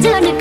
जाने 0.00 0.31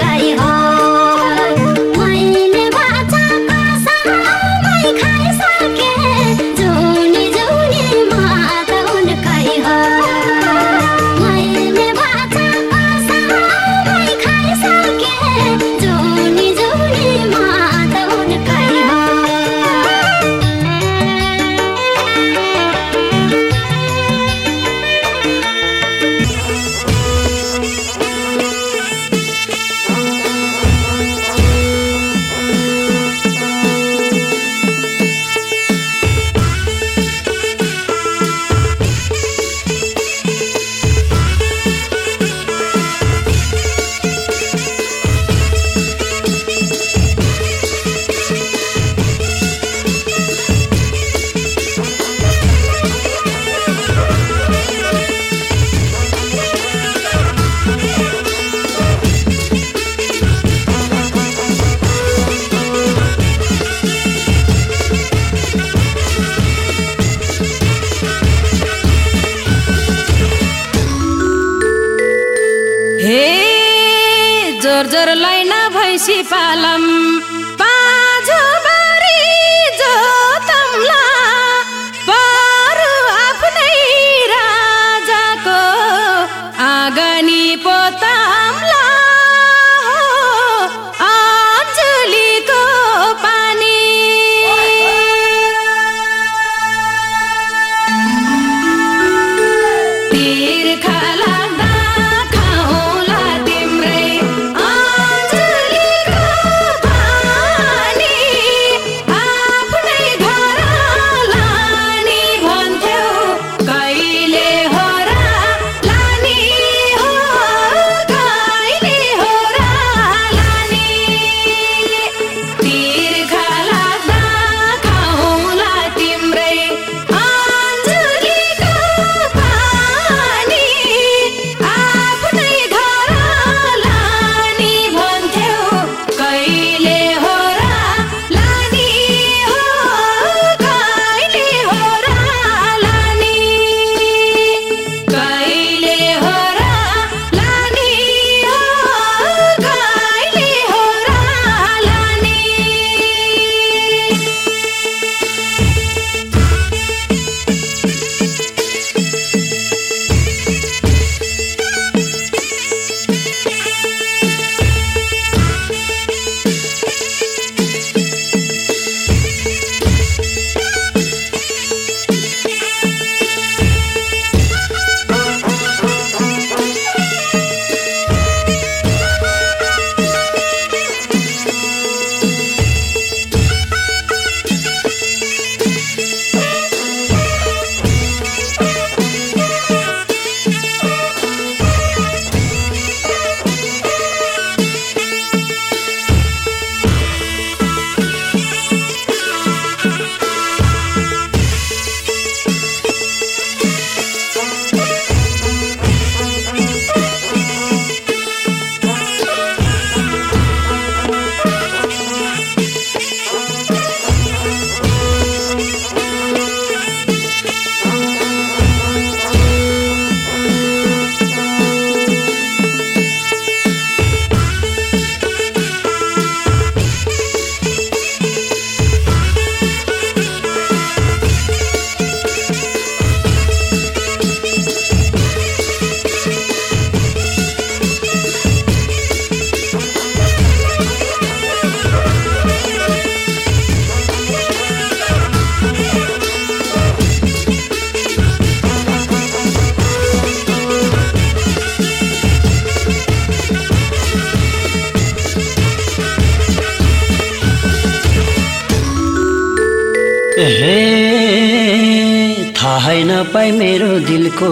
दिलको 263.99 264.51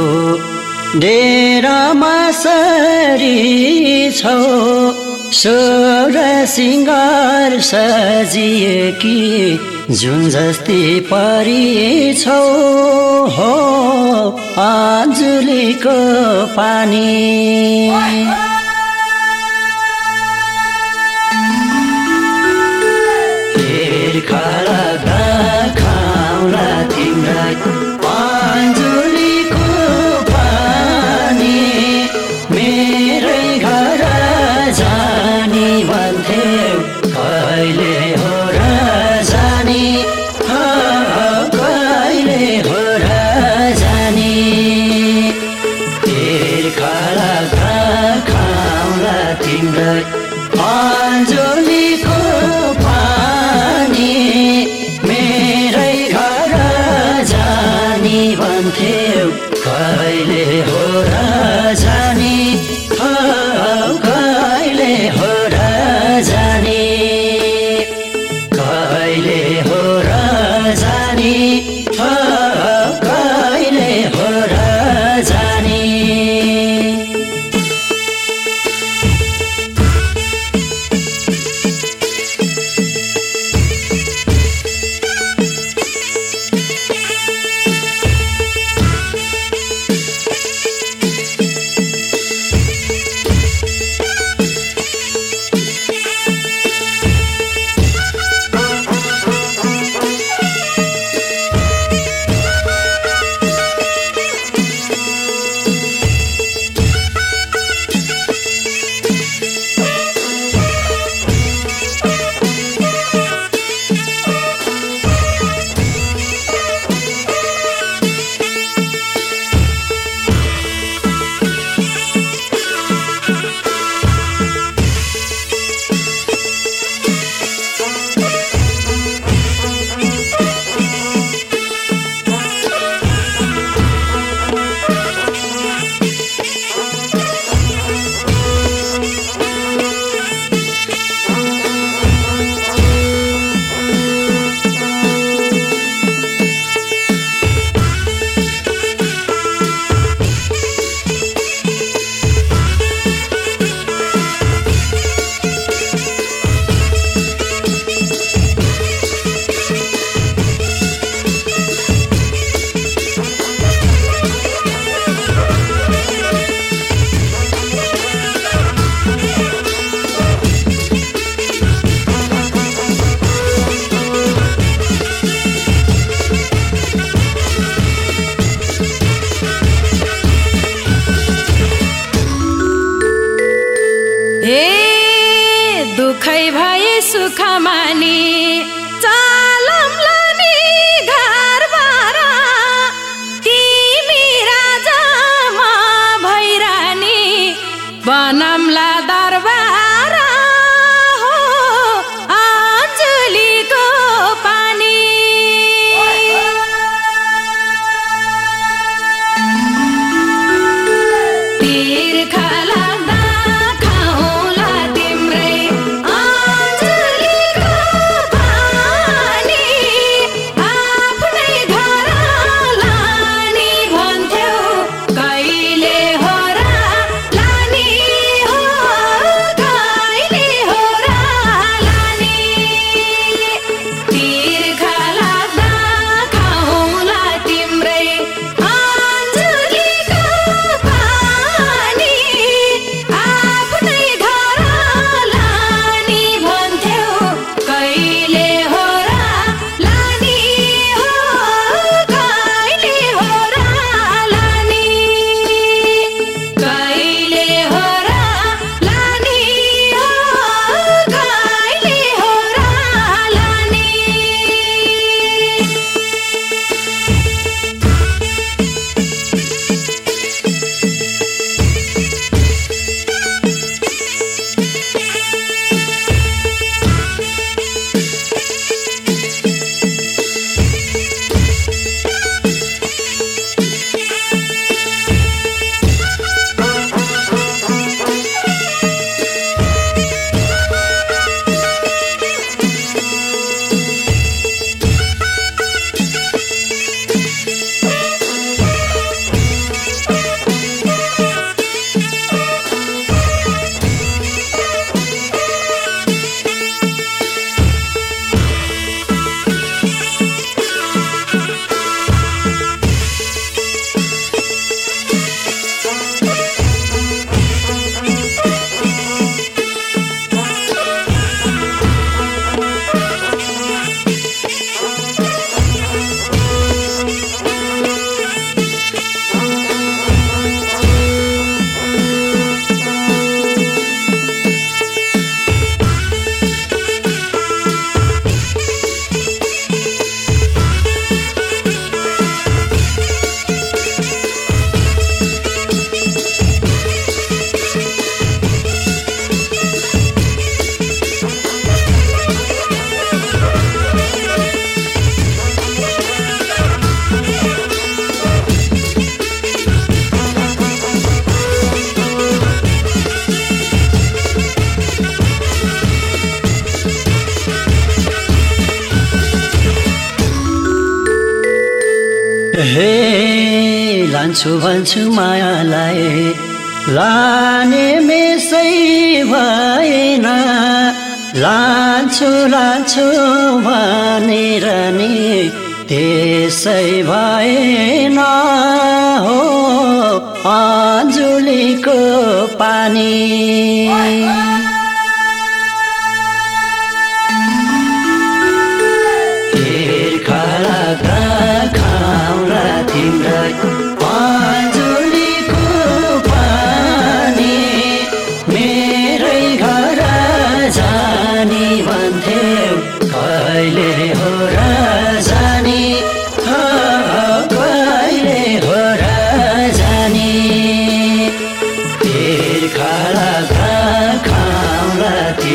डेरामा 1.00 2.16
सरी 2.32 4.12
छौ। 4.12 4.38
स्वर 5.40 6.16
सिङ्गार 6.46 7.60
सजिए 7.62 8.92
कि 9.02 9.18
जुन 9.92 10.30
जस्तै 10.30 10.82
परि 11.12 12.14
छौ 12.22 12.42
हो 13.38 13.54
आजुलीको 14.66 15.98
पानी। 16.58 18.49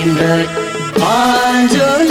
खाउला 0.05 0.45
तिम्रै 0.97 2.04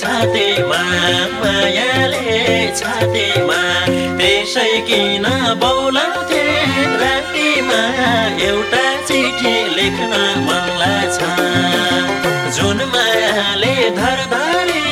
छातीमा 0.00 0.82
मायाले 1.40 2.38
छातीमा 2.78 3.60
त्यसै 4.18 4.72
किन 4.88 5.26
बौलाउँथे? 5.62 6.42
रातिमा 7.00 7.80
एउटा 8.48 8.84
चिठी 9.08 9.54
लेख्न 9.76 10.12
मनला 10.46 10.94
छ। 11.16 11.18
जुन 12.56 12.78
मायाले 12.94 13.74
धरधरी 13.98 14.82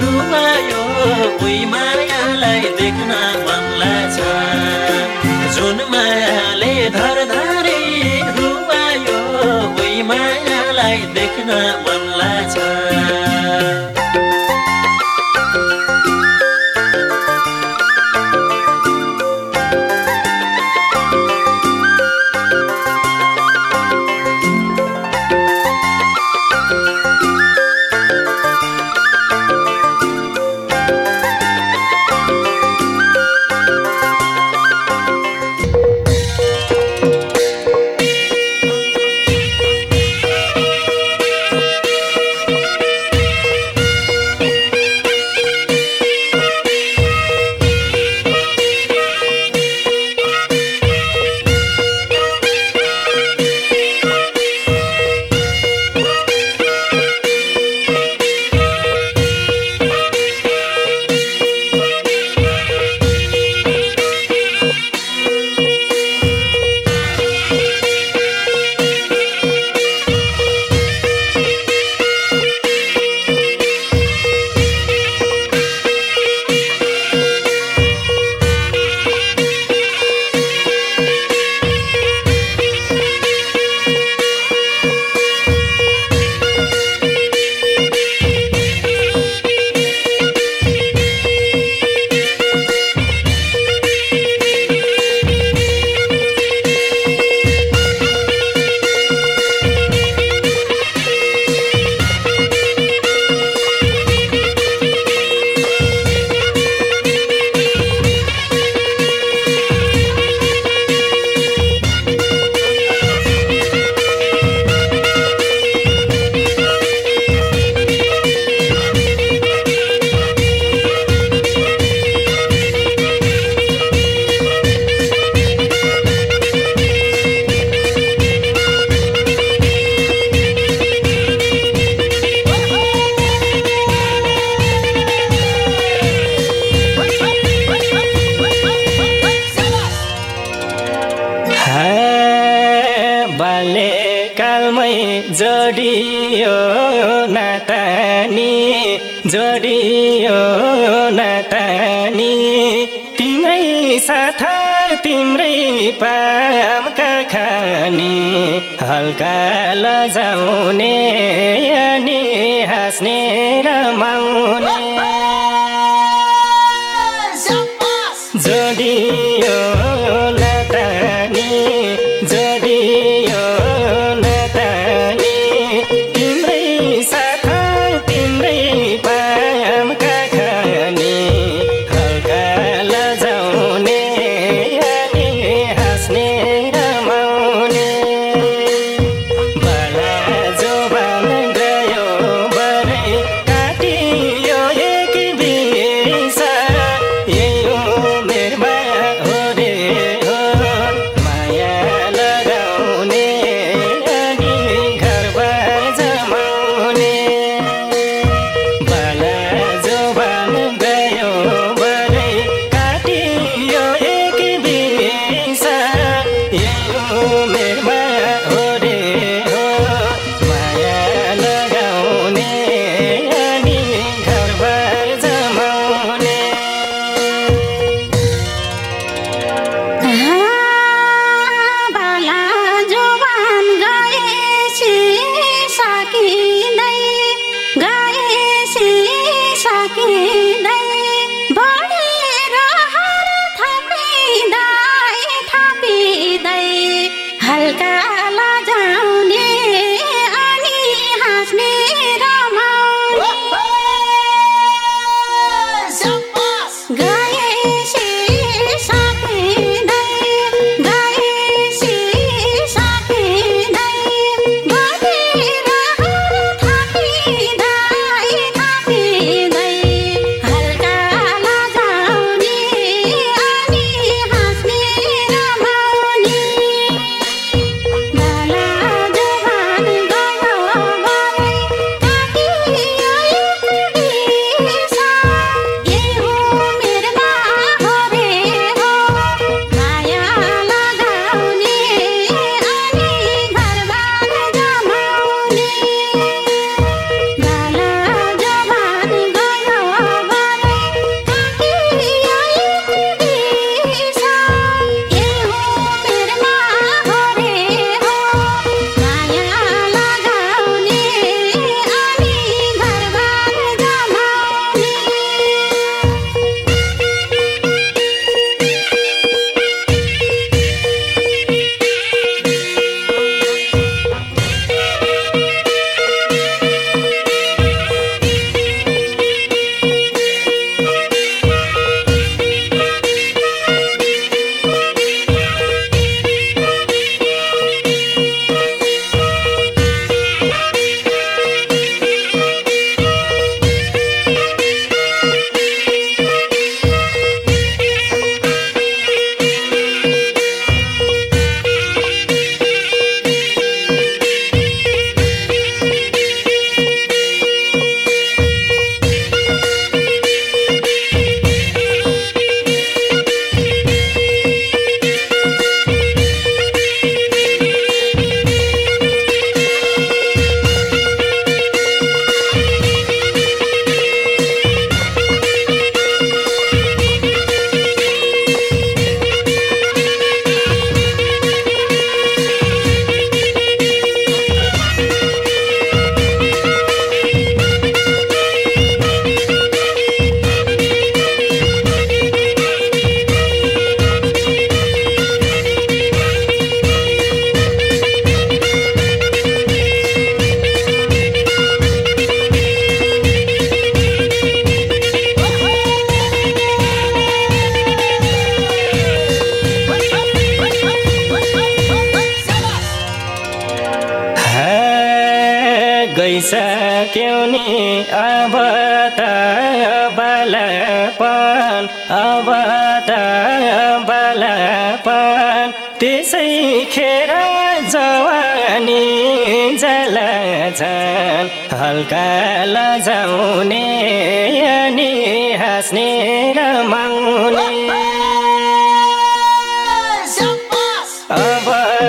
डुबायो 0.00 0.82
उही 1.26 1.58
मायालाई 1.74 2.60
देख्न 2.80 3.10
मनला 3.46 3.94
छ। 4.16 4.18
जुन 5.56 5.78
मायाले 5.92 6.74
धरधरी 6.98 7.82
डुबायो 8.38 9.18
उही 9.64 10.02
मायालाई 10.12 11.00
देख्न 11.18 11.50
मनला 11.86 12.32
छ। 12.54 13.85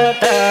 अब 0.07 0.19
त 0.23 0.46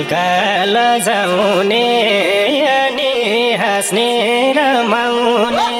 हल्का 0.00 0.64
लजाउने 0.64 1.84
अनि 2.64 3.12
हाँस्ने 3.60 4.08
रमाउने 4.56 5.79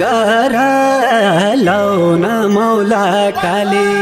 गर 0.00 0.54
लाउन 1.64 2.24
मौला 2.52 3.04
काली। 3.42 4.01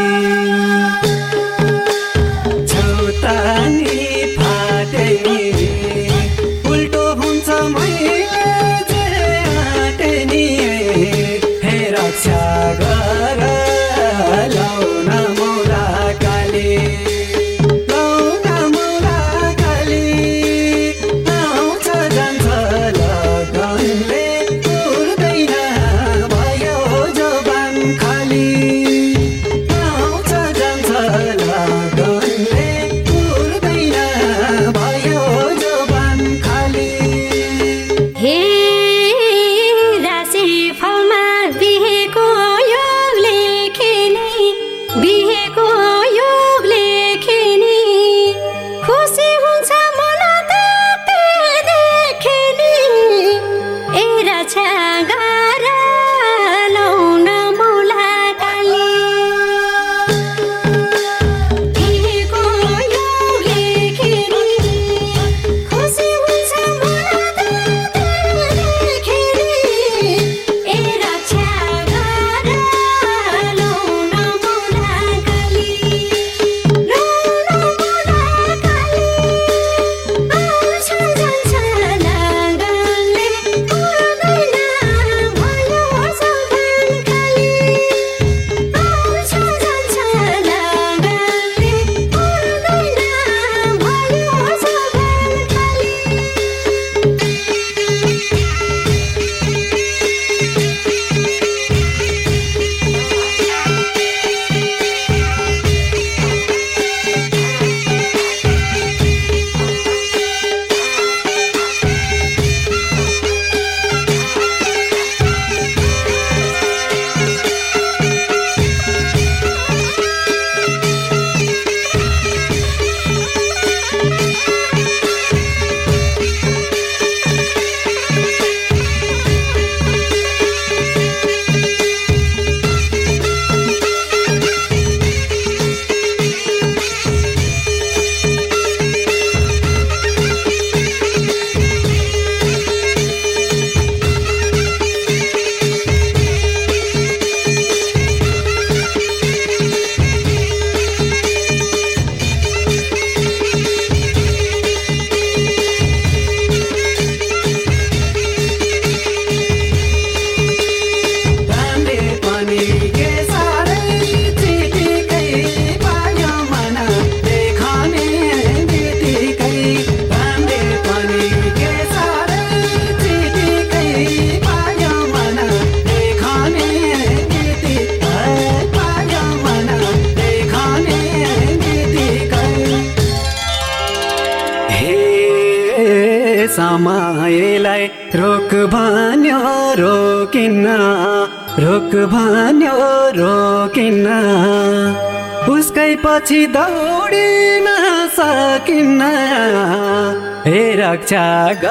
हे 201.12 201.69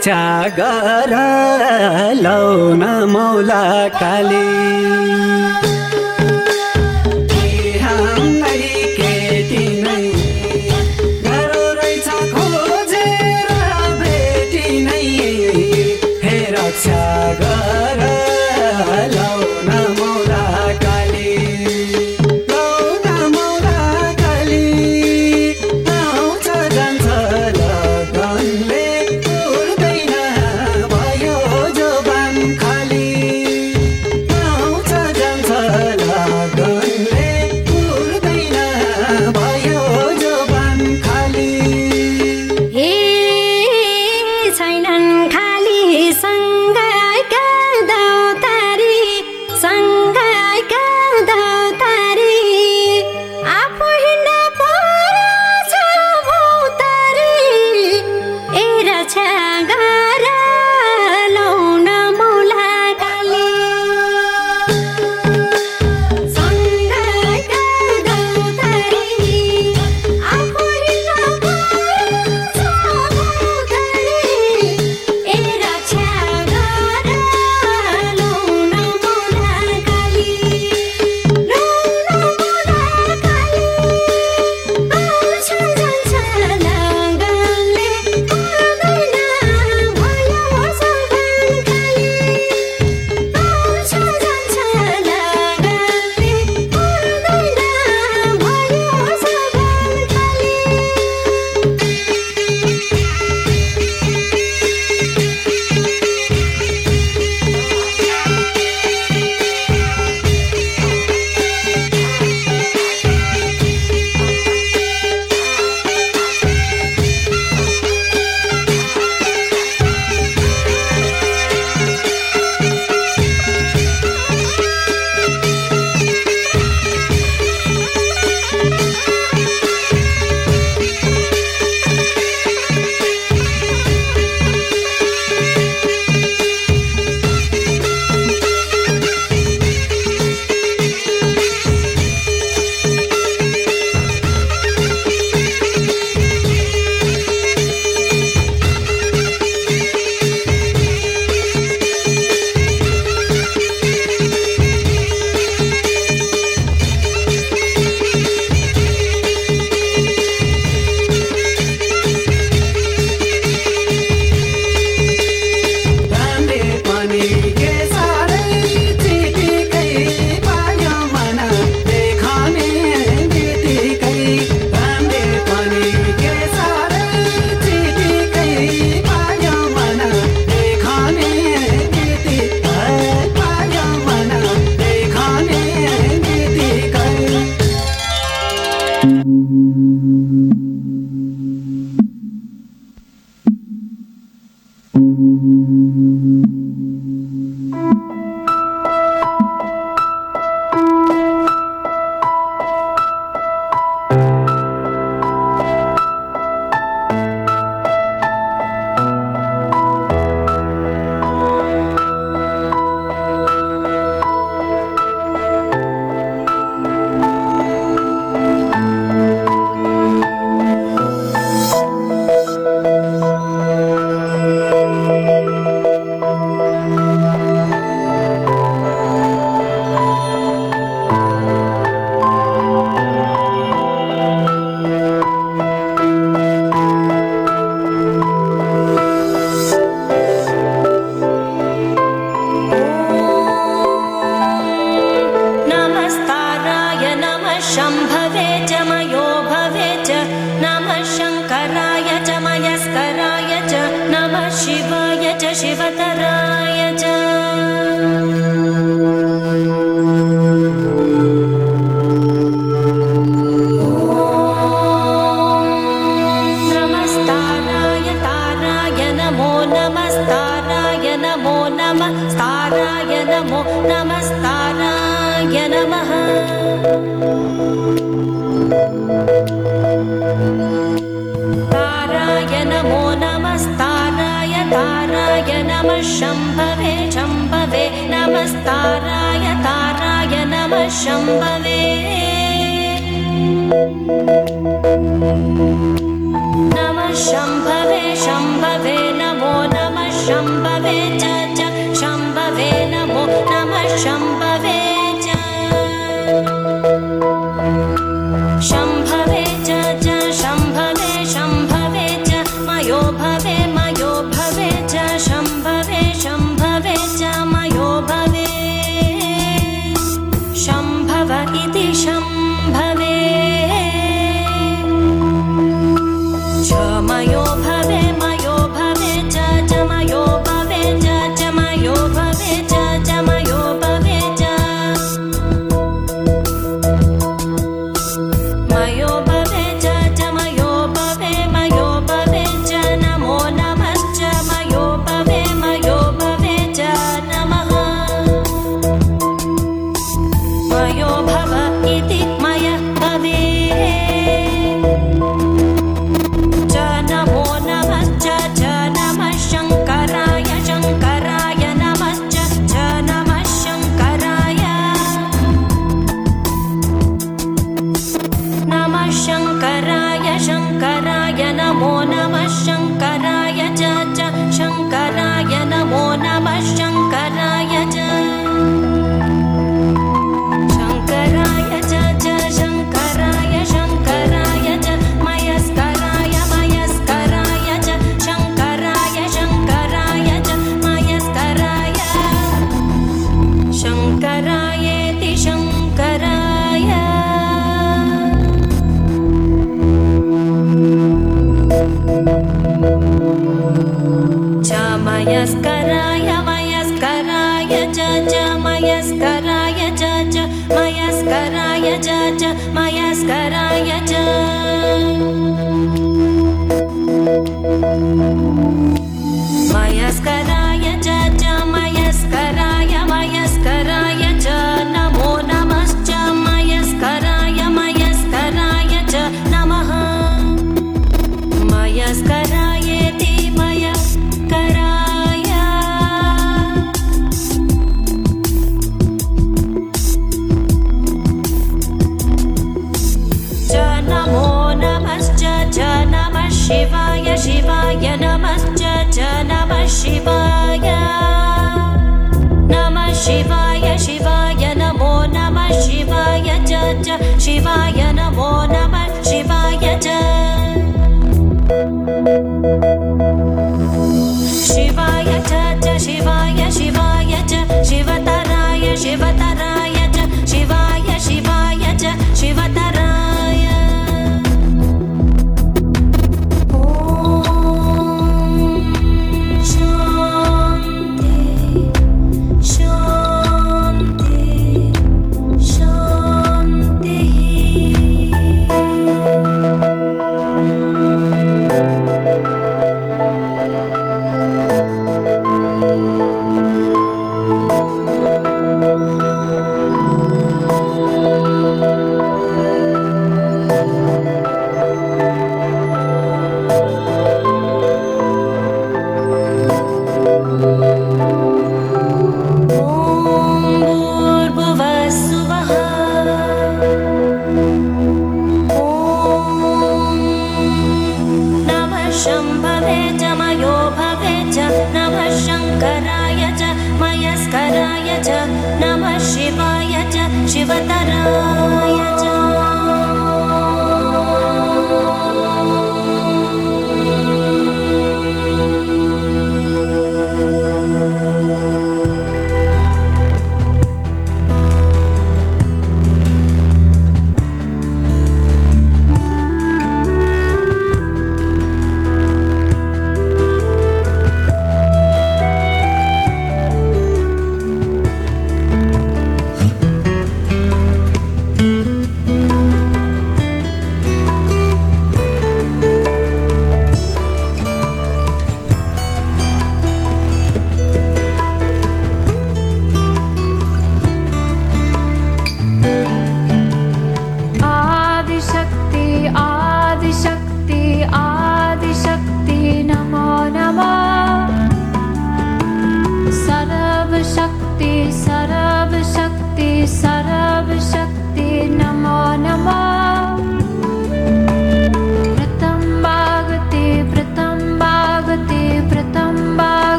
हे 0.00 0.06
रक्षा 0.06 0.48
गर 0.58 1.12
लौ 2.22 2.74
न 2.74 2.84
मौला 3.12 3.88
काली। 4.00 4.79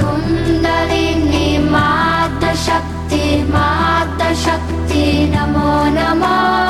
कुन्दरि 0.00 1.06
मातशक्ति 1.70 3.24
मातशक्ति 3.54 5.04
नमो 5.34 5.72
नमः। 5.96 6.63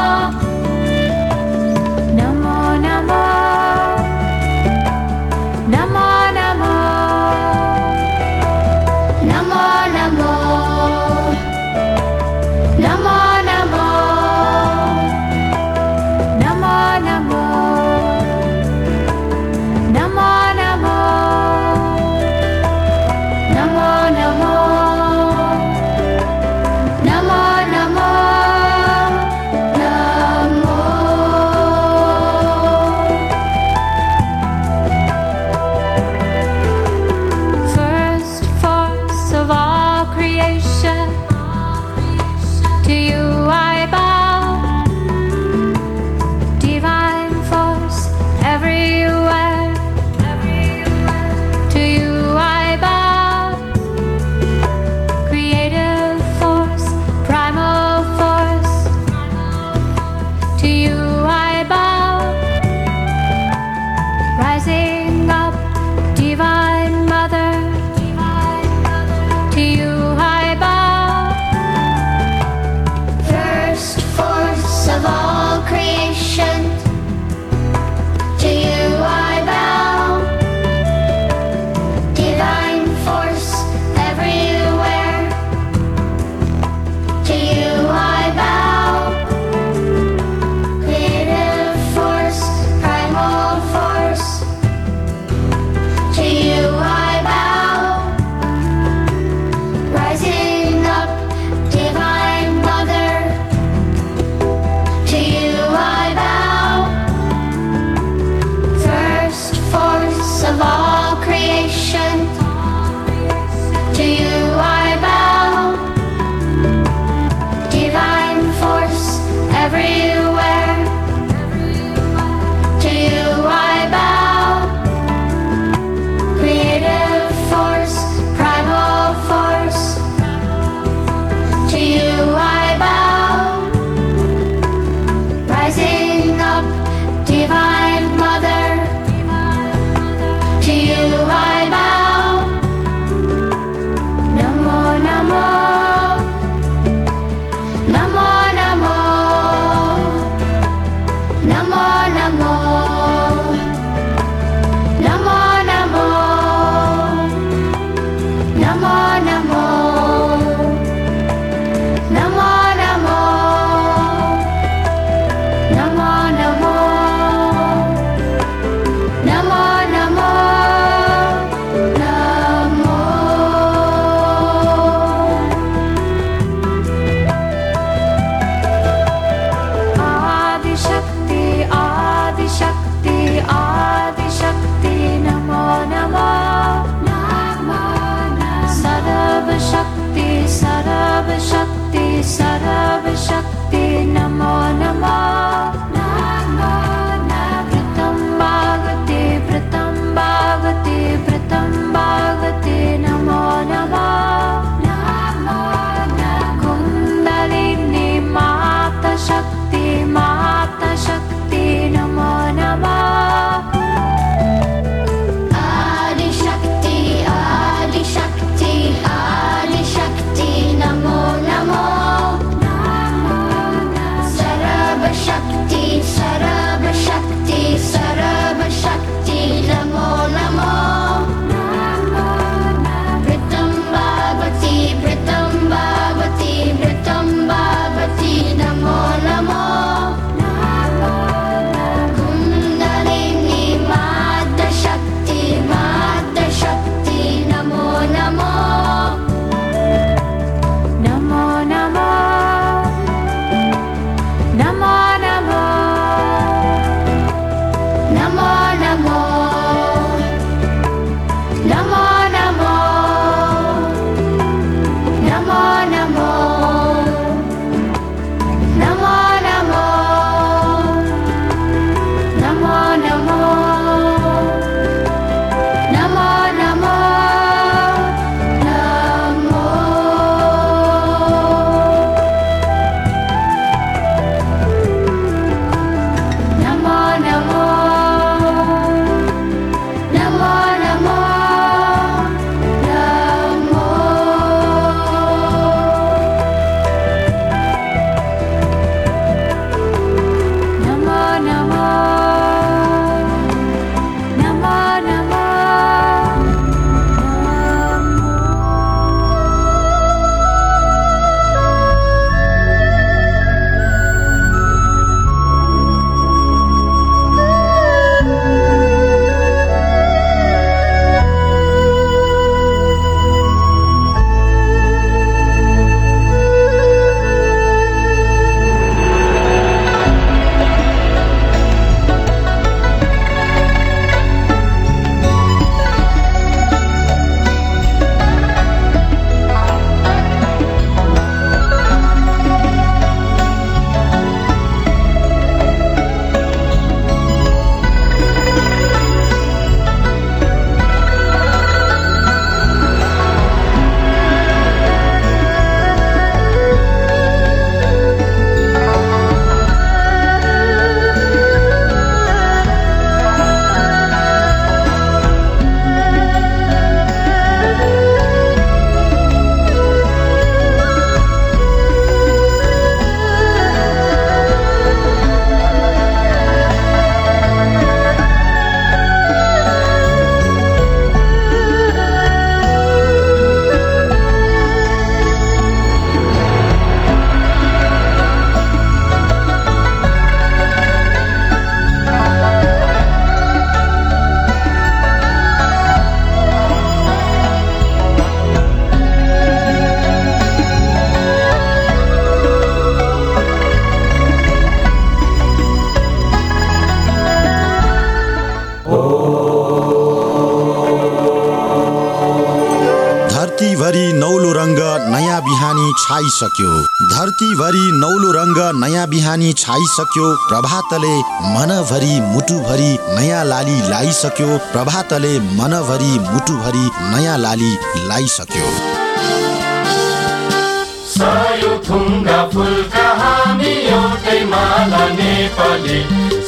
छाइसक्यो। 416.05 416.71
धरतीभरि 417.11 417.91
नौलो 417.93 418.31
रङ्ग 418.33 418.59
नयाँ 418.81 419.07
बिहानी 419.09 419.53
छाइसक्यो। 419.53 420.27
प्रभातले 420.49 421.13
मनभरि 421.55 422.21
मुटुभरि 422.21 422.99
नयाँ 423.17 423.45
लाली 423.45 423.79
लाइसक्यो। 423.89 424.59
प्रभातले 424.73 425.33
मनभरि 425.41 426.19
मुटुभरि 426.29 426.91
नयाँ 427.15 427.39
लाली 427.39 427.73
लाइसक्यो। 428.09 428.69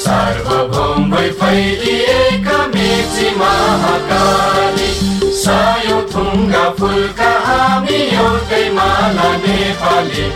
सार्वभौम 0.04 1.14
फैलिएका 1.16 2.66
मेची 2.66 3.30
महाकाली। 3.36 5.15
सयो 5.46 5.98
थुङ्गा 6.12 6.64
फुलका 6.78 7.30
हामी 7.46 7.98
एउटै 8.20 8.62
माला 8.78 9.28
नेपाली। 9.44 10.26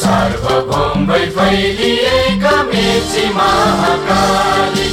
सार्वभौम 0.00 1.06
फैलिएका 1.36 2.56
मेची 2.70 3.26
महाकाली। 3.38 4.88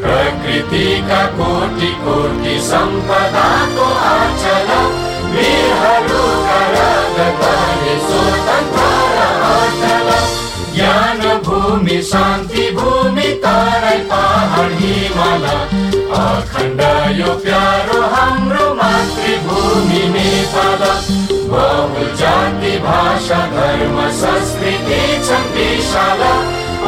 प्रकृतिका 0.00 1.22
कोटि 1.38 1.92
कोटि 2.04 2.58
सम्पदाको 2.70 3.86
आचल 4.10 4.68
ज्ञान 10.74 11.20
भूमि 11.46 12.02
शान्ति 12.02 12.70
भूमि 12.76 13.28
तराई 13.44 13.98
पहाड 14.10 14.72
हिमाल 14.80 15.44
अखण्ड 16.20 16.80
यो 17.18 17.34
प्यारो 17.44 18.00
हाम्रो 18.14 18.64
मातृभूमि 18.74 20.02
नेपाल 20.14 20.82
बहु 21.52 22.04
जाति 22.20 22.72
भाषा 22.86 23.38
धर्म 23.54 23.96
संस्कृति 24.18 25.00
छन् 25.28 25.52
विशाल 25.54 26.22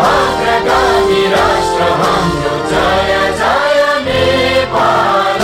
अग्रगामी 0.02 1.22
राष्ट्र 1.32 1.88
हाम्रो 2.02 2.54
जय 2.70 3.12
जय 3.40 3.80
नेपाल 4.08 5.40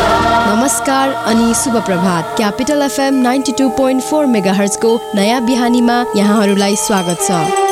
नमस्कार 0.48 1.12
अनि 1.30 1.54
शुभ 1.54 1.76
प्रभात। 1.86 2.34
Capital 2.36 2.82
FM 2.82 3.22
ninety 3.22 3.52
two 3.58 3.68
point 3.78 4.02
four 4.02 4.26
mega 4.34 4.58
नयाँ 5.14 5.40
बिहानीमा 5.46 6.04
यहाँहरूलाई 6.16 6.76
स्वागत 6.86 7.26
छ। 7.28 7.67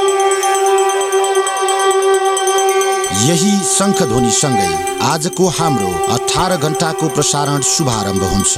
यही 3.24 3.52
शङ्खध्वनि 3.66 4.30
सँगै 4.30 4.72
आजको 5.04 5.48
हाम्रो 5.58 5.92
अठार 6.14 6.56
घण्टाको 6.56 7.08
प्रसारण 7.08 7.60
शुभारम्भ 7.68 8.22
हुन्छ। 8.32 8.54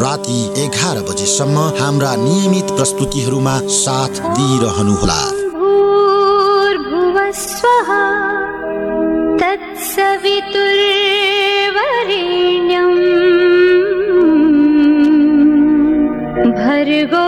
राति 0.00 0.38
एघार 0.62 1.00
बजेसम्म 1.08 1.58
हाम्रा 1.78 2.14
नियमित 2.16 2.70
प्रस्तुतिहरूमा 2.76 3.56
साथ 3.76 4.20
दिइरहनुहोला। 4.36 5.20
भर्गो 16.56 17.26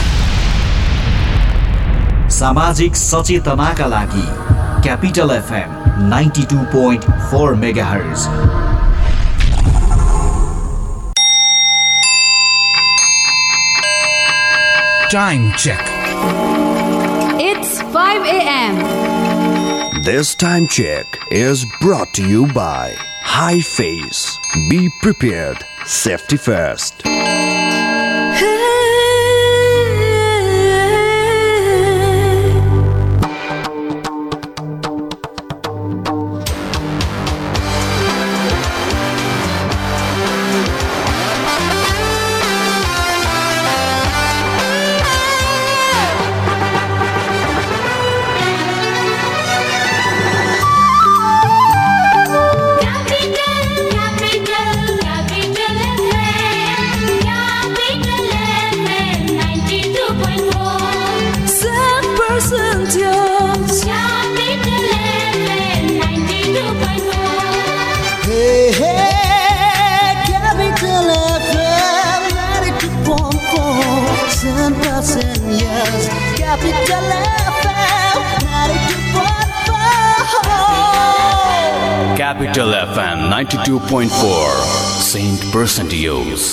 सामाजिक 2.40 2.96
सचेतनाका 2.96 3.86
लागि 3.86 4.26
capital 4.82 5.30
FM 5.36 6.08
ninety 6.08 6.42
two 6.50 6.58
point 6.72 7.10
four 7.30 7.54
mega 7.64 7.90
Time 15.10 15.52
check. 15.56 15.84
It's 17.40 17.80
5 17.80 18.26
a.m. 18.26 20.02
This 20.02 20.34
time 20.34 20.66
check 20.66 21.06
is 21.30 21.64
brought 21.80 22.12
to 22.14 22.28
you 22.28 22.46
by 22.52 22.94
High 23.22 23.60
Face. 23.60 24.38
Be 24.68 24.90
prepared. 25.00 25.64
Safety 25.84 26.36
first. 26.36 27.02
92.4 83.41 84.09
Saint 85.01 85.39
Percentios. 85.51 86.43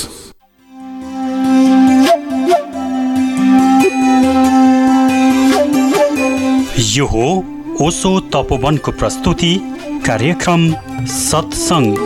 यो 6.96 7.06
हो 7.06 7.26
ओसो 7.86 8.12
तपोवनको 8.32 8.92
प्रस्तुति 8.92 9.52
कार्यक्रम 10.06 10.64
सत्सङ्ग 11.16 11.98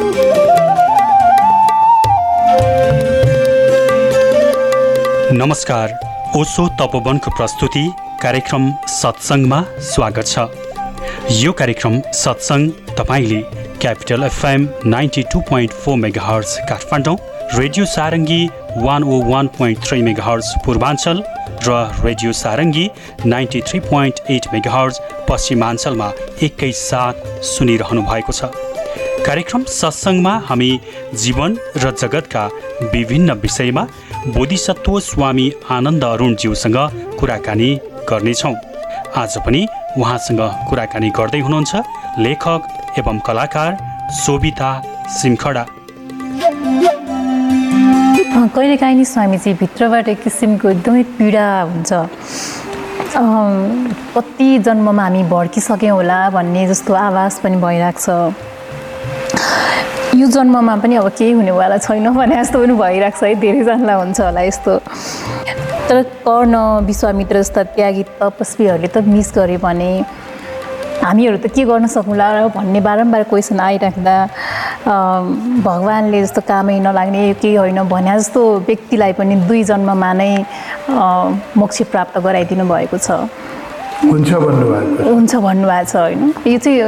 नमस्कार 5.38 5.98
ओसो 6.36 6.68
तपोवनको 6.80 7.36
प्रस्तुति 7.36 7.88
कार्यक्रम 8.22 8.70
सत्सङ्गमा 8.98 9.64
स्वागत 9.94 10.26
छ 10.26 11.42
यो 11.42 11.52
कार्यक्रम 11.54 12.00
सत्सङ्ग 12.16 12.94
तपाईँले 12.98 13.51
capital 13.82 14.22
FM 14.24 14.66
ninety 14.86 15.22
two 15.32 15.40
point 15.48 15.72
four 15.74 15.96
mega 15.98 16.22
hertz 16.22 16.56
Kathmandu 16.68 17.16
radio 17.54 17.84
Sarangi 17.84 18.46
one 18.78 19.04
O 19.04 19.16
one 19.30 19.46
point 19.56 19.78
three 19.84 20.02
mega 20.02 20.24
hertz 20.24 20.52
Purwanchal 20.64 21.22
र 21.66 21.78
radio 22.04 22.32
Sarangi 22.32 22.84
ninety 23.26 23.60
three 23.68 23.80
point 23.88 24.20
eight 24.30 24.46
mega 24.52 24.70
hertz 24.72 25.00
पश्चिमाञ्चलमा 25.28 26.10
एकैसाथ 26.42 27.42
सुनिरहनु 27.44 28.02
भएको 28.10 28.32
छ। 28.32 28.50
कार्यक्रम 29.26 29.64
सत्सङ्गमा 29.72 30.34
हामी 30.48 30.70
जीवन 31.24 31.58
र 31.76 31.90
जगतका 32.02 32.44
विभिन्न 32.94 33.32
विषयमा 33.42 33.86
बोधिसत्व 34.36 35.00
स्वामी 35.08 35.48
आनन्द 35.78 36.04
अरुणज्यूसँग 36.04 36.78
कुराकानी 37.18 37.70
गर्नेछौँ। 38.10 38.54
आज 39.22 39.36
पनि 39.46 39.66
उहाँसँग 39.98 40.40
कुराकानी 40.68 41.10
गर्दै 41.18 41.40
हुनुहुन्छ 41.40 41.82
लेखक 42.26 42.78
एवं 42.98 43.18
कलाकार 43.26 43.76
शोभिता 44.14 44.70
सिमखडा 45.18 45.64
कहिलेकाहीँ 48.54 48.96
नि 48.96 49.04
स्वामीजी 49.04 49.52
भित्रबाट 49.60 50.08
एक 50.08 50.22
किसिमको 50.22 50.68
एकदमै 50.68 51.02
पीडा 51.18 51.46
हुन्छ। 51.62 51.90
कति 54.14 54.48
जन्ममा 54.66 55.02
हामी 55.02 55.22
भड्किसक्यौँ 55.32 55.96
होला 55.96 56.18
भन्ने 56.36 56.66
जस्तो 56.68 56.92
आवाज 56.94 57.32
पनि 57.40 57.56
भइरहेको 57.64 58.00
छ 58.00 58.08
यो 60.20 60.26
जन्ममा 60.28 60.74
पनि 60.84 60.94
अब 60.96 61.08
केही 61.18 61.32
हुनेवाला 61.32 61.76
छैन 61.78 62.06
भने 62.12 62.36
जस्तो 62.36 62.58
पनि 62.62 62.74
भइरहेको 62.76 63.18
छ 63.18 63.22
है 63.24 63.34
धेरैजनालाई 63.40 63.96
हुन्छ 64.04 64.20
होला 64.20 64.40
यस्तो। 64.42 64.72
तर 65.88 66.02
कर्ण 66.26 66.56
विश्वामित्र 66.86 67.36
जस्ता 67.40 67.62
त्यागी 67.76 68.02
तपस्वीहरूले 68.20 68.88
त 68.88 68.96
मिस 69.08 69.32
गऱ्यो 69.36 69.58
भने 69.64 69.92
हामीहरू 71.02 71.36
त 71.36 71.46
के 71.54 71.64
गर्न 71.66 71.86
सकौँला 71.90 72.26
र 72.32 72.48
भन्ने 72.54 72.80
बारम्बार 72.80 73.22
क्वेसन 73.30 73.60
आइराख्दा 73.60 74.16
भगवान्ले 75.66 76.22
जस्तो 76.22 76.40
कामै 76.46 76.78
नलाग्ने 76.80 77.22
केही 77.42 77.54
होइन 77.54 77.82
भने 77.90 78.14
जस्तो 78.18 78.42
व्यक्तिलाई 78.68 79.12
पनि 79.18 79.34
दुई 79.48 79.62
जन्ममा 79.70 80.12
नै 80.20 80.32
मोक्ष 81.58 81.82
प्राप्त 81.92 82.18
गराइदिनु 82.26 82.64
भएको 82.70 82.98
छ। 82.98 83.10
हुन्छ 84.02 84.30
भन्नुभएको 84.44 85.02
हुन्छ 85.10 85.32
भन्नुभएको 85.46 85.90
छ 85.90 85.96
होइन? 85.96 86.22
यो 86.46 86.58
चाहिँ 86.58 86.80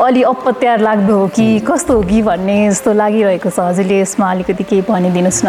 अलि 0.00 0.22
अपत्यार 0.24 0.80
लाग्दो 0.80 1.14
हो 1.18 1.26
कि 1.36 1.46
कस्तो 1.68 1.92
हो 1.96 2.02
कि 2.08 2.22
भन्ने 2.28 2.56
जस्तो 2.70 2.92
लागिरहेको 3.00 3.50
छ 3.50 3.58
हजुरले 3.60 4.00
यसमा 4.00 4.30
अलिकति 4.32 4.64
केही 4.64 4.82
भनिदिनुहोस् 4.88 5.44
न। 5.44 5.48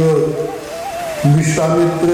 यो 0.00 0.08
विश्वामित्र 1.36 2.10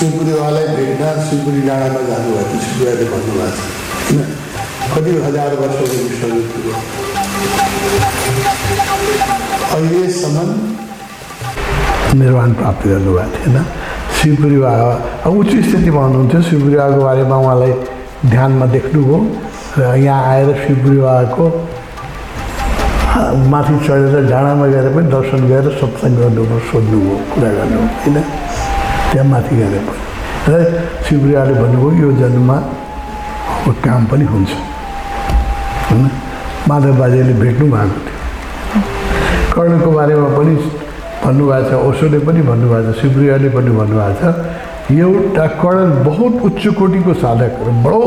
शिवपुरीवालाई 0.00 0.66
भेट्न 0.76 1.04
शिवपुरी 1.28 1.60
डाँडामा 1.68 2.00
जानुभएको 2.08 2.44
थियो। 2.50 2.60
शिवपुरीले 2.66 3.04
भन्नुभएको 3.12 3.52
छ 3.56 3.60
किन? 4.06 4.20
कति 4.92 5.10
हजार 5.24 5.50
वर्षको 5.60 5.84
विश्वामित्र 6.04 6.64
अहिलेसम्म 9.76 10.38
निर्वाण 12.20 12.50
प्राप्त 12.60 12.82
गर्नुभएको 12.88 13.30
थिएन। 13.36 13.56
शिवपुरी 14.20 14.58
बाबा 14.64 15.28
उच्च 15.36 15.52
स्थितिमा 15.68 16.00
हुनुहुन्थ्यो 16.06 16.40
शिवपुरी 16.48 16.76
बाबाको 16.80 17.00
बारेमा 17.04 17.36
उहाँलाई 17.44 17.72
ध्यानमा 18.32 18.66
देख्नुभयो 18.76 19.18
र 19.78 19.80
यहाँ 20.00 20.22
आएर 20.32 20.48
शिवपुरी 20.64 20.98
बाबाको 21.04 21.44
माथि 23.52 23.74
चढेर 23.86 24.14
डाँडामा 24.32 24.66
गएर 24.72 24.86
पनि 24.96 25.06
दर्शन 25.12 25.40
गरेर 25.50 25.66
सत्सङ्ग 25.80 26.16
गर्नुभयो 26.20 26.58
सोध्नुभयो 26.72 27.14
कुरा 27.36 27.50
गर्नुभयो। 27.58 27.84
होइन 28.00 28.16
त्यहाँ 29.10 29.26
माथि 29.28 29.56
गएर 29.56 29.74
र 30.48 30.52
शिवप्रियाले 31.06 31.54
भन्नुभयो 31.62 32.00
यो 32.00 32.10
जन्ममा 32.20 32.56
काम 33.84 34.02
पनि 34.10 34.24
हुन्छ। 34.24 34.50
होइन? 35.90 36.10
माधव 36.68 36.94
बाजेले 37.00 37.32
भेट्नु 37.42 37.66
भएको 37.72 37.98
थियो। 38.06 38.18
कर्णको 39.54 39.90
बारेमा 39.90 40.28
पनि 40.36 40.54
भन्नुभएको 41.24 41.68
छ 41.70 41.72
ओसोले 41.88 42.18
पनि 42.26 42.40
भन्नुभएको 42.50 42.92
छ 42.92 43.00
शिवप्रियाले 43.00 43.48
पनि 43.56 43.70
भन्नुभएको 43.78 44.14
छ। 44.20 44.90
एउटा 44.90 45.46
कर्ण 45.62 45.88
बहुत 46.04 46.32
उच्च 46.46 46.62
कोटिको 46.78 47.12
साधक 47.22 47.52
र 47.66 47.70
बडो 47.84 48.02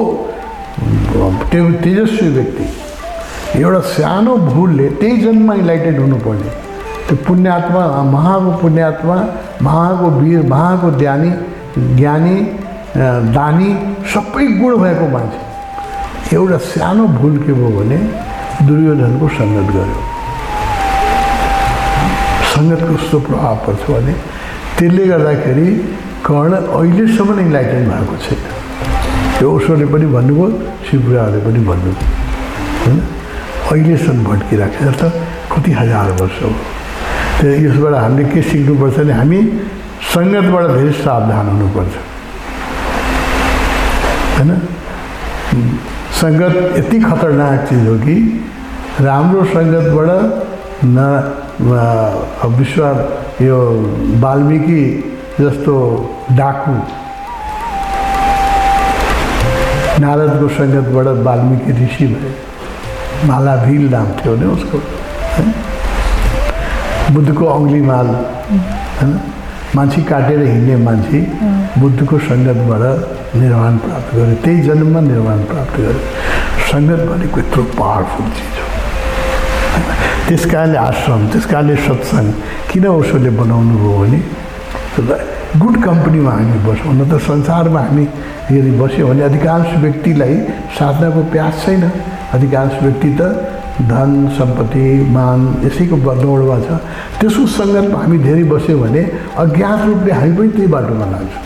तेजस्वी 1.52 2.30
व्यक्ति। 2.38 2.66
एउटा 3.62 3.82
सानो 3.94 4.34
भुलले 4.52 4.88
त्यही 5.00 5.18
जन्ममा 5.24 5.54
इलाइटेड 5.64 6.00
हुनुपर्ने। 6.00 6.50
त्यो 7.08 7.16
पुण्यात्मा 7.28 7.84
महाको 8.12 8.52
पुण्यात्मा 8.62 9.16
महाको 9.62 10.10
वीर 10.20 10.42
महाको 10.48 10.92
ज्ञानी 11.00 11.32
ज्ञानी 11.96 12.36
दानी 13.36 13.70
सबै 14.14 14.46
गुण 14.60 14.78
भएको 14.78 15.08
मान्छे 15.14 16.36
एउटा 16.36 16.58
सानो 16.66 17.08
भुल 17.16 17.38
के 17.40 17.54
भयो 17.54 17.70
भने 17.78 17.98
दुर्योधनको 18.68 19.28
सङ्गत 19.38 19.72
गर्यो 19.76 20.02
सङ्गतको 22.54 22.94
कस्तो 22.94 23.20
प्रभाव 23.28 23.56
पर्छ 23.66 23.90
भने 23.90 24.14
त्यसले 24.78 25.06
गर्दाखेरि 25.08 25.68
कर्ण 26.26 26.52
अहिलेसम्म 26.78 27.40
इन्लाइटेन 27.40 27.90
भएको 27.90 28.16
छैन 28.26 28.42
त्यो 29.38 29.52
ओसोले 29.56 29.86
पनि 29.94 30.06
भन्नुभयो 30.14 30.48
शिवपुराले 30.86 31.40
पनि 31.46 31.66
भन्नुभयो 31.70 32.08
होइन 32.84 33.02
अहिलेसम्म 33.72 34.24
भड्किरहेको 34.30 34.92
छ 34.92 35.02
त 35.02 35.12
कति 35.52 35.72
हजार 35.80 36.16
वर्ष 36.22 36.42
हो 36.44 36.54
त्यो 37.40 37.52
यसबाट 37.66 37.94
हामीले 37.96 38.24
के 38.32 38.42
सिक्नुपर्छ 38.50 38.98
भने 38.98 39.14
हामी 39.14 39.40
सङ्गतबाट 40.14 40.66
धेरै 40.72 40.92
सावधान 41.00 41.48
हुनुपर्छ 41.50 41.94
होइन 44.38 44.52
सङ्गत 46.22 46.56
यति 46.78 47.00
खतरनाक 47.02 47.68
चिज 47.70 47.88
हो 47.88 47.96
कि 48.06 48.16
राम्रो 49.02 49.44
सङ्गतबाट 49.54 50.10
न 50.88 51.08
विश्व 52.58 52.84
यो 53.42 53.60
वाल्मिकी 54.22 54.84
जस्तो 55.40 55.76
डाकु 56.38 56.74
नारदको 60.02 60.48
सङ्गतबाट 60.58 61.08
वाल्मिकी 61.26 61.78
ऋषि 61.84 62.08
भए 62.08 62.34
मालाभिल 63.28 63.90
नाम 63.92 64.12
थियो 64.18 64.36
नि 64.36 64.46
उसको 64.56 64.78
है? 65.36 65.73
बुद्धको 67.14 67.46
औँलीमाल 67.56 68.08
होइन 68.08 69.12
मान्छे 69.76 70.02
काटेर 70.10 70.42
हिँड्ने 70.46 70.76
मान्छे 70.88 71.20
बुद्धको 71.82 72.16
सङ्गतबाट 72.30 72.84
निर्वाण 73.42 73.78
प्राप्त 73.86 74.16
गर्यो 74.16 74.36
त्यही 74.44 74.62
जन्ममा 74.68 75.00
निर्वाण 75.12 75.40
प्राप्त 75.52 75.76
गर्यो 75.80 76.02
सङ्गत 76.72 77.02
भनेको 77.10 77.40
यत्रो 77.40 77.64
पावरफुल 77.80 78.28
चिज 78.38 78.56
हो? 78.60 78.66
त्यस 80.28 80.46
कारणले 80.52 80.78
आश्रम 80.78 81.22
त्यस 81.34 81.46
कारणले 81.52 81.76
सत्सङ्ग। 81.88 82.30
किन 82.70 82.86
उसोले 82.88 83.30
बनाउनु 83.42 83.74
भयो 83.82 83.98
भने 84.02 84.20
गुड 85.62 85.76
कम्पनीमा 85.84 86.32
हामी 86.32 86.58
बसौँ 86.68 86.94
न 86.94 87.10
त 87.10 87.20
संसारमा 87.30 87.82
हामी 87.88 88.06
यदि 88.58 88.72
बस्यौँ 88.82 89.10
भने 89.10 89.22
अधिकांश 89.30 89.68
व्यक्तिलाई 89.84 90.36
साधनाको 90.78 91.22
प्यास 91.34 91.54
छैन। 91.66 91.84
अधिकांश 92.38 92.74
व्यक्ति 92.84 93.10
त 93.20 93.22
धन 93.74 94.12
सम्पत्ति 94.38 94.86
मान 95.10 95.40
यसैको 95.66 95.98
दौडमा 95.98 96.58
छ। 96.66 96.78
त्यसको 97.20 97.44
सङ्गतमा 97.58 97.98
हामी 98.02 98.18
धेरै 98.28 98.44
बस्यौँ 98.54 98.80
भने 98.82 99.02
अज्ञात 99.44 99.80
रूपले 99.88 100.12
हामी 100.14 100.32
पनि 100.38 100.50
त्यही 100.56 100.68
बाटोमा 100.76 101.06
लाग्छौँ। 101.14 101.42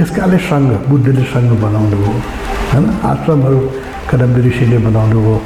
यस 0.00 0.10
कारणले 0.16 0.38
सङ्घ 0.50 0.70
बुद्धले 0.90 1.24
सङ्घ 1.34 1.50
बनाउनु 1.62 1.96
भयो 2.02 2.14
होइन? 2.70 2.84
आश्रमहरू 3.10 3.58
कदम्बी 4.10 4.40
ऋषिले 4.48 4.78
बनाउनु 4.86 5.18
भयो 5.22 5.36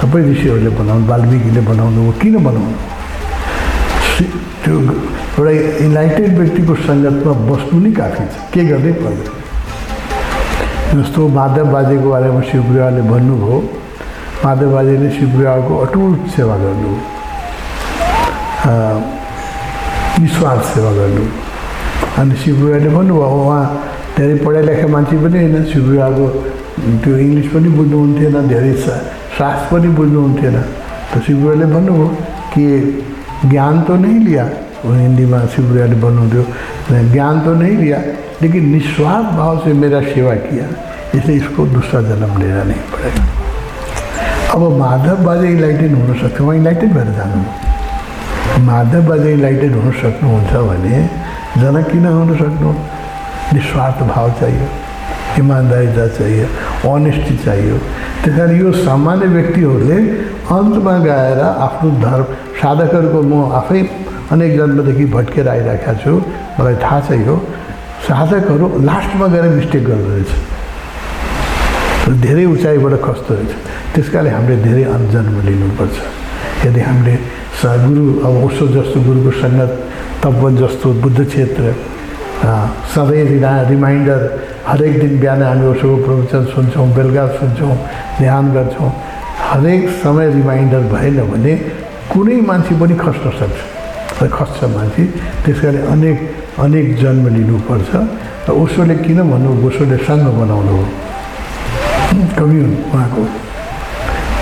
सबै 0.00 0.20
ऋषिहरूले 0.32 0.70
बनाउनु 0.80 1.04
वाल्मिकीले 1.10 1.60
बनाउनु 1.70 2.00
भयो 2.00 2.12
किन 2.20 2.34
बनाउनु? 2.48 2.76
त्यो 4.64 4.74
एउटा 5.36 5.52
इन्लाइटेड 5.84 6.30
व्यक्तिको 6.38 6.74
सङ्गतमा 6.88 7.32
बस्नु 7.48 7.76
नै 7.84 7.90
काफी 8.00 8.24
छ। 8.32 8.34
के 8.52 8.60
गर्दै 8.72 8.92
पर्दैन 9.04 9.42
जस्तो 10.96 11.20
माधव 11.36 11.66
बाजेको 11.74 12.08
बारेमा 12.14 12.40
शिवप्रियाले 12.50 13.02
भन्नुभयो 13.12 13.56
माधव 14.44 14.70
बाजेले 14.74 15.10
शिवप्रियाको 15.18 15.72
अटुट 15.84 16.26
सेवा 16.36 16.56
गर्नुभयो 16.62 16.96
अ, 18.70 18.74
निस्वार्थ 20.22 20.64
सेवा 20.74 20.90
गर्नु 20.98 21.24
अनि 22.22 22.34
शिवप्रियाले 22.44 22.88
भन्नुभयो 22.96 23.28
उहाँ 23.44 23.64
धेरै 24.16 24.34
पढाइ 24.44 24.62
लेखा 24.68 24.86
मान्छे 24.94 25.16
पनि 25.24 25.38
होइन 25.42 25.64
शिवप्रियाको 25.72 26.26
त्यो 27.04 27.16
इङ्ग्लिस 27.24 27.46
पनि 27.54 27.68
बुझ्नुहुन्थेन 27.78 28.36
धेरै 28.52 28.72
सा 28.84 28.94
शास्त्र 29.38 29.66
पनि 29.74 29.88
बुझ्नुहुन्थेन 29.98 30.56
त 31.12 31.22
शिवले 31.26 31.66
भन्नुभयो 31.74 32.06
कि 32.54 32.64
ज्ञान 33.50 33.80
तो 33.88 33.94
नहीं 34.04 34.18
लिया 34.28 34.44
वो 34.84 34.92
हिंदीमा 34.94 35.38
शिवले 35.54 35.86
भन्नुहुन्थ्यो 36.04 36.44
ज्ञान 37.14 37.40
तो 37.44 37.54
नहीं 37.62 37.76
लिया 37.82 37.98
लेकिन 38.42 38.68
निस्वार्थ 38.74 39.28
भाव 39.38 39.58
से 39.64 39.72
मेरा 39.82 40.00
सेवा 40.14 40.34
किया 40.48 40.66
इसलिए 41.18 41.36
इसको 41.36 41.66
दूसरा 41.76 42.00
जन्म 42.10 42.38
लेना 42.42 42.62
नहीं 42.70 42.84
पड़ेगा 42.92 43.33
अब 44.54 44.62
माधव 44.78 45.18
बाजे 45.24 45.48
इन्लाइटेड 45.50 45.92
हुनसक्छ 45.94 46.40
उहाँ 46.40 46.54
इन्लाइटेड 46.56 46.92
भएर 46.94 47.08
जानु 47.14 47.38
माधव 48.66 49.02
बाजे 49.08 49.32
इन्लाइटेड 49.32 49.72
हुन 49.74 49.90
सक्नुहुन्छ 50.00 50.52
भने 50.68 50.98
जनक 51.60 51.86
किन 51.90 52.06
हुन 52.06 52.30
सक्नु? 52.38 52.70
निस्वार्थ 53.54 53.98
भाव 54.14 54.26
चाहियो 54.40 54.66
इमान्दारिता 55.42 56.06
चाहियो 56.18 56.46
अनेस्टी 56.94 57.36
चाहियो। 57.44 57.76
त्यस 58.22 58.34
कारण 58.36 58.52
यो 58.60 58.72
सामान्य 58.86 59.26
व्यक्तिहरूले 59.34 59.98
अन्तमा 60.54 60.94
गएर 61.08 61.40
आफ्नो 61.66 61.90
धर्म 62.06 62.26
साधकहरूको 62.62 63.20
म 63.22 63.32
आफै 63.58 63.80
अनेक 64.32 64.50
जन्मदेखि 64.58 65.04
भट्केर 65.18 65.46
आइरहेको 65.54 65.92
छु 66.02 66.12
मलाई 66.60 66.76
थाहा 66.84 66.98
छ 67.06 67.10
यो 67.26 67.36
साधकहरू 68.06 68.66
लास्टमा 68.86 69.26
गएर 69.34 69.44
मिस्टेक 69.58 69.82
गर्दो 69.90 70.10
रहेछ। 70.14 70.30
धेरै 72.22 72.44
उचाइबाट 72.54 72.94
खस्दो 73.04 73.32
रहेछ। 73.34 73.52
त्यस 73.94 74.08
कारणले 74.10 74.30
हामीले 74.34 74.56
धेरै 74.66 74.84
जन्म 75.14 75.34
लिनुपर्छ। 75.46 75.96
यदि 76.66 76.80
हामीले 76.80 77.14
स 77.60 77.62
गुरु 77.86 78.04
अब 78.26 78.34
ओसो 78.44 78.64
जस्तो 78.74 78.98
गुरुको 79.06 79.30
सङ्गत 79.42 79.70
तब्बन 80.22 80.52
जस्तो 80.62 80.86
बुद्ध 81.02 81.20
क्षेत्र 81.30 81.64
सधैँ 82.92 83.24
रिना 83.30 83.50
रिमाइन्डर 83.70 84.20
हरेक 84.66 84.94
दिन 85.00 85.12
बिहान 85.22 85.42
हामी 85.42 85.66
ओसोको 85.72 85.96
प्रवचन 86.06 86.42
सुन्छौँ 86.52 86.86
बेलुका 86.96 87.24
सुन्छौँ 87.38 87.74
ध्यान 88.18 88.44
गर्छौँ। 88.54 88.90
हरेक 89.50 89.82
समय 90.02 90.26
रिमाइन्डर 90.38 90.82
भएन 90.92 91.18
भने 91.30 91.54
कुनै 92.10 92.40
मान्छे 92.48 92.74
पनि 92.80 92.94
खस्न 93.04 93.26
सक्छ। 93.38 93.58
र 94.18 94.28
खस्छ 94.36 94.58
मान्छे 94.74 95.02
त्यस 95.44 95.58
कारण 95.62 95.82
अनेक 95.94 96.18
अनेक 96.64 96.86
जन्म 97.02 97.24
लिनुपर्छ। 97.36 97.90
र 98.46 98.50
ओसोले 98.62 98.94
किन 99.04 99.18
भन्नु 99.30 99.50
ओसोले 99.66 99.96
सङ्घ 100.06 100.26
बनाउनु 100.40 100.72
हो? 100.78 100.84
कवि 102.38 102.58
उहाँको। 102.92 103.22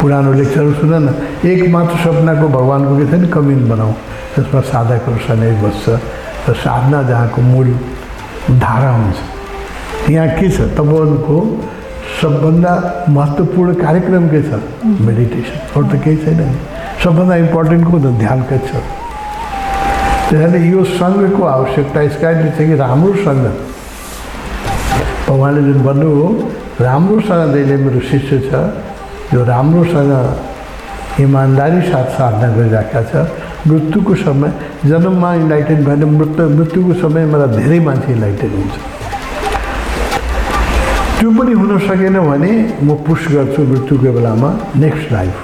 पुरानो 0.03 0.33
लेक्चरहरू 0.35 0.73
सुन 0.83 0.95
न। 0.99 1.15
एक 1.47 1.71
मात्र 1.71 1.95
सपनाको 2.03 2.47
भगवान्को 2.51 2.93
के 2.99 3.07
छ 3.07 3.15
नि? 3.23 3.29
कम्युन 3.31 3.69
बनाऊ। 3.71 3.93
त्यसमा 4.35 4.61
साधकहरू 4.67 5.19
सँगै 5.31 5.53
बस्छ। 5.63 5.87
र 6.43 6.55
साधना 6.59 7.03
जहाँको 7.07 7.39
मूल 7.39 7.69
धारा 8.59 8.91
हुन्छ। 8.99 10.11
यहाँ 10.11 10.29
के 10.43 10.49
छ? 10.51 10.75
तपाईँहरूको 10.75 11.37
सबभन्दा 12.19 12.73
महत्त्वपूर्ण 13.15 13.71
कार्यक्रम 13.79 14.25
के 14.29 14.43
छ? 14.43 14.59
मेडिटेसन। 15.07 15.57
अरू 15.71 15.85
त 15.87 15.95
केही 16.03 16.17
छैन 16.27 16.41
नि। 16.51 16.57
सबभन्दा 16.99 17.35
इम्पोर्टेन्ट 17.47 17.85
को 17.87 17.99
त 18.03 18.07
ध्यानकै 18.19 18.59
छ? 18.59 18.71
त्यसैले 20.29 20.59
यो 20.67 20.83
सङ्घको 20.99 21.43
आवश्यकता 21.47 21.99
यस 22.03 22.17
कारणले 22.19 22.51
छ 22.51 22.59
कि 22.67 22.75
राम्रो 22.75 23.13
सङ्घ 23.23 23.45
उहाँले 25.31 25.61
जुन 25.63 25.79
भन्नुभयो 25.87 26.27
राम्रोसँग 26.81 27.53
जहिले 27.55 27.77
मेरो 27.85 28.01
शिष्य 28.11 28.39
छ 28.51 28.53
जो 29.33 29.45
राम्रोसँग 29.45 30.13
इमान्दारी 31.21 31.81
साथ 31.91 32.07
साधना 32.17 32.49
गरिरहेका 32.57 33.03
छ। 33.11 33.13
मृत्युको 33.69 34.15
समय 34.15 34.51
जन्ममा 34.87 35.31
इन्लाइटेड 35.35 35.79
भएन 35.87 36.05
मृत्यु 36.19 36.49
मृत्युको 36.57 36.93
समय 37.01 37.25
मलाई 37.33 37.49
धेरै 37.57 37.79
मान्छे 37.87 38.13
इन्लाइटेड 38.13 38.51
हुन्छ। 38.53 38.75
त्यो 41.19 41.31
पनि 41.39 41.53
हुन 41.61 41.73
सकेन 41.89 42.17
भने 42.29 42.53
म 42.83 42.89
पुस 43.07 43.23
गर्छु 43.33 43.61
मृत्युको 43.73 44.13
बेलामा 44.13 44.49
नेक्स्ट 44.83 45.13
लाइफ 45.13 45.35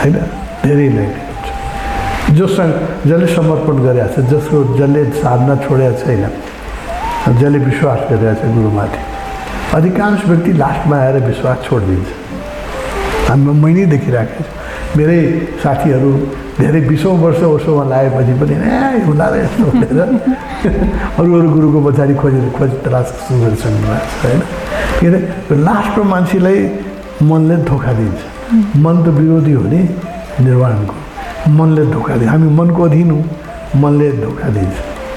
होइन? 0.00 0.16
धेरै 0.64 0.84
इन्लाइटेड 0.86 1.22
हुन्छ। 1.28 2.36
जोसँग 2.38 2.72
जसले 3.08 3.26
समर्पण 3.34 3.76
गरेका 3.84 4.06
छ 4.14 4.16
जसको 4.32 4.56
जसले 4.78 5.02
साधना 5.22 5.54
छोडेको 5.64 5.96
छैन 6.02 6.24
जसले 7.40 7.58
विश्वास 7.68 8.00
गरिरहेको 8.10 8.42
छ 8.42 8.54
गुरुमाथि। 8.54 9.00
अधिकांश 9.74 10.24
व्यक्ति 10.24 10.52
लास्टमा 10.52 10.96
आएर 10.96 11.16
विश्वास 11.28 11.58
छोडिदिन्छ। 11.68 12.08
हामी 13.28 13.52
मैले 13.62 13.84
देखिरहेको 13.92 14.42
छु। 14.44 14.50
मेरै 14.96 15.18
साथीहरू 15.62 16.10
धेरै 16.58 16.80
बिसौँ 16.88 17.16
वर्ष 17.20 17.40
उसोमा 17.56 17.84
लागेपछि 17.92 18.34
पनि 18.40 18.54
ए 18.56 19.04
हुँदा 19.04 19.26
र 19.28 19.34
यस्तो 19.44 19.64
भनेर 19.76 20.00
अरू 21.20 21.30
अरू 21.38 21.48
गुरुको 21.52 21.78
पछाडि 21.86 22.14
खोजेर 22.20 22.48
खोज 22.56 22.70
तलास 22.84 23.08
छ 23.28 23.30
होइन? 23.30 24.40
के 25.00 25.06
अरे 25.06 25.18
लास्टमा 25.68 26.04
मान्छेलाई 26.12 26.58
मनले 27.28 27.56
धोका 27.68 27.92
दिन्छ। 28.00 28.20
मन 28.84 28.96
त 29.04 29.06
विरोधी 29.18 29.52
हो 29.52 29.64
नि 29.68 29.80
निर्वाणको। 30.48 30.94
मनले 31.58 31.84
धोका 31.92 32.14
दिन्छ। 32.16 32.30
हामी 32.32 32.48
मनको 32.58 32.82
अधीन 32.88 33.10
हौँ 33.10 33.24
मनले 33.82 34.10
धोका 34.24 34.48
दिन्छ। 34.56 34.76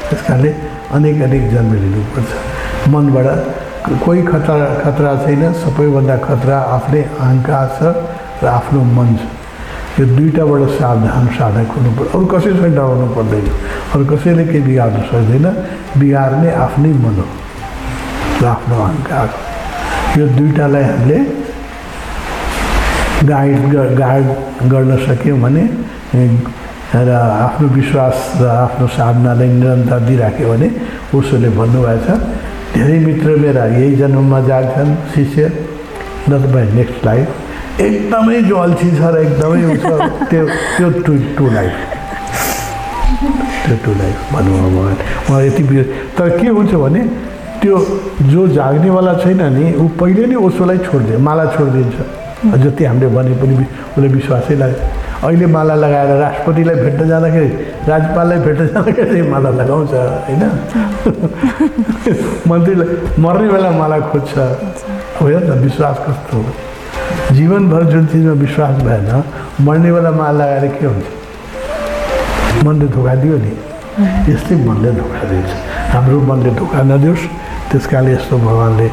त्यस 0.10 0.22
कारणले 0.28 0.52
अनेक 0.92 1.22
अनेक 1.24 1.44
जन्म 1.52 1.74
लिनुपर्छ 1.82 2.32
मनबाट 2.92 3.28
कोही 3.82 4.22
खतरा 4.24 4.68
खतरा 4.84 5.12
छैन 5.26 5.44
सबैभन्दा 5.58 6.16
खतरा 6.26 6.58
आफ्नै 6.76 7.02
अहङ्कार 7.18 7.68
छ 7.78 7.80
र 8.44 8.46
आफ्नो 8.48 8.80
मन 8.98 9.10
छ। 9.18 9.22
यो 10.00 10.06
दुइटाबाट 10.16 10.62
सावधान 10.78 11.26
साधक 11.38 11.70
हुनु 11.76 11.90
पर्छ 11.98 12.10
अरू 12.16 12.26
कसैसँग 12.34 12.76
डराउनु 12.78 13.08
पर्दैन। 13.18 13.46
अरू 13.94 14.04
कसैले 14.12 14.44
केही 14.52 14.62
बिगार्नु 14.68 15.02
सक्दैन। 15.12 15.46
बिगार्ने 16.00 16.50
आफ्नै 16.66 16.92
मन 17.04 17.16
हो 17.22 17.28
र 18.42 18.46
आफ्नो 18.54 18.76
अहङ्कार 18.86 19.28
यो 20.20 20.26
दुइटालाई 20.38 20.84
हामीले 20.92 21.18
गाइड 23.32 23.62
गाइड 23.98 24.28
गर्न 24.74 24.92
सक्यौँ 25.08 25.40
भने 25.42 25.64
र 26.94 27.10
आफ्नो 27.48 27.68
विश्वास 27.80 28.16
र 28.42 28.44
आफ्नो 28.46 28.88
साधनालाई 28.98 29.50
निरन्तर 29.58 30.00
दिइराख्यो 30.08 30.48
भने 30.54 30.68
उसोले 31.18 31.50
छ 32.06 32.08
धेरै 32.74 32.98
मित्र 33.06 33.36
मेरा 33.44 33.66
यही 33.66 33.96
जन्ममा 33.96 34.40
जान्छन् 34.50 34.92
शिष्य। 35.14 35.42
न 36.30 36.32
त 36.42 36.44
भाइ 36.54 36.66
नेक्स्ट 36.80 37.06
लाइफ 37.06 37.82
एकदमै 37.82 38.42
जो 38.50 38.56
अल्छी 38.66 38.90
छ 38.98 39.02
र 39.14 39.16
एकदमै 39.26 39.62
उ 39.66 39.76
छ। 39.84 39.86
त्यो 40.30 40.44
त्यो 40.78 40.90
टु 41.06 41.14
टु 41.38 41.46
लाइफ 41.58 41.74
त्यो 43.66 43.76
टु 43.84 43.92
लाइफ 44.02 44.18
भन्नुभयो 44.34 44.70
भगवान्। 44.70 45.00
उहाँ 45.30 45.42
यति 45.46 45.64
तर 46.18 46.30
के 46.40 46.48
हुन्छ 46.48 46.74
भने 46.84 47.02
त्यो 47.62 47.76
जो 48.32 48.48
जाग्नेवाला 48.58 49.14
छैन 49.24 49.42
नि 49.58 49.66
ऊ 49.76 49.88
पहिले 50.00 50.26
नै 50.32 50.36
ओसोलाई 50.48 50.78
छोडिदियो 50.88 51.20
माला 51.28 51.46
छोडिदिन्छ। 51.54 51.98
जति 52.64 52.84
हामीले 52.86 53.08
भने 53.16 53.34
पनि 53.42 53.54
उसले 53.94 54.08
विश्वासै 54.18 54.56
लाग्यो 54.62 54.80
अहिले 55.24 55.46
माला 55.46 55.76
लगाएर 55.76 56.10
राष्ट्रपतिलाई 56.20 56.76
भेट्न 56.76 57.08
जाँदाखेरि 57.08 57.50
राज्यपाललाई 57.88 58.40
भेट्न 58.46 58.68
जाँदाखेरि 58.68 59.22
माला 59.30 59.50
लगाउँछ 59.60 59.94
होइन? 59.94 60.44
मन्त्रीलाई 62.50 63.22
मर्ने 63.22 63.48
बेला 63.54 63.72
माला 63.72 64.00
खोज्छ। 64.10 64.34
हो 65.22 65.28
न? 65.30 65.60
विश्वास 65.62 65.98
कस्तो 66.08 66.38
हो? 66.38 66.44
जीवनभर 67.36 67.84
जुन 67.92 68.06
चिजमा 68.12 68.34
विश्वास 68.42 68.82
भएन 68.84 69.24
मर्ने 69.66 69.92
बेला 69.94 70.12
माला 70.12 70.46
लगाएर 70.46 70.66
के 70.80 70.86
हुन्छ? 70.86 71.06
मनले 72.66 72.88
धोका 72.90 73.16
दियो 73.22 73.38
नि। 73.38 73.54
यस्तै 74.34 74.56
मनले 74.66 74.92
धोका 74.98 75.22
दिन्छ 75.30 75.52
हाम्रो 75.94 76.20
मनले 76.30 76.50
धोका 76.58 76.82
नदियोस्। 76.90 77.24
त्यस 77.70 77.86
कारणले 77.88 78.12
यस्तो 78.14 78.38
भगवान्ले 78.38 78.88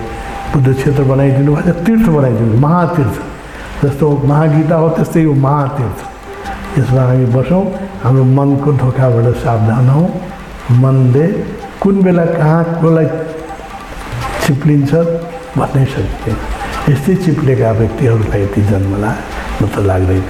बुद्ध 0.52 0.68
क्षेत्र 0.74 1.02
बनाइदिनु 1.08 1.54
भएको 1.56 1.72
तीर्थ 1.84 2.06
बनाइदिनु 2.16 2.58
महातीर्थ। 2.60 3.16
जस्तो 3.84 4.06
महागीता 4.30 4.74
हो 4.76 4.88
त्यस्तै 4.96 5.20
यो 5.22 5.32
महातीर्थ। 5.32 5.98
यसमा 6.78 7.02
हामी 7.10 7.26
बसौँ। 7.34 7.64
हाम्रो 8.02 8.24
मनको 8.38 8.72
धोकाबाट 8.82 9.26
सावधान 9.44 9.88
हौँ। 9.94 10.06
मनले 10.82 11.26
कुन 11.82 12.02
बेला 12.02 12.24
कहाँ 12.38 12.62
कसलाई 12.82 13.06
चिप्लिन्छ 14.46 14.92
भन्नै 15.58 15.84
सकिँदैन 15.94 16.36
यस्तै 16.92 17.14
चिप्लेका 17.24 17.70
व्यक्तिहरूलाई 17.80 18.42
यति 18.42 18.62
जन्मला 18.70 19.10
म 19.60 19.62
त 19.74 19.76
लाग्दैन। 19.88 20.24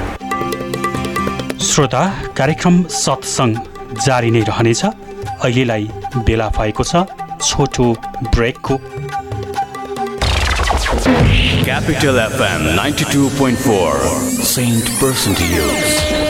श्रोता 1.68 2.02
कार्यक्रम 2.38 2.74
सत्सङ्ग 3.02 3.54
जारी 4.06 4.30
नै 4.34 4.42
रहनेछ। 4.50 4.82
अहिलेलाई 5.44 5.84
बेला 6.26 6.48
भएको 6.58 6.82
छ 6.90 7.04
छोटो 7.48 7.86
ब्रेकको। 8.34 8.74
Capital 11.68 12.16
FM 12.32 12.62
92.4 12.78 13.98
Saint 14.54 14.86
Person 15.00 15.34
to 15.34 15.44
use. 15.44 16.27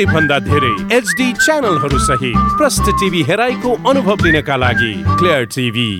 धेरै 0.00 0.12
भन्दा 0.12 0.38
धेरै 0.40 0.96
एचडी 0.96 1.32
च्यानलहरू 1.44 1.98
सहित 2.00 2.36
प्रष्ट 2.58 2.86
टिभी 3.00 3.20
हेराइको 3.28 3.70
अनुभव 3.90 4.24
लिनका 4.24 4.56
लागि 4.56 4.92
clear 5.18 5.44
TV 5.54 5.90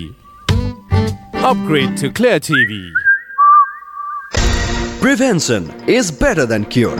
upgrade 1.49 1.89
to 2.01 2.09
clear 2.17 2.39
TV 2.47 2.81
prevention 5.01 5.69
is 5.97 6.11
better 6.21 6.45
than 6.51 6.63
cure 6.73 6.97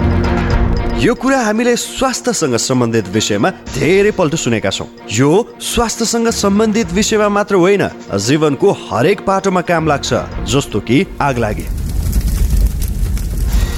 यो 1.01 1.13
कुरा 1.23 1.41
हामीले 1.41 1.75
स्वास्थ्यसँग 1.77 2.55
सम्बन्धित 2.69 3.07
विषयमा 3.13 3.49
धेरैपल्ट 3.75 4.35
सुनेका 4.35 4.69
छौँ। 4.69 4.87
यो 5.17 5.29
स्वास्थ्यसँग 5.73 6.29
सम्बन्धित 6.43 6.91
विषयमा 6.93 7.29
मात्र 7.37 7.55
होइन 7.65 7.87
जीवनको 8.27 8.71
हरेक 8.85 9.25
पाटोमा 9.27 9.61
काम 9.71 9.87
लाग्छ 9.87 10.13
जस्तो 10.53 10.79
कि 10.89 11.05
आग 11.21 11.37
लागे 11.45 11.65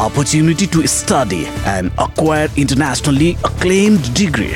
Opportunity 0.00 0.66
to 0.68 0.86
study 0.88 1.44
and 1.66 1.92
acquire 1.98 2.48
internationally 2.56 3.32
acclaimed 3.44 4.14
degree. 4.14 4.54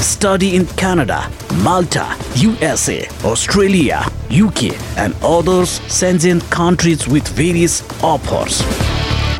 Study 0.00 0.54
in 0.54 0.66
Canada, 0.76 1.30
Malta, 1.62 2.14
USA, 2.34 3.08
Australia, 3.24 4.04
UK, 4.30 4.76
and 4.98 5.14
others 5.22 5.80
Shenzhen 5.88 6.42
countries 6.50 7.08
with 7.08 7.26
various 7.28 7.82
offers. 8.02 8.60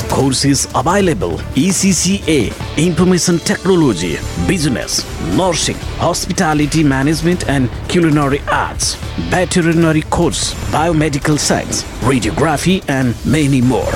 Courses 0.08 0.66
available 0.74 1.36
ECCA, 1.54 2.50
Information 2.78 3.38
Technology, 3.40 4.16
Business, 4.48 5.04
Nursing, 5.36 5.76
Hospitality 5.98 6.82
Management 6.82 7.46
and 7.46 7.68
Culinary 7.90 8.40
Arts, 8.50 8.94
Veterinary 9.28 10.00
Course, 10.02 10.54
Biomedical 10.72 11.38
Science, 11.38 11.82
Radiography, 12.00 12.82
and 12.88 13.14
many 13.26 13.60
more. 13.60 13.92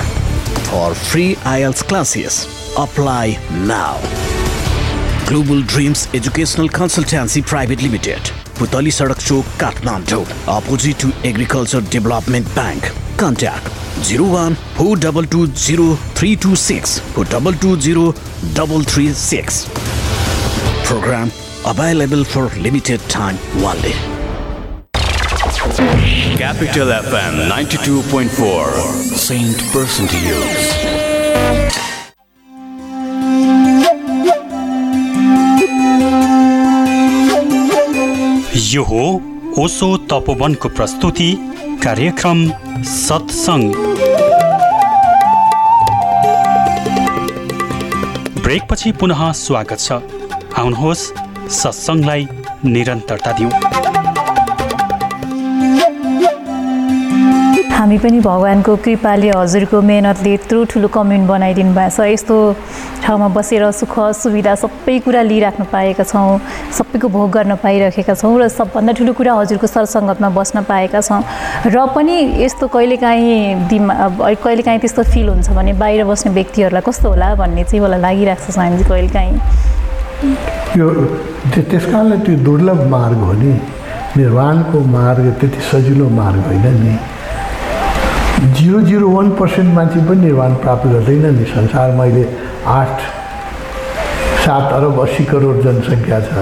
For 0.71 0.95
free 0.95 1.35
IELTS 1.37 1.83
classes, 1.83 2.47
apply 2.77 3.39
now. 3.67 3.97
Global 5.27 5.63
Dreams 5.63 6.07
Educational 6.13 6.69
Consultancy 6.69 7.45
Private 7.45 7.83
Limited, 7.83 8.19
Putali 8.59 8.93
Sadak 8.93 9.19
Chowk, 9.29 9.45
Kathmandu, 9.59 10.27
opposite 10.47 10.99
to 10.99 11.09
Agriculture 11.27 11.81
Development 11.81 12.47
Bank. 12.55 12.83
Contact 13.17 13.67
01 14.11 14.55
4220 14.77 15.97
326 16.15 16.99
4220 17.15 18.13
336. 18.85 19.69
Program 20.85 21.31
available 21.67 22.25
for 22.25 22.49
limited 22.61 23.01
time 23.09 23.39
only. 23.65 24.18
Capital 26.39 26.91
FM 26.93 27.51
92.4 27.51 28.67
Saint 29.21 29.59
Person 29.73 30.07
to 30.07 30.19
Use. 30.25 30.67
यो 38.75 38.83
हो 38.91 39.03
ओसो 39.59 39.89
तपोवनको 40.13 40.69
प्रस्तुति 40.69 41.31
कार्यक्रम 41.85 42.39
सत्सङ्ग। 42.93 43.75
ब्रेकपछि 48.43 48.93
पुनः 48.93 49.33
स्वागत 49.45 49.79
छ। 49.81 49.93
आउनुहोस् 50.59 51.05
सत्सङ्गलाई 51.63 52.29
निरन्तरता 52.65 53.33
दिउँ। 53.33 54.08
हामी 57.79 57.99
पनि 58.03 58.21
भगवान्को 58.21 58.75
कृपाले 58.83 59.29
हजुरको 59.31 59.81
मेहनतले 59.89 60.33
यत्रो 60.35 60.65
ठुलो 60.67 60.89
कम्युन 60.91 61.27
बनाइदिनु 61.31 61.73
भएको 61.79 61.95
छ। 61.95 62.11
यस्तो 62.11 62.37
ठाउँमा 63.07 63.29
बसेर 63.39 63.71
सुख 63.71 63.95
सुविधा 64.19 64.55
सबै 64.59 64.99
कुरा 65.07 65.23
लिइराख्नु 65.23 65.65
पाएका 65.71 66.03
छौँ 66.03 66.43
सबैको 66.75 67.09
भोग 67.09 67.31
गर्न 67.31 67.55
पाइरहेका 67.63 68.15
छौँ 68.19 68.35
र 68.35 68.49
सबभन्दा 68.51 68.93
ठुलो 68.99 69.13
कुरा 69.15 69.33
हजुरको 69.39 69.67
सरसङ्गतमा 69.71 70.29
बस्न 70.35 70.63
पाएका 70.67 71.01
छौँ। 71.07 71.23
र 71.71 71.87
पनि 71.95 72.43
यस्तो 72.43 72.67
कहिलेकाहीँ 72.67 73.71
दिमा 73.71 73.95
कहिलेकाहीँ 74.43 74.81
त्यस्तो 74.83 75.03
फिल 75.15 75.29
हुन्छ 75.39 75.51
भने 75.55 75.73
बाहिर 75.79 76.03
बस्ने 76.11 76.35
व्यक्तिहरूलाई 76.35 76.83
कस्तो 76.83 77.07
होला 77.15 77.29
भन्ने 77.39 77.63
चाहिँ 77.63 77.79
मलाई 77.79 78.01
लागिरहेको 78.03 78.53
छ 78.53 78.59
हामी 78.59 78.83
कहिलेकाहीँ। 78.91 79.35
यो 80.83 80.87
त्य- 81.55 81.67
त्यस 81.71 81.85
कारणले 81.95 82.17
त्यो 82.27 82.35
दुर्लभ 82.43 82.81
मार्ग 82.91 83.23
हो 83.23 83.33
नि। 83.39 83.55
निर्वाणको 84.19 84.79
मार्ग 84.99 85.25
त्यति 85.39 85.61
सजिलो 85.71 86.09
मार्ग 86.19 86.43
होइन 86.51 86.67
नि। 86.83 86.97
जिरो 88.39 88.81
जिरो 88.81 89.09
वान 89.11 89.31
पर्सेन्ट 89.39 89.75
मान्छे 89.75 90.01
पनि 90.09 90.21
निर्वाण 90.21 90.55
प्राप्त 90.63 90.87
गर्दैन 90.87 91.25
नि 91.37 91.45
संसारमा 91.53 92.05
अहिले 92.05 92.25
आठ 92.79 93.01
सात 94.45 94.73
अरब 94.73 94.99
अस्सी 95.03 95.25
करोड 95.31 95.57
जनसङ्ख्या 95.63 96.21
छ 96.21 96.33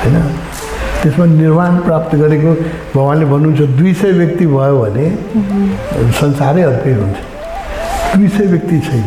होइन? 0.00 0.16
त्यसमा 1.02 1.24
निर्वाण 1.24 1.76
प्राप्त 1.86 2.14
गरेको 2.22 2.52
भगवान्ले 2.94 3.26
भन्नुहुन्छ 3.32 3.60
दुई 3.78 3.92
सय 4.00 4.12
व्यक्ति 4.20 4.46
भयो 4.46 4.76
भने 4.82 5.06
संसारै 6.20 6.62
अर्कै 6.62 6.92
हुन्छ। 7.00 7.16
दुई 8.16 8.28
सय 8.36 8.46
व्यक्ति 8.52 8.78
छैन 8.86 9.06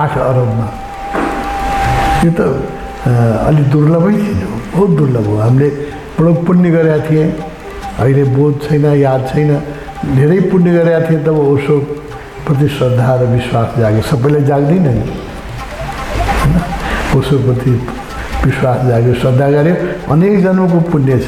आठ 0.00 0.12
अरबमा। 0.28 0.66
यो 2.24 2.30
त 2.38 2.40
अलिक 3.48 3.70
दुर्लभै 3.70 4.12
चिज 4.14 4.42
हो 4.42 4.56
बहुत 4.76 4.90
दुर्लभ 4.98 5.26
हो। 5.28 5.36
हामीले 5.38 5.68
बडो 6.18 6.32
पुण्य 6.46 6.70
गरेका 6.70 6.98
थिएँ 7.08 7.26
अहिले 7.98 8.24
बोध 8.36 8.54
छैन 8.68 8.84
याद 9.00 9.28
छैन। 9.32 9.50
धेरै 10.04 10.40
पुण्य 10.50 10.70
गरेका 10.72 11.00
थिएँ 11.08 11.22
तब 11.24 11.38
ओसो 11.38 11.74
प्रति 12.44 12.68
श्रद्धा 12.68 13.14
र 13.20 13.22
विश्वास 13.34 13.68
जाग्यो 13.78 14.02
सबैलाई 14.04 14.42
जाग्दैन 14.44 14.86
नि। 14.86 15.04
होइन? 16.40 16.54
ओसोप्रति 17.16 17.72
विश्वास 18.44 18.78
जाग्यो 18.88 19.14
श्रद्धा 19.22 19.46
गऱ्यो 19.50 19.74
अनेक 20.12 20.34
जन्मको 20.44 20.78
पुण्य 20.92 21.18
छ। 21.18 21.26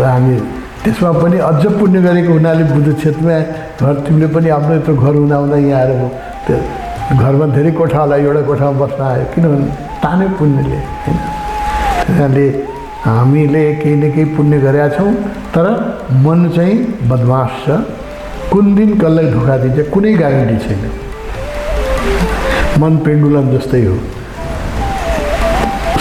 र 0.00 0.04
हामी 0.04 0.34
त्यसमा 0.82 1.10
पनि 1.22 1.38
अझ 1.38 1.62
पुण्य 1.78 1.98
गरेको 2.02 2.32
हुनाले 2.32 2.64
बुद्ध 2.74 2.88
क्षेत्रमा 2.98 3.36
घर 3.78 3.94
तिमीले 4.06 4.26
पनि 4.34 4.48
आफ्नो 4.58 4.74
यत्रो 4.74 4.94
घर 4.94 5.14
हुँदाहुँदा 5.22 5.56
यहाँ 5.56 5.80
आएर 5.80 5.90
त्यो 6.46 6.56
घरमा 7.14 7.46
धेरै 7.54 7.70
कोठा 7.78 7.98
होला 7.98 8.16
एउटा 8.16 8.42
कोठामा 8.48 8.74
बस्न 8.82 9.00
आयो। 9.02 9.24
किनभने 9.34 9.66
तान्यो 10.02 10.28
पुण्यले। 10.38 10.78
होइन? 11.04 11.18
त्यस 11.98 12.18
कारणले 12.18 12.46
हामीले 13.04 13.62
केही 13.74 13.94
न 13.96 14.10
केही 14.12 14.24
पुण्य 14.36 14.58
गरेका 14.60 14.88
छौँ 14.96 15.12
तर 15.54 15.66
मन 16.24 16.48
चाहिँ 16.56 16.76
बदमास 17.08 17.50
छ। 17.64 17.68
कुन 18.52 18.74
दिन 18.74 18.90
कसलाई 18.98 19.26
धोका 19.32 19.56
दिन्छ 19.62 19.88
कुनै 19.92 20.12
ग्यारेन्टी 20.16 20.56
छैन। 20.64 20.82
मन 22.80 22.96
पेन्डुलम 23.04 23.46
जस्तै 23.56 23.82
हो। 23.84 23.96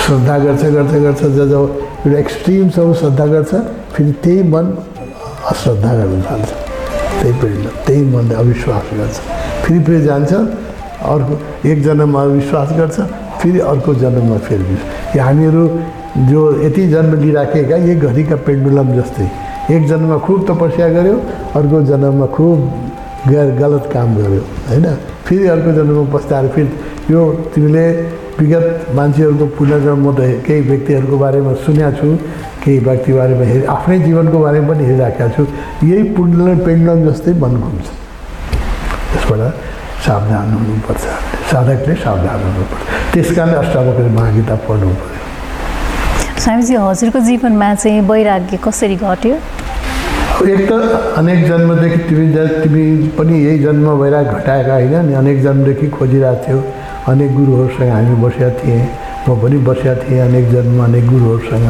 श्रद्धा 0.03 0.38
गर्छ 0.40 0.64
गर्छ 0.76 0.94
गर्छ 1.06 1.22
जब 1.22 1.49
जब 1.52 1.64
एउटा 2.06 2.18
एक्सट्रिमसम्म 2.19 2.94
श्रद्धा 3.02 3.26
गर्छ 3.34 3.52
फेरि 3.94 4.11
त्यही 4.24 4.44
मन 4.53 4.65
अश्रद्धा 5.52 5.94
गर्न 5.99 6.22
थाल्छ। 6.30 6.49
त्यही 7.19 7.34
पेन्डुलम 7.41 7.76
त्यही 7.86 8.02
मनले 8.14 8.36
अविश्वास 8.44 8.90
गर्छ। 8.99 9.15
फेरि 9.64 9.80
फेरि 9.86 10.02
जान्छ 10.02 10.34
अर्को 11.14 11.34
एक 11.69 11.84
जन्ममा 11.84 12.24
विश्वास 12.38 12.69
गर्छ 12.80 12.98
फेरि 13.41 13.60
अर्को 13.72 13.94
जन्ममा 14.03 14.38
फेरि। 14.48 15.19
हामीहरू 15.19 15.64
जो 16.18 16.41
यति 16.64 16.88
जन्म 16.89 17.14
लिइराखेका 17.22 17.76
यही 17.77 17.95
घडीका 17.95 18.35
पेन्डुलम 18.45 18.88
जस्तै। 18.98 19.30
एक 19.76 19.88
जन्ममा 19.88 20.18
खुब 20.26 20.39
तपस्या 20.49 20.88
गऱ्यो 20.89 21.15
अर्को 21.56 21.81
जन्ममा 21.85 22.26
खुब 22.35 22.57
गैर 23.27 23.49
गलत 23.60 23.89
काम 23.94 24.15
गर्यो 24.18 24.41
होइन? 24.69 24.85
फेरि 25.26 25.48
अर्को 25.48 25.72
जन्ममा 25.77 26.03
पस्ताएर 26.14 26.48
फेरि 26.56 26.69
यो 27.14 27.22
तिमीले 27.53 27.85
विगत 28.39 28.68
मान्छेहरूको 28.95 29.45
पुनर्जन्म 29.57 30.06
त 30.15 30.19
केही 30.45 30.61
व्यक्तिहरूको 30.69 31.18
बारेमा 31.18 31.53
सुनेको 31.65 31.91
छु 31.99 32.07
केही 32.64 32.80
व्यक्ति 32.88 33.14
बारेमा 33.14 33.45
हेरि 33.52 33.65
आफ्नै 33.76 33.99
जीवनको 33.99 34.38
बारेमा 34.39 34.68
पनि 34.69 34.84
हेरिराखेको 34.85 35.30
छु। 35.35 35.44
यही 35.85 36.03
पुण्डलन 36.18 36.57
पेन्डलम 36.65 36.99
जस्तै 37.10 37.34
मन 37.44 37.53
घुम्छ 37.61 37.88
त्यसबाट 39.11 39.41
सावधान 40.06 40.48
हुनुपर्छ। 40.53 41.03
साधकले 41.52 41.95
सावधान 42.06 42.39
हुनुपर्छ। 42.48 42.84
त्यस 43.14 43.30
कारण 43.35 43.53
अष्टावक्र 43.61 44.07
महागीता 44.18 44.56
पढ्नु 44.68 44.89
पऱ्यो 45.02 45.26
स्वामीजी 46.48 46.76
हजुरको 46.80 47.19
जीवनमा 47.28 47.74
चाहिँ 47.76 48.02
वैराग्य 48.07 48.57
कसरी 48.64 48.95
घट्यो? 48.95 49.36
एक 50.48 50.61
त 50.69 50.72
अनेक 51.19 51.44
जन्मदेखि 51.44 51.98
तिमी 52.07 52.28
तिमी 52.64 52.84
पनि 53.19 53.36
यही 53.45 53.60
जन्म 53.60 53.88
भइरहेको 53.99 54.32
घटाएका 54.32 54.74
होइन 54.74 54.95
नि। 55.07 55.14
अनेक 55.22 55.41
जन्मदेखि 55.44 55.88
खोजिरहेको 55.91 56.48
थियो। 56.48 56.60
अनेक 57.11 57.36
गुरुहरूसँग 57.36 57.91
हामी 57.91 58.15
बसेका 58.24 58.49
थिएँ। 58.64 58.80
म 59.28 59.36
पनि 59.44 59.57
बसेका 59.68 59.95
थिएँ 60.07 60.19
अनेक 60.24 60.49
जन्म 60.56 60.84
अनेक 60.84 61.07
गुरुहरूसँग। 61.11 61.68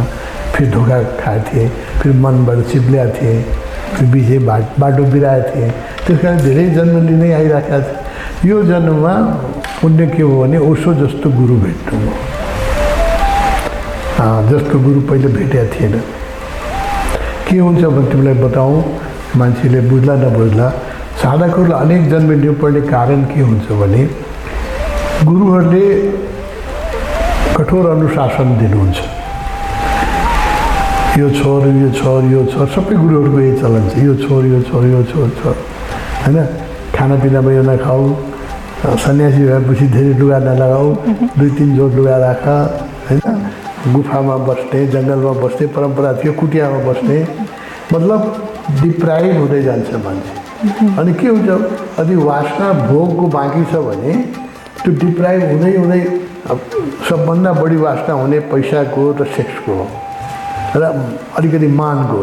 फेरि 0.54 0.70
धोका 0.70 1.02
खाएको 1.26 1.49
थिएँ। 1.49 1.70
फेरि 1.98 2.16
मनबाट 2.22 2.60
चिप्ल्याएको 2.70 3.18
थिएँ। 3.18 3.41
फेरि 3.98 4.08
बिचे 4.14 4.40
बाट 4.45 4.64
बाटो 4.78 5.04
बिराएको 5.10 5.49
थिएँ। 5.58 5.72
त्यस 6.06 6.22
कारण 6.22 6.38
धेरै 6.45 6.70
जन्म 6.78 6.95
लिँदै 7.08 7.32
आइरहेका 7.34 7.82
थिएँ। 7.82 8.49
यो 8.54 8.64
जन्ममा 8.70 9.14
पुण्य 9.82 10.08
के 10.14 10.22
हो 10.22 10.41
भने 10.41 10.58
ओसो 10.70 10.94
जस्तो 11.02 11.30
गुरु 11.34 11.56
भेट्नु 11.66 12.27
जस्तो 14.18 14.80
गुरु 14.81 15.02
पहिले 15.10 15.27
भेटेका 15.30 15.64
थिएन। 15.73 15.94
के 17.45 17.57
हुन्छ 17.57 17.81
भने 17.85 18.06
तिमीलाई 18.10 18.34
बताउँ? 18.41 18.76
मान्छेले 19.38 19.81
बुझ्ला 19.89 20.14
नबुझ्ला। 20.18 20.68
साधकहरूलाई 21.22 21.77
अनेक 21.85 22.10
जन्म 22.10 22.31
लिनुपर्ने 22.41 22.81
कारण 22.89 23.23
के 23.30 23.41
हुन्छ 23.41 23.68
भने 23.77 24.03
गुरुहरूले 25.22 25.85
कठोर 27.57 27.85
अनुशासन 27.89 28.57
दिनुहुन्छ। 28.57 28.98
यो 31.19 31.30
छोर 31.38 31.61
यो 31.77 31.89
छोर 31.94 32.23
यो 32.34 32.41
छोर 32.53 32.68
सबै 32.73 32.95
गुरुहरूको 32.98 33.39
यही 33.39 33.53
चलन 33.61 33.85
छ। 33.89 34.02
यो 34.02 34.14
छोर 34.26 34.45
यो 34.45 34.61
छोर 34.69 34.84
यो 34.85 35.03
छोर 35.14 35.30
छोर। 35.41 35.56
होइन? 36.26 36.38
खानापिनामा 36.95 37.52
यो 37.52 37.64
नखाऊ। 37.69 38.03
सन्यासी 38.81 39.41
भएपछि 39.45 39.85
धेरै 39.94 40.14
लुगा 40.18 40.39
नलगाऊ। 40.41 40.89
दुई 41.38 41.49
तिन 41.57 41.69
जोड 41.77 41.91
लुगा 41.98 42.18
राख। 42.18 42.45
होइन? 43.10 43.22
गुफामा 43.86 44.36
बस्ने 44.48 44.86
जङ्गलमा 44.94 45.32
बस्ने 45.44 45.68
परम्परा 45.76 46.14
थियो 46.20 46.34
कुटियामा 46.40 46.80
बस्ने 46.88 47.18
मतलब 47.94 48.22
डिप्राइभ 48.82 49.38
हुँदै 49.38 49.62
जान्छ 49.64 49.94
मान्छे। 50.06 50.34
अनि 50.99 51.14
के 51.14 51.28
हुन्छ 51.28 51.49
यदि 51.99 52.16
वासना 52.30 52.68
भोगको 52.90 53.28
बाँकी 53.36 53.64
छ 53.72 53.82
भने 53.88 54.14
त्यो 54.84 54.91
डिप्राइभ 55.04 55.41
हुँदै 55.52 55.76
हुँदै 55.78 56.02
सबभन्दा 57.10 57.52
बढी 57.54 57.78
वासना 57.78 58.14
हुने 58.22 58.40
पैसाको 58.52 59.04
र 59.20 59.26
सेक्सको 59.36 59.74
हो। 59.74 59.86
र 60.76 60.84
अलिकति 61.38 61.68
मानको 61.82 62.20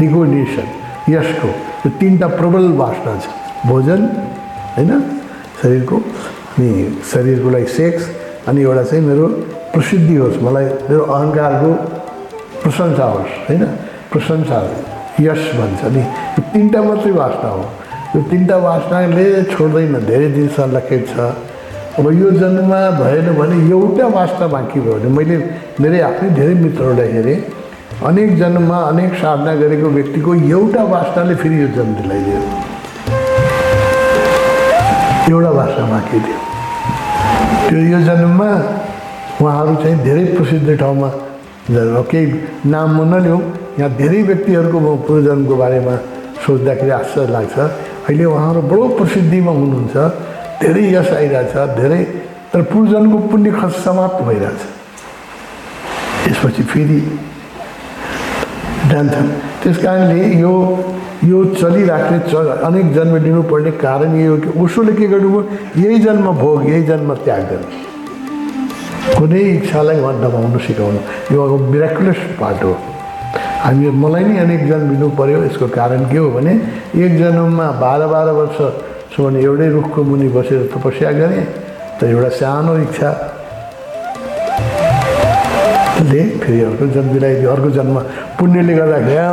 रिकोग्नेसन 0.00 0.66
यशको 1.12 1.48
यो 1.84 1.90
तिनवटा 2.00 2.28
प्रबल 2.38 2.64
वासना 2.80 3.12
छ। 3.20 3.26
भोजन 3.68 4.00
होइन 4.76 4.92
शरीरको 5.62 5.96
अनि 5.96 6.68
शरीरको 7.12 7.48
लागि 7.50 7.66
सेक्स 7.76 8.02
अनि 8.48 8.62
एउटा 8.62 8.82
चाहिँ 8.84 9.04
मेरो 9.04 9.26
प्रसिद्धि 9.74 10.16
होस्। 10.16 10.36
मलाई 10.46 10.66
मेरो 10.88 11.04
अहङ्कारको 11.14 11.70
प्रशंसा 12.62 13.04
होस् 13.14 13.32
होइन? 13.46 13.64
प्रशंसा 14.12 14.58
यश 15.20 15.42
भन्छ 15.58 15.80
नि। 15.94 16.02
यो 16.02 16.42
तिनवटा 16.52 16.80
मात्रै 16.88 17.12
वासना 17.12 17.48
हो। 17.54 17.64
यो 18.14 18.20
तिनवटा 18.30 18.56
वासनाले 18.66 19.26
छोड्दैन 19.52 19.94
धेरै 20.06 20.28
दिनसम्म 20.36 20.70
लखेट 20.76 21.02
छ। 21.10 21.18
अब 21.98 22.06
यो 22.20 22.30
जन्ममा 22.42 22.78
भएन 22.98 23.26
भने 23.38 23.56
एउटा 23.70 24.06
वासना 24.16 24.46
बाँकी 24.54 24.80
भयो 24.80 24.94
भने 24.94 25.08
मैले 25.16 25.36
मेरै 25.82 25.98
आफ्नै 26.08 26.28
धेरै 26.38 26.54
मित्रहरूलाई 26.62 27.08
हेरेँ। 27.16 27.38
अनेक 28.02 28.30
जन्ममा 28.38 28.78
अनेक 28.90 29.12
साधना 29.22 29.52
गरेको 29.62 29.88
व्यक्तिको 29.98 30.30
एउटा 30.34 30.82
वासनाले 30.94 31.34
फेरि 31.42 31.56
यो 31.62 31.68
जन्म 31.76 31.94
दिलाइदियो। 31.98 32.40
एउटा 35.30 35.50
वासना 35.58 35.84
बाँकी 35.90 36.18
थियो। 36.24 36.38
त्यो 37.68 37.78
यो 37.92 38.00
जन्ममा 38.08 38.50
उहाँहरू 39.40 39.74
चाहिँ 39.82 39.96
धेरै 40.04 40.24
प्रसिद्ध 40.36 40.68
ठाउँमा 40.78 41.08
केही 42.10 42.26
नाम 42.70 42.88
म 42.96 43.00
नलिउँ। 43.14 43.40
यहाँ 43.78 43.90
धेरै 43.98 44.20
व्यक्तिहरूको 44.22 44.78
म 44.78 44.86
पूर्वजन्मको 45.06 45.54
बारेमा 45.56 45.94
सोच्दाखेरि 46.44 46.90
आश्चर्य 46.90 47.32
लाग्छ। 47.34 47.56
अहिले 48.08 48.24
उहाँहरू 48.24 48.60
बडो 48.70 48.86
प्रसिद्धिमा 48.98 49.52
हुनुहुन्छ। 49.52 49.96
धेरै 50.62 50.82
यस 50.94 51.10
आइरहेछ। 51.18 51.54
धेरै 51.80 52.02
तर 52.52 52.62
पूर्वजन्मको 52.70 53.18
पुण्य 53.30 53.50
खर्च 53.58 53.74
समाप्त 53.84 54.18
भइरहेछ। 54.28 54.60
त्यसपछि 56.24 56.62
फेरि 56.70 56.98
जान्छन्। 58.90 59.28
त्यस 59.62 59.76
कारणले 59.84 60.18
यो 60.44 60.52
यो 61.24 61.38
चलिराख्ने 61.56 62.18
च 62.30 62.32
अनेक 62.68 62.86
जन्म 62.94 63.14
लिनुपर्ने 63.24 63.70
कारण 63.80 64.14
यही 64.14 64.26
हो 64.26 64.36
कि 64.44 64.48
उसोले 64.60 64.92
के 64.92 65.06
गर्नुभयो? 65.08 65.42
यही 65.82 65.98
जन्म 66.04 66.26
भोग 66.38 66.68
यही 66.70 66.82
जन्म 66.84 67.14
त्याग 67.24 67.42
गर्नु। 67.50 67.93
कुनै 69.12 69.40
इच्छालाई 69.54 69.98
उहाँ 70.00 70.14
दबाउनु 70.20 70.58
सिकाउनु 70.66 71.00
यो 71.34 71.38
अब 71.44 71.52
मिराकुलस 71.72 72.20
पार्ट 72.40 72.62
हो 72.64 72.72
हामी 73.64 73.90
मलाई 74.02 74.24
नै 74.28 74.36
अनेक 74.44 74.62
जन्म 74.70 74.88
लिनु 74.92 75.08
पऱ्यो 75.18 75.38
यसको 75.44 75.66
कारण 75.76 76.02
के 76.12 76.18
हो 76.18 76.28
भने 76.36 76.52
एक 77.04 77.12
जन्ममा 77.20 77.66
बाह्र 77.82 78.06
बाह्र 78.12 78.30
वर्षसम्म 78.40 79.36
एउटै 79.44 79.68
रुखको 79.76 80.00
मुनि 80.10 80.28
बसेर 80.36 80.60
तपस्या 80.72 81.10
गरेँ 81.20 81.44
त 81.98 82.00
एउटा 82.12 82.30
सानो 82.40 82.72
इच्छा 82.84 83.10
ले 86.10 86.22
फेरि 86.40 86.60
अर्को 86.68 86.86
जन्म 86.96 87.12
दिलाइदियो 87.12 87.50
अर्को 87.50 87.70
जन्म 87.76 87.96
पुण्यले 88.38 88.74
गर्दाखेरि 88.80 89.28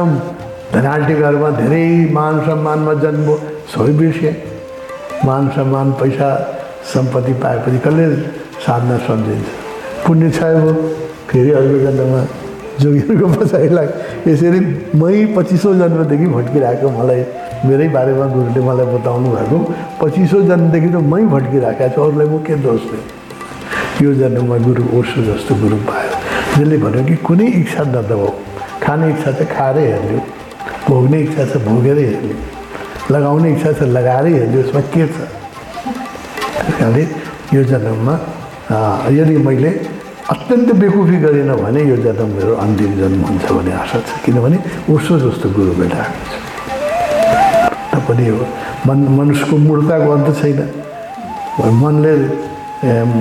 धनाल्टी 0.74 1.16
घरमा 1.22 1.50
धेरै 1.62 1.86
मान 2.18 2.40
सम्मानमा 2.48 2.94
जन्म 3.04 3.28
सबै 3.72 3.94
बिर्से 4.00 4.32
मान 5.26 5.50
सम्मान 5.56 5.92
पैसा 6.00 6.30
सम्पत्ति 6.94 7.34
पाएपछि 7.44 7.80
कसले 7.88 8.06
साधना 8.66 8.98
सम्झिन्छ 9.08 9.61
पुण्य 10.06 10.30
छ 10.38 10.40
हो 10.64 10.72
फेरि 11.30 11.52
अर्को 11.60 11.78
जन्ममा 11.86 12.22
जोगीहरूको 12.82 13.28
पछाडि 13.36 13.70
लाग 13.78 13.90
यसरी 14.28 14.60
मै 15.00 15.26
पच्चिसौँ 15.38 15.74
जन्मदेखि 15.82 16.28
भट्किरहेको 16.36 16.90
मलाई 16.98 17.22
मेरै 17.68 17.88
बारेमा 17.96 18.26
गुरुले 18.36 18.62
मलाई 18.68 18.86
बताउनु 18.96 19.28
भएको। 19.36 19.58
पच्चिसौँ 20.02 20.42
जन्मदेखि 20.50 20.90
त 20.90 20.98
मै 21.14 21.22
भट्किरहेको 21.34 21.88
छु 21.96 22.02
अरूलाई 22.02 22.28
म 22.34 22.38
के 22.48 22.56
दोष 22.66 22.82
दिउँ 22.92 23.04
यो 24.04 24.14
जन्ममा 24.22 24.58
गुरु 24.68 24.84
ओर्सो 24.98 25.22
जस्तो 25.30 25.56
गुरु 25.62 25.78
पायो। 25.90 26.12
जसले 26.58 26.78
भन्यो 26.84 27.04
कि 27.10 27.16
कुनै 27.28 27.48
इच्छा 27.62 27.84
नदबाऊ 27.94 28.30
खाने 28.84 29.10
इच्छा 29.14 29.32
चाहिँ 29.32 29.50
खाएरै 29.56 29.86
हेर्ने 29.92 30.18
भोग्ने 30.90 31.18
इच्छा 31.26 31.44
छ 31.52 31.54
भोगेरै 31.68 32.06
हेर्ने 32.12 32.36
लगाउने 33.14 33.50
इच्छा 33.56 33.72
छ 33.78 33.82
लगाएरै 33.98 34.32
हेर्ने 34.40 34.58
यसमा 34.62 34.82
के 34.94 35.06
छ? 35.08 35.16
त्यस 36.66 36.76
कारणले 36.80 37.04
यो 37.54 37.62
जन्ममा 37.72 38.14
यदि 38.72 39.36
मैले 39.48 39.70
अत्यन्त 40.32 40.70
बेकुफी 40.82 41.18
गरिनँ 41.24 41.56
भने 41.60 41.82
यो 41.90 41.98
जन्म 42.08 42.30
मेरो 42.36 42.54
अन्तिम 42.64 42.92
जन्म 43.00 43.22
हुन्छ 43.28 43.46
भन्ने 43.52 43.72
आशा 43.84 44.00
छ। 44.00 44.10
किनभने 44.26 44.58
उसो 44.94 45.14
जस्तो 45.20 45.48
गुरु 45.56 45.72
भेटाएको 45.80 46.14
छ। 46.24 48.00
पनि 48.08 48.28
हो 48.28 48.46
मन 48.88 48.98
मनुष्यको 49.18 49.56
मूर्खताको 49.58 50.10
अन्त 50.12 50.30
छैन। 50.42 50.60
मनले 51.82 52.14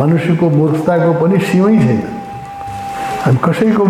मनुष्यको 0.01 0.47
मूर्खताको 0.51 1.11
पनि 1.21 1.37
सीमै 1.51 1.77
छैन। 1.85 2.03
अनि 3.27 3.39
कसैको 3.45 3.85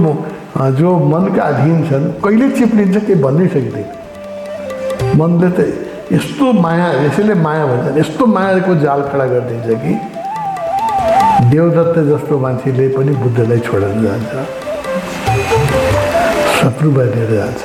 जो 0.81 0.89
मनका 1.12 1.43
अधीन 1.43 1.78
छन् 1.89 2.05
कहिले 2.24 2.47
चिप्लिन्छ 2.57 2.97
केही 2.97 3.15
भन्नै 3.23 3.47
सकिँदैन। 3.55 3.89
मनले 5.20 5.49
त 5.57 5.59
यस्तो 6.12 6.47
माया 6.65 6.87
यसैले 7.07 7.35
माया 7.47 7.65
भन्छ 7.70 7.87
यस्तो 7.99 8.27
मायाको 8.27 8.73
जाल 8.82 9.01
खडा 9.12 9.27
गरिदिन्छ 9.32 9.69
कि 9.82 9.93
देवदत्त 11.49 11.97
जस्तो 12.09 12.35
मान्छेले 12.39 12.87
पनि 12.95 13.12
बुद्धलाई 13.17 13.61
छोडेर 13.65 13.95
जान्छ। 14.05 14.33
शत्रु 16.61 16.89
बनेर 16.93 17.31
जान्छ। 17.33 17.61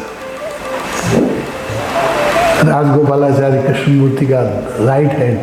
राजगोपालाचार्य 2.70 3.60
कृष्णमूर्तिका 3.68 4.40
राइट 4.88 5.12
ह्यान्ड 5.20 5.40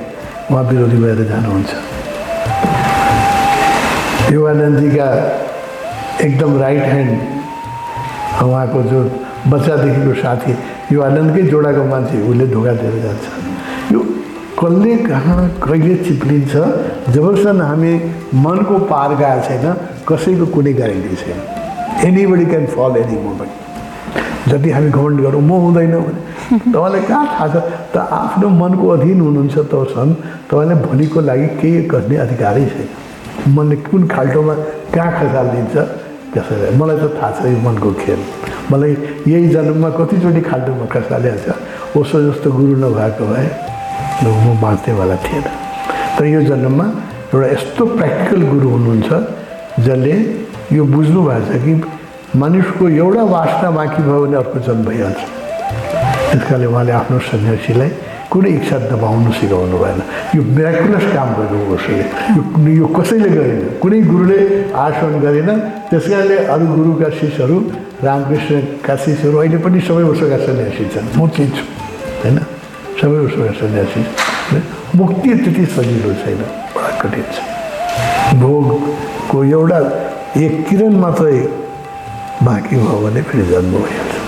उहाँ 0.50 0.64
विरोधी 0.70 0.96
भएर 1.02 1.20
जानुहुन्छ। 1.28 1.70
योगानन्दजीका 4.32 5.06
एकदम 6.26 6.50
राइट 6.62 6.84
ह्यान्ड 6.92 7.14
उहाँको 8.42 8.82
जो 8.90 8.98
बच्चादेखिको 9.52 10.12
साथी 10.22 10.52
यो 10.94 10.98
आनन्दकै 11.02 11.42
जोडाको 11.52 11.84
मान्छे 11.92 12.16
उसले 12.30 12.46
धोका 12.54 12.72
दिएर 12.80 12.96
जान्छ। 13.04 13.24
यो 13.92 14.00
कसले 14.58 14.96
कहाँ 15.08 15.48
कहिले 15.62 15.96
चिप्लिन्छ? 16.04 16.52
जबसम्म 17.14 17.62
हामी 17.62 17.92
मनको 18.44 18.78
पार 18.90 19.10
गएको 19.20 19.40
छैन 19.48 19.64
कसैको 20.08 20.46
कुनै 20.54 20.72
ग्यारेन्टी 20.78 21.16
छैन। 21.22 21.38
Anybody 22.06 22.44
can 22.52 22.66
fall 22.74 22.96
any 23.02 23.16
moment 23.24 24.50
जति 24.50 24.70
हामी 24.70 24.90
घमण्ड 24.90 25.20
गरौँ 25.24 25.40
म 25.40 25.50
हुँदैन 25.64 25.94
भने। 25.96 26.20
तपाईँलाई 26.68 27.02
कहाँ 27.08 27.26
थाहा 27.32 27.48
छ? 27.48 27.56
त 27.94 27.96
आफ्नो 27.96 28.48
मनको 28.62 28.88
अधीन 28.96 29.20
हुनुहुन्छ 29.20 29.56
तबसम्म 29.72 30.12
तपाईँलाई 30.50 30.76
भोलिको 30.84 31.20
लागि 31.20 31.46
केही 31.60 31.82
गर्ने 31.88 32.16
अधिकारै 32.24 32.64
छैन। 32.72 32.88
मनले 33.56 33.76
कुन 33.88 34.02
खाल्टोमा 34.14 34.54
कहाँ 34.94 35.10
खसालिदिन्छ 35.18 35.74
कसैलाई। 36.36 36.76
मलाई 36.76 36.96
त 37.02 37.04
थाहा 37.18 37.30
छ 37.34 37.50
यो 37.50 37.58
मनको 37.66 37.90
खेल। 38.04 38.20
मलाई 38.70 38.92
यही 39.32 39.48
जन्ममा 39.48 39.88
कतिचोटि 39.98 40.40
खाल्टोमा 40.50 40.86
खसालिहाल्छ 40.92 41.46
उसो 41.98 42.16
जस्तो 42.30 42.48
गुरु 42.52 42.74
नभएको 42.84 43.26
भए 43.32 43.71
म 44.30 44.60
बाँच्नेवाला 44.62 45.16
थिएन। 45.24 45.46
तर 46.18 46.24
यो 46.26 46.40
जन्ममा 46.50 46.86
एउटा 47.34 47.48
यस्तो 47.54 47.82
प्र्याक्टिकल 47.98 48.40
गुरु 48.52 48.68
हुनुहुन्छ 48.68 49.10
जसले 49.86 50.14
यो 50.76 50.84
बुझ्नु 50.84 51.20
भएको 51.28 51.46
छ 51.48 51.60
कि 51.64 51.72
मनुष्यको 52.38 52.84
एउटा 52.88 53.22
वासना 53.34 53.70
बाँकी 53.76 54.02
भयो 54.02 54.20
भने 54.24 54.36
अर्को 54.36 54.58
जन्म 54.66 54.84
भइहाल्छ। 54.84 55.20
त्यस 56.30 56.42
कारणले 56.48 56.66
उहाँले 56.66 56.92
आफ्नो 57.00 57.18
सन्यासीलाई 57.28 57.90
कुनै 58.32 58.50
इच्छा 58.58 58.76
दबाउनु 58.88 59.32
सिकाउनु 59.36 59.76
भएन। 59.82 60.00
यो 60.36 60.42
मिराकुलस 60.56 61.06
काम 61.12 61.28
गर्नु 61.36 61.58
उसले। 61.76 62.04
यो 62.36 62.40
यो 62.80 62.86
कसैले 62.96 63.28
गरेन? 63.36 63.60
कुनै 63.82 64.00
गुरुले 64.08 64.38
आसन 64.72 65.12
गरेन। 65.24 65.50
त्यस 65.90 66.04
कारणले 66.08 66.36
अरू 66.52 66.66
गुरुका 66.76 67.08
शिष्यहरू 67.20 67.56
रामकृष्णका 68.00 68.94
शिष्यहरू 69.04 69.36
अहिले 69.38 69.58
पनि 69.64 69.80
सबै 69.84 70.04
उसोका 70.12 70.38
सन्यासी 70.46 70.84
छन्। 70.94 71.06
म 71.20 71.28
चाहिँ 71.28 71.50
छु 71.52 71.64
होइन? 72.24 72.38
सबै 73.00 73.18
उसोका 73.26 73.52
सन्यासी। 73.60 74.00
मुक्ति 74.96 75.34
त्यति 75.44 75.64
सजिलो 75.74 76.12
छैन 76.22 76.40
बडा 76.74 76.90
कठिन 77.00 77.26
छ 77.34 77.36
भोगको 78.40 79.44
एउटा 79.44 79.78
एक 80.44 80.54
किरण 80.68 80.96
मात्रै 81.04 81.38
बाँकी 82.46 82.76
भयो 82.76 82.98
भने 83.04 83.22
फेरि 83.28 83.44
जन्म 83.50 83.72
भइहाल्छ 83.84 84.20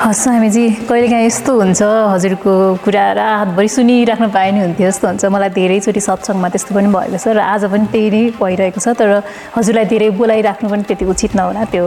हस् 0.00 0.22
स्वामीजी 0.22 0.64
कहिलेकाहीँ 0.88 1.26
यस्तो 1.26 1.52
हुन्छ 1.60 1.82
हजुरको 1.82 2.52
कुरा 2.84 3.04
रातभरि 3.18 3.68
सुनिराख्न 3.68 4.26
पाए 4.36 4.50
नि 4.52 4.60
हुन्थ्यो 4.60 4.88
जस्तो 4.88 5.08
हुन्छ 5.08 5.24
मलाई 5.34 5.50
धेरैचोटि 5.58 6.00
सत्सङ्गमा 6.00 6.48
त्यस्तो 6.54 6.74
पनि 6.74 6.88
भएको 6.94 7.18
छ 7.18 7.34
र 7.36 7.38
आज 7.44 7.64
पनि 7.72 7.86
त्यही 7.92 8.10
नै 8.10 8.22
भइरहेको 8.40 8.80
छ 8.80 8.94
तर 9.00 9.10
हजुरलाई 9.56 9.86
धेरै 9.92 10.08
बोलाइराख्नु 10.20 10.70
पनि 10.70 10.82
त्यति 10.88 11.04
उचित 11.12 11.36
नहोला 11.36 11.64
त्यो 11.74 11.84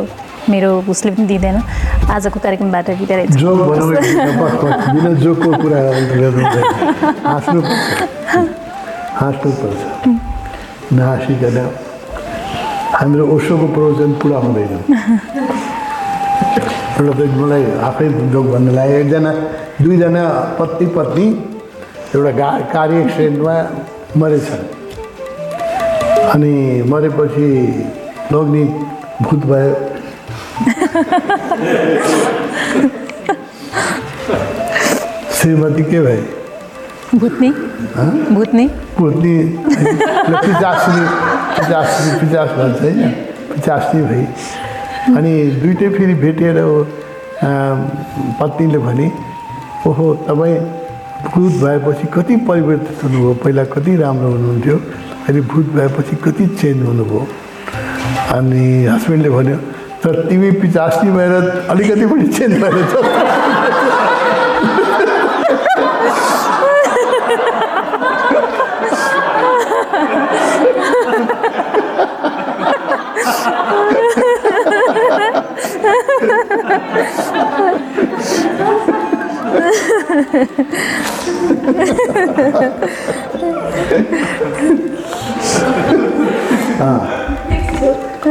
मेरो 0.50 0.70
उसले 0.90 1.12
पनि 1.12 1.26
दिँदैन। 1.28 1.58
आजको 2.10 2.40
कार्यक्रमबाट 2.40 2.88
नहाँसिकन 10.92 11.58
हाम्रो 12.96 13.24
ओसोको 13.36 13.68
प्रवचन 13.76 14.12
पुरा 14.22 14.38
हुँदैन। 14.44 14.74
एउटा 17.00 17.26
मलाई 17.42 17.64
आफै 17.88 18.08
जोक 18.34 18.46
भन्नु 18.54 18.72
लाग्यो 18.76 18.98
एकजना 18.98 19.32
दुईजना 19.82 20.24
पत्नी 20.60 20.86
पत्नी 20.98 21.26
एउटा 22.16 22.32
गा 22.40 22.50
कार 22.74 22.90
एक्सिडेन्टमा 22.94 23.56
मरेछन्। 24.20 24.64
अनि 26.34 26.54
मरेपछि 26.92 27.48
लोग्ने 28.32 28.64
भूत 29.22 29.42
भयो। 29.52 29.91
श्रीमती 35.38 35.84
के 35.84 36.00
भए 36.02 36.22
भुत्नी? 37.16 37.50
भुत्नी? 38.36 38.66
भुत्नी। 38.98 39.36
पिचासनी 40.44 41.04
पिचास 41.58 41.88
पिचास 42.22 42.50
भन्छ 42.58 42.82
होइन 42.82 43.10
पिचासनी 43.54 44.02
भई। 44.10 44.24
अनि 45.18 45.32
दुइटै 45.62 45.90
फेरि 45.98 46.14
भेटेर 46.24 46.58
पत्नीले 48.40 48.80
भने 48.86 49.08
ओहो 49.88 50.06
तपाईँ 50.30 50.60
भूत 51.26 51.52
भएपछि 51.64 52.06
कति 52.14 52.36
परिवर्तित 52.48 53.04
हुनुभयो? 53.04 53.34
पहिला 53.44 53.64
कति 53.74 53.92
राम्रो 53.96 54.30
हुनुहुन्थ्यो? 54.32 54.78
अहिले 55.28 55.42
भूत 55.52 55.66
भएपछि 55.76 56.16
कति 56.26 56.46
चेन्ज 56.62 56.80
हुनुभयो? 56.86 57.22
अनि 58.38 58.64
हस्बेन्डले 58.86 59.30
भन्यो 59.30 59.58
तर 60.04 60.16
तिमी 60.30 60.50
पिचासनी 60.62 61.12
भएर 61.12 61.34
अलिकति 61.70 62.06
पनि 62.06 62.28
चेन्ज 62.28 62.62
भएर 62.62 62.76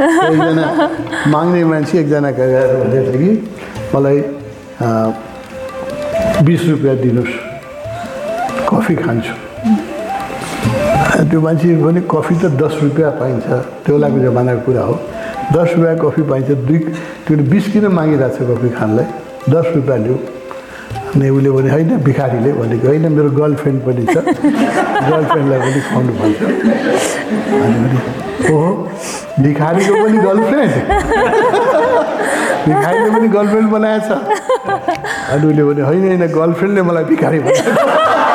एकजना 0.00 0.66
माग्ने 1.32 1.64
मान्छे 1.64 1.98
एकजना 2.00 2.30
गएर 2.38 2.72
थियो 2.92 3.12
कि 3.12 3.30
मलाई 3.94 4.18
बिस 6.46 6.62
रुपियाँ 6.68 6.96
दिनुहोस्। 7.04 7.34
कफी 8.70 8.94
खान्छु। 8.96 9.34
त्यो 11.28 11.40
मान्छे 11.40 11.68
भने 11.84 12.00
कफी 12.08 12.34
त 12.40 12.44
दस 12.56 12.74
रुपियाँ 12.82 13.10
पाइन्छ। 13.20 13.46
त्यो 13.84 13.92
बेलाको 13.94 14.18
जमानाको 14.24 14.60
कुरा 14.66 14.82
हो। 14.88 14.94
दस 15.52 15.68
रुपियाँ 15.76 15.96
कफी 16.00 16.22
पाइन्छ। 16.30 16.48
दुई 16.68 16.78
त्यो 17.26 17.36
बिस 17.52 17.64
किन 17.72 17.86
मागिरहेको 17.92 18.36
छ 18.36 18.38
कफी 18.50 18.68
खानलाई? 18.78 19.06
दस 19.52 19.66
रुपियाँ 19.76 19.98
लिऊ 20.04 20.16
अनि 21.14 21.28
उसले 21.30 21.50
भने 21.50 21.70
होइन 21.70 21.96
भिखारीले 22.06 22.52
भनेको 22.52 22.86
होइन 22.88 23.04
मेरो 23.12 23.30
गर्लफ्रेन्ड 23.40 23.80
पनि 23.86 24.02
छ। 24.06 24.16
गर्लफ्रेन्डलाई 25.10 25.60
पनि 25.60 25.80
खुवाउनु 25.88 26.12
पर्छ 26.20 26.38
अनि 27.60 27.76
भने 27.82 27.98
ओहो 28.54 28.70
भिखारीको 29.44 29.94
पनि 30.02 30.18
गर्लफ्रेन्ड? 30.26 30.72
भिखारीले 32.66 33.10
पनि 33.16 33.28
गर्लफ्रेन्ड 33.36 33.68
बनाएछ? 33.70 34.08
अनि 35.32 35.46
उसले 35.46 35.62
भने 35.64 35.82
होइन 35.82 36.02
होइन 36.08 36.26
गर्लफ्रेन्डले 36.38 36.82
मलाई 36.90 37.04
भिखारी 37.10 37.38
बनाएको 37.46 38.29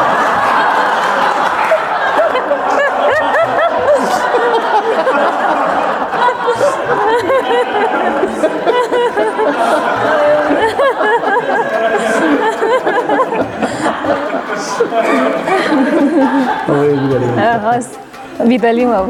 लिउँ 18.41 18.93
अब 18.93 19.05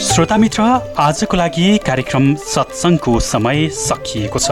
श्रोता 0.00 0.36
मित्र 0.36 0.62
आजको 0.98 1.36
लागि 1.36 1.78
कार्यक्रम 1.86 2.34
सत्सङ्गको 2.44 3.18
समय 3.20 3.68
सकिएको 3.74 4.38
छ। 4.38 4.50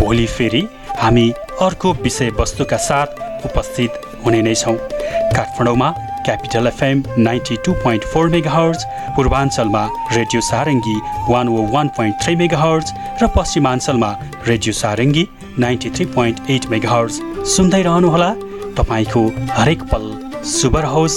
भोलि 0.00 0.26
फेरि 0.28 0.62
हामी 1.00 1.26
अर्को 1.62 1.92
विषयवस्तुका 2.02 2.76
साथ 2.78 3.08
उपस्थित 3.46 4.00
हुने 4.24 4.40
नै 4.42 4.54
छौँ। 4.54 4.76
काठमाडौँमा 4.76 5.90
capital 6.26 6.66
FM 6.66 7.02
ninety 7.18 7.56
two 7.64 7.72
point 7.82 8.04
four 8.12 8.28
mega 8.30 8.50
hertz 8.50 8.84
पूर्वाञ्चलमा 9.16 9.84
radio 10.12 10.40
Sarangi 10.42 10.96
one 11.30 11.48
O 11.48 11.66
one 11.72 11.88
point 11.96 12.22
three 12.22 12.36
mega 12.36 12.58
hertz 12.58 12.92
र 13.22 13.26
पश्चिमाञ्चलमा 13.36 14.10
radio 14.48 14.72
Sarangi 14.74 15.28
ninety 15.58 15.90
three 15.90 16.04
point 16.14 16.50
eight 16.50 16.66
mega 16.70 16.90
hertz 16.90 17.20
सुन्दै 17.42 17.80
रहनुहोला 17.82 18.28
तपाईँको 18.78 19.20
हरेक 19.58 19.80
पल 19.90 20.04
शुभ 20.46 20.76
रहोस्। 20.84 21.16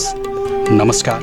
नमस्कार। 0.80 1.22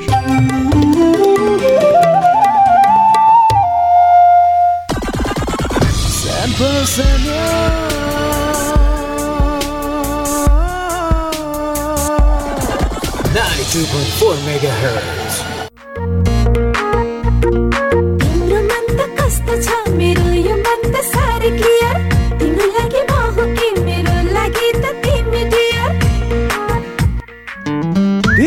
Ninety-two 13.33 13.85
point 13.91 14.11
four 14.19 14.35
megahertz. 14.47 15.22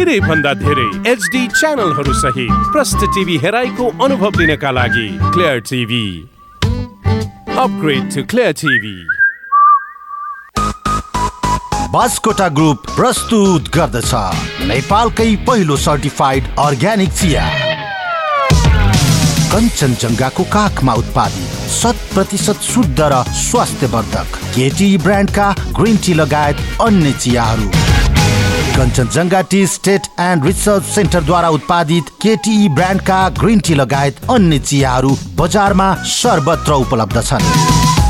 धेरै 0.07 0.19
भन्दा 0.23 0.53
धेरै 0.55 0.89
एचडी 1.11 1.41
च्यानलहरू 1.51 2.13
सहित 2.15 2.51
प्रष्ट 2.73 3.01
टिभी 3.15 3.37
हेराइको 3.45 3.87
अनुभव 4.05 4.39
लिनका 4.41 4.71
लागि 4.71 5.07
clear 5.35 5.59
TV 5.69 6.03
upgrade 7.63 8.05
to 8.15 8.23
clear 8.31 8.53
TV 8.61 8.95
Baskota 11.95 12.49
group 12.59 12.87
प्रस्तुत 12.91 13.71
गर्दछ। 13.77 14.13
नेपालकै 14.71 15.31
पहिलो 15.49 15.77
सर्टिफाइड 15.87 16.53
अर्ग्यानिक 16.67 17.11
चिया। 17.13 17.45
कञ्चनजङ्घाको 19.53 20.45
काखमा 20.55 20.95
उत्पादित 21.03 21.51
शत 21.73 22.07
प्रतिशत 22.15 22.63
शुद्ध 22.69 23.01
र 23.01 23.25
स्वास्थ्यवर्धक 23.43 24.39
केटी 24.55 24.91
ब्रान्डका 25.09 25.49
ग्रिन 25.81 25.97
टी 26.07 26.15
लगायत 26.23 26.65
अन्य 26.87 27.13
चियाहरू। 27.25 27.86
Kanchenjunga 28.77 29.41
tea 29.51 29.67
estate 29.67 30.07
and 30.21 30.45
research 30.45 30.83
सेन्टरद्वारा 30.85 31.49
उत्पादित 31.51 32.09
केटी 32.23 32.69
ब्रान्डका 32.71 33.29
ग्रिन 33.39 33.61
टी 33.67 33.75
लगायत 33.75 34.17
अन्य 34.31 34.59
चियाहरू 34.61 35.17
बजारमा 35.37 35.95
सर्वत्र 36.07 36.73
उपलब्ध 36.75 37.21
छन्। 37.21 37.47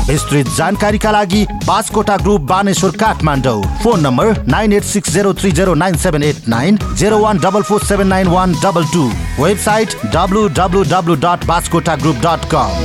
विस्तृत 0.07 0.47
जानकारीका 0.57 1.11
लागि 1.11 1.45
Baskota 1.65 2.17
group 2.17 2.41
Baneshwar 2.49 2.91
Kathmandu. 2.97 3.61
Phone 3.83 3.99
number 3.99 4.43
nine 4.47 4.73
eight 4.73 4.83
six 4.83 5.13
zero 5.13 5.33
three 5.39 5.51
zero 5.51 5.73
nine 5.75 5.95
seven 6.03 6.23
eight 6.23 6.47
nine 6.49 6.79
zero 6.97 7.19
one 7.19 7.39
double 7.39 7.61
four 7.69 7.83
seven 7.85 8.07
nine 8.07 8.27
one 8.27 8.53
double 8.63 8.85
two. 8.93 9.07
Website 9.39 9.95
W 10.15 10.47
W 10.59 10.83
W 10.91 11.15
dot 11.25 11.45
Baskota 11.47 11.95
group 12.03 12.21
dot 12.25 12.45
com. 12.51 12.77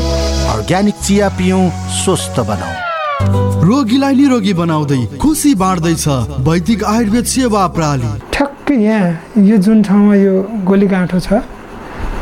Organic 0.55 1.03
चिया 1.03 1.29
पिउँ 1.39 1.69
स्वस्थ 2.05 2.41
बनाऊ 2.41 2.92
रोगीलाई 3.23 4.15
निरोगी 4.15 4.53
बनाउँदै 4.61 5.01
खुसी 5.23 5.55
बाँड्दैछ 5.63 6.07
वैदिक 6.49 6.81
आयुर्वेद 6.85 7.27
सेवा 7.35 7.63
प्रणाली 7.77 8.11
ठ्याक्कै 8.35 8.77
यहाँ 8.83 9.43
यो 9.49 9.57
जुन 9.65 9.83
ठाउँमा 9.87 10.15
यो 10.17 10.35
गोली 10.67 10.87
गाँठो 10.95 11.19
छ 11.21 11.43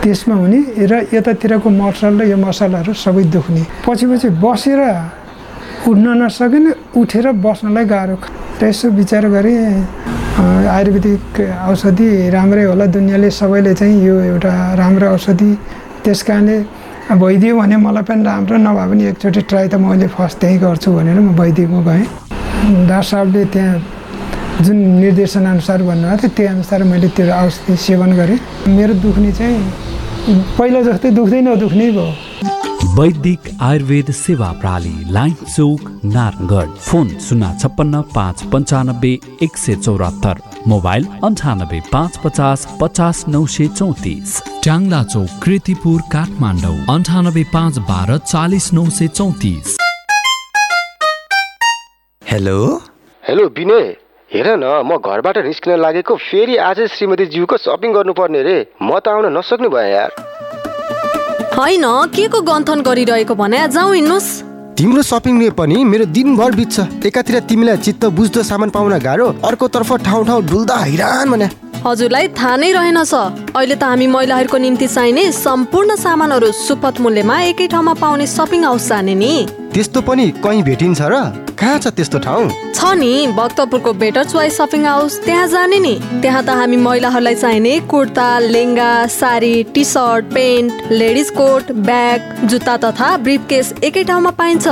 त्यसमा 0.02 0.35
हुने 0.35 0.60
र 0.90 0.93
यतातिरको 1.12 1.68
मसल 1.70 2.20
र 2.20 2.22
यो 2.28 2.36
मसलाहरू 2.36 2.93
सबै 2.97 3.24
दुख्ने। 3.32 3.62
पछि 3.85 4.06
पछि 4.10 4.28
बसेर 4.44 4.81
उठ्न 5.89 6.06
नसकिने 6.20 6.70
उठेर 7.01 7.27
बस्नलाई 7.44 7.85
गाह्रो 7.93 8.16
र 8.60 8.64
यसो 8.68 8.89
विचार 8.97 9.24
गरेँ 9.28 9.60
आयुर्वेदिक 10.40 11.40
औषधि 11.68 12.09
राम्रै 12.32 12.64
होला 12.64 12.86
दुनियाँले 12.97 13.31
सबैले 13.31 13.72
चाहिँ 13.81 13.97
यो 14.05 14.14
एउटा 14.31 14.52
राम्रो 14.81 15.06
औषधि। 15.16 15.51
त्यस 16.05 16.22
कारणले 16.28 16.56
भइदियो 17.11 17.57
भने 17.59 17.77
मलाई 17.77 18.03
पनि 18.09 18.23
राम्रो 18.24 18.57
नभए 18.57 18.87
पनि 18.91 19.05
एकचोटि 19.11 19.41
ट्राई 19.51 19.69
त 19.69 19.74
मैले 19.82 20.07
फर्स्ट 20.15 20.39
त्यहीँ 20.41 20.59
गर्छु 20.61 20.93
भनेर 20.95 21.19
म 21.20 21.35
वैदिकमा 21.41 21.81
गएँ 21.82 22.05
डाक्टर 22.87 23.03
साहबले 23.11 23.45
त्यहाँ 23.55 24.62
जुन 24.62 24.77
निर्देशनअनुसार 25.01 25.82
भन्नुभएको 25.82 26.20
थियो 26.20 26.35
त्यही 26.37 26.49
अनुसार 26.55 26.82
मैले 26.85 27.09
त्यो 27.16 27.32
औषधि 27.35 27.77
सेवन 27.77 28.12
गरेँ। 28.16 28.39
मेरो 28.77 28.95
दुख्ने 29.03 29.32
चाहिँ 29.32 29.59
पहिला 30.59 30.81
जस्तै 30.87 31.11
दुख्दै 31.19 31.41
नदुख्ने 31.41 31.91
भयो। 31.91 32.07
वैदिक 32.99 33.41
आयुर्वेद 33.62 34.11
सेवा 34.15 34.49
प्रणाली 34.61 34.95
लाइन 35.12 35.35
चौक 35.57 35.81
नारायणगढ। 36.05 36.69
फोन 36.89 37.09
शून्य 37.27 37.57
छप्पन्न 37.62 38.01
पाँच 38.15 38.43
पन्चानब्बे 38.53 39.12
एक 39.43 39.57
सय 39.57 39.74
चौरात्तर। 39.85 40.37
मोबाइल 40.69 41.07
अन्ठानब्बे 41.24 41.81
पाँच 41.93 42.16
पचास 42.24 42.66
पचास 42.81 43.24
नौ 43.28 43.45
सय 43.47 43.66
चौतिस। 43.69 44.41
ट्याङ्ला 44.62 45.03
चौक 45.05 45.28
कृतिपुर 45.43 46.01
काठमाडौँ 46.12 46.77
अन्ठानब्बे 46.95 47.45
पाँच 47.53 47.78
बाह्र 47.89 48.19
चालिस 48.19 48.73
नौ 48.73 48.85
सय 48.91 49.09
चौतिस। 49.09 49.77
हेलो? 52.23 52.59
हेलो 53.23 53.47
विनय 53.57 53.87
हेर 54.31 54.49
न 54.57 54.65
म 54.85 54.99
घरबाट 54.99 55.39
निस्किन 55.47 55.81
लागेको 55.81 56.16
फेरि 56.16 56.57
आज 56.69 56.81
श्रीमती 56.93 57.27
ज्यूको 57.27 57.57
सपिङ 57.57 57.93
गर्नुपर्ने 57.93 58.43
रे। 58.43 58.59
म 58.82 58.99
त 59.01 59.09
आउन 59.09 59.32
नसक्ने 59.39 59.69
भयो 59.69 59.89
यार। 59.89 60.11
होइन 61.57 61.85
के 62.15 62.28
को 62.28 62.41
गन्थन 62.43 62.81
गरिरहेको 62.82 63.35
भने? 63.35 63.66
जाउँ 63.69 63.95
हिँड्नुहोस् 63.95 64.49
तिम्रो 64.81 65.02
सपिङले 65.02 65.48
पनि 65.52 65.78
मेरो 65.85 66.05
दिनभर 66.09 66.55
बित्छ। 66.57 67.05
एकातिर 67.07 67.39
तिमीलाई 67.44 67.77
चित्त 67.85 68.05
बुझ्दो 68.16 68.43
सामान 68.43 68.70
पाउन 68.73 68.97
गाह्रो 68.98 69.27
अर्कोतर्फ 69.44 69.90
ठाउँ 70.05 70.24
ठाउँ 70.27 70.43
डुल्दा 70.48 70.77
हैरान 70.77 71.31
भने। 71.31 71.48
हजुरलाई 71.85 72.28
थाहा 72.32 72.57
नै 72.57 72.70
रहेनछ। 72.73 73.12
अहिले 73.52 73.77
त 73.77 73.82
हामी 73.85 74.07
महिलाहरूको 74.07 74.57
निम्ति 74.57 74.89
चाहिने 74.89 75.24
सम्पूर्ण 75.36 75.97
सामानहरू 76.01 76.48
सुपथ 76.57 77.01
मूल्यमा 77.05 77.36
एकै 77.52 77.66
ठाउँमा 77.69 77.94
पाउने 78.01 78.27
सपिङ 78.27 78.65
हाउस 78.65 78.89
जाने 78.89 79.15
नि। 79.20 79.32
त्यस्तो 79.69 80.01
पनि 80.01 80.24
कहीँ 80.40 80.62
भेटिन्छ 80.65 81.01
र? 81.12 81.15
कहाँ 81.61 81.78
छ 81.78 81.87
त्यस्तो 81.93 82.19
ठाउँ? 82.19 82.49
छ 82.74 82.93
नि 82.97 83.27
भक्तपुरको 83.37 83.93
बेटर 83.93 84.24
चोइस 84.24 84.57
सपिङ 84.57 84.85
हाउस 84.87 85.19
त्यहाँ 85.24 85.47
जाने 85.49 85.78
नि। 85.78 85.95
त्यहाँ 86.23 86.43
त 86.45 86.57
हामी 86.57 86.77
महिलाहरूलाई 86.77 87.35
चाहिने 87.35 87.78
kurta 87.85 88.28
lehenga 88.39 89.07
sari 89.12 89.62
T 89.74 89.85
shirt 89.85 90.32
pant 90.35 90.93
ladies 90.93 91.31
coat 91.31 91.73
bag 91.85 92.47
जुत्ता 92.49 92.77
तथा 92.85 93.16
ब्रिफ 93.16 93.47
केस 93.49 93.74
एकै 93.85 94.05
ठाउँमा 94.05 94.31
पाइन्छ। 94.41 94.69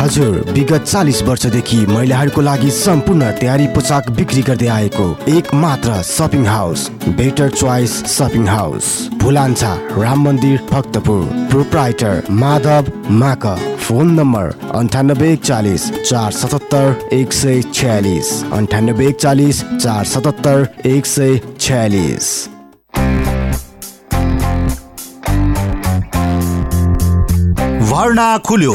हजुर 0.00 0.34
विगत 0.52 0.82
चालिस 0.82 1.22
वर्षदेखि 1.22 1.78
महिलाहरूको 1.86 2.40
लागि 2.40 2.70
सम्पूर्ण 2.70 3.30
तयारी 3.40 3.66
पोसाक 3.74 4.10
बिक्री 4.18 4.42
गर्दै 4.42 4.66
आएको 4.68 5.06
एक 5.28 5.54
मात्र 5.54 6.02
shopping 6.02 6.46
house 6.46 6.88
better 7.08 7.48
choice 7.50 7.94
shopping 8.16 8.46
house 8.48 8.90
Bhulanchha 9.22 9.72
Ram 9.98 10.24
मन्दिर 10.24 10.58
भक्तपुर। 10.72 11.24
प्रोप्राइटर 11.50 12.22
माधव 12.42 12.92
माक। 13.22 13.46
फोन 13.86 14.10
नम्बर 14.10 14.70
अन्ठानब्बे 14.74 15.34
एकचालिस 15.36 15.82
चार 15.92 16.32
सतहत्तर 16.32 17.08
एक 17.12 17.32
सय 17.32 17.60
छ्यालिस। 17.74 18.28
अन्ठानब्बे 18.52 19.06
एकचालिस 19.06 19.62
चार 19.64 20.04
सतहत्तर 20.04 20.66
एक 20.86 21.06
सय 21.06 21.38
छ्यालिस। 21.60 22.28
भर्ना 27.90 28.28
खुल्यो। 28.46 28.74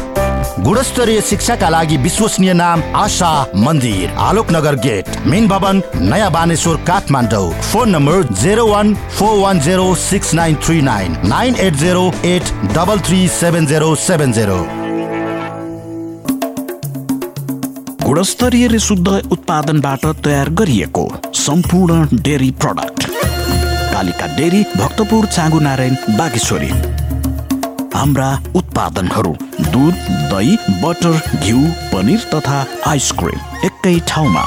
गुणस्तरीय 0.59 1.19
शिक्षाका 1.21 1.69
लागि 1.69 1.97
विश्वसनीय 1.97 2.53
नाम 2.53 2.81
आशा 2.95 3.31
मन्दिर। 3.57 4.09
आलोकनगर 4.19 4.75
गेट 4.75 5.05
मेन 5.25 5.47
भवन 5.47 5.81
नयाँ 6.01 6.31
Baneshwar 6.31 6.75
Kathmandu. 6.87 7.51
Phone 7.61 7.89
number 7.89 8.23
zero 8.41 8.67
one 8.67 8.93
four 9.17 9.37
one 9.39 9.59
zero 9.59 9.93
six 9.95 10.33
nine 10.33 10.55
three 10.65 10.81
nine 10.81 11.17
nine 11.25 11.55
eight 11.57 11.75
zero 11.75 12.05
eight 12.25 12.51
double 12.75 12.99
three 12.99 13.27
seven 13.29 13.65
zero 13.65 13.93
seven 13.97 14.33
zero. 14.33 14.59
गुणस्तरीय 18.05 18.79
शुद्ध 18.79 19.07
उत्पादनबाट 19.07 20.05
तयार 20.23 20.49
गरिएको 20.61 21.09
सम्पूर्ण 21.37 22.21
dairy 22.21 22.51
product. 22.61 23.09
Kalika 23.93 24.35
dairy 24.35 24.63
Bhaktapur 24.77 25.25
Changu 25.27 25.59
Narayan 25.59 25.95
Bageshwari. 26.17 26.71
हाम्रा 28.01 28.27
उत्पादनहरू 28.55 29.31
दुध 29.63 29.97
दही 30.29 30.55
बटर 30.83 31.17
घिउ 31.37 31.57
पनिर 31.91 32.23
तथा 32.29 32.55
आइसक्रिम 32.89 33.65
एकै 33.65 33.93
ठाउँमा। 34.09 34.45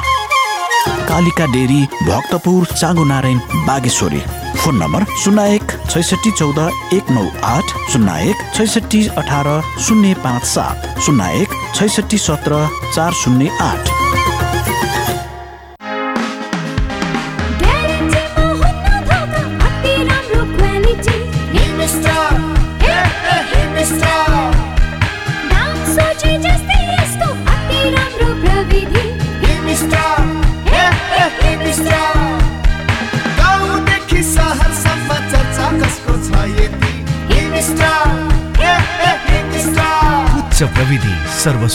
Kalika 1.08 1.46
dairy 1.52 1.82
Bhaktapur 2.02 2.64
Changu 2.72 3.04
Narayan 3.04 3.38
Bageshwari. 3.68 4.20
Phone 4.56 4.82
number 4.82 5.04
शून्य 5.22 5.46
एक 5.54 5.76
छैसठी 5.90 6.30
चौध 6.30 6.58
एक 6.94 7.10
नौ 7.10 7.24
आठ 7.52 7.76
शून्य 7.92 8.18
एक 8.30 8.42
छैसठी 8.54 9.06
अठार 9.22 9.50
शून्य 9.86 10.14
पाँच 10.24 10.44
सात 10.54 11.00
शून्य 11.06 11.30
एक 11.42 11.54
छैसठी 11.74 12.18
सत्र 12.18 12.66
चार 12.94 13.12
शून्य 13.22 13.56
आठ। 13.62 13.94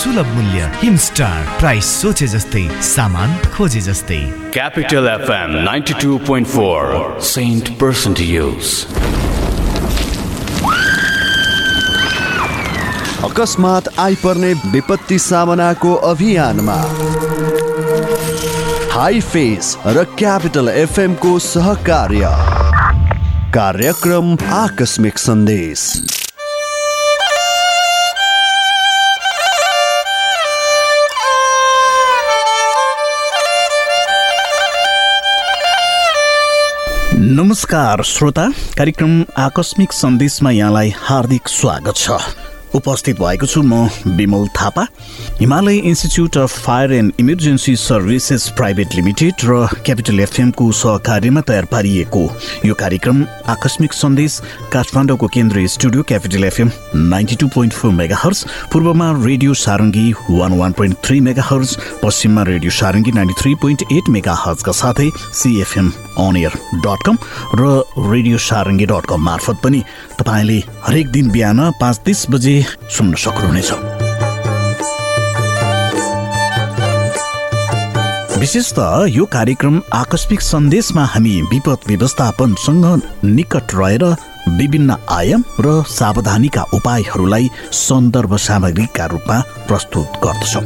सर्वसुलभ 0.10 0.36
मूल्य 0.36 0.72
हिमस्टार 0.76 1.58
प्राइस 1.60 1.86
सोचे 2.02 2.28
जस्तै 2.28 2.62
सामान 2.84 3.36
खोजे 3.54 3.82
जस्तै। 3.82 4.20
Capital 4.56 5.10
FM 5.16 5.52
92.4 5.68 7.20
Saint 7.30 7.70
Person 7.82 8.16
to 8.20 8.26
Use. 8.30 8.72
अकस्मात 13.24 13.90
आइपर्ने 14.00 14.54
विपत्ति 14.74 15.20
सामनाको 15.20 15.94
अभियानमा। 16.12 16.80
हाई 18.94 19.22
फेस 19.22 19.78
र 19.88 20.04
क्यापिटल 20.18 20.70
एफएमको 20.70 21.40
सहकार्य। 21.40 22.36
कार्यक्रम 23.54 24.38
आकस्मिक 24.54 25.18
सन्देश। 25.18 26.19
नमस्कार 37.40 38.04
श्रोता। 38.04 38.50
कार्यक्रम 38.78 39.26
आकस्मिक 39.38 39.94
सन्देशमा 39.94 40.52
यहाँलाई 40.52 40.94
हार्दिक 40.98 41.48
स्वागत 41.48 41.96
छ। 41.96 42.10
उपस्थित 42.76 43.20
भएको 43.20 43.46
छु 43.46 43.62
म 43.64 43.88
Bimal 44.08 44.48
Thapa. 44.58 44.86
Himalaya 45.40 45.78
institute 45.90 46.38
of 46.38 46.60
fire 46.66 46.94
and 46.94 47.14
emergency 47.20 47.76
services 47.78 48.48
private 48.58 48.96
limited 48.96 49.46
र 49.46 49.68
क्यापिटल 49.86 50.20
एफएमको 50.20 50.72
सहकार्यमा 50.74 51.42
तयार 51.42 51.66
पारिएको 51.72 52.24
यो 52.66 52.74
कार्यक्रम 52.76 53.24
आकस्मिक 53.50 53.94
सन्देश 53.94 54.40
काठमाडौँको 54.74 55.28
केन्द्रीय 55.28 55.68
studio 55.70 56.04
capital 56.04 56.44
FM 56.44 56.72
ninety 56.96 57.36
two 57.36 57.48
point 57.56 57.74
four 57.74 57.92
mega 57.94 58.18
पूर्वमा 58.74 59.12
radio 59.26 59.54
Sarangi 59.56 60.12
one 60.30 60.58
one 60.60 60.72
point 60.72 60.98
three 61.06 61.20
mega 61.22 61.44
hertz 61.46 61.78
पश्चिममा 62.04 62.44
radio 62.44 62.72
Sarangi 62.72 63.12
ninety 63.12 63.42
three 63.42 63.56
point 63.62 63.84
eight 63.92 64.10
mega 64.10 64.34
हर्सका 64.40 64.72
साथै 64.74 65.10
CFM 65.34 65.92
on 66.20 66.38
air 66.38 66.58
dot 66.86 67.06
com 67.06 67.18
र 67.56 68.12
रेडियो 68.12 68.38
सारङ्गी 68.40 68.86
डट 68.86 69.06
कम 69.10 69.24
मार्फत 69.24 69.62
पनि 69.64 69.84
तपाईँले 70.20 70.62
हरेक 70.88 71.08
दिन 71.12 71.30
बिहान 71.32 71.70
पाँच 71.82 72.00
तिस 72.06 72.26
बजे 72.30 72.59
सुन्न 72.90 73.16
सक्नुहुनेछ। 73.16 73.72
विशेष 78.40 78.72
त 78.74 78.80
यो 79.10 79.26
कार्यक्रम 79.26 79.82
आकस्मिक 79.94 80.42
सन्देशमा 80.42 81.04
हामी 81.06 81.42
विपद 81.52 81.80
व्यवस्थापनसँग 81.88 82.86
निकट 83.26 83.74
रहेर 83.76 84.04
विभिन्न 84.58 84.96
आयाम 85.12 85.44
र 85.60 85.84
सावधानीका 85.90 86.64
उपायहरूलाई 86.74 87.50
सन्दर्भ 87.76 88.36
सामग्रीका 88.40 89.06
रूपमा 89.06 89.40
प्रस्तुत 89.68 90.20
गर्दछौँ। 90.24 90.64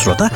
श्रोता 0.00 0.30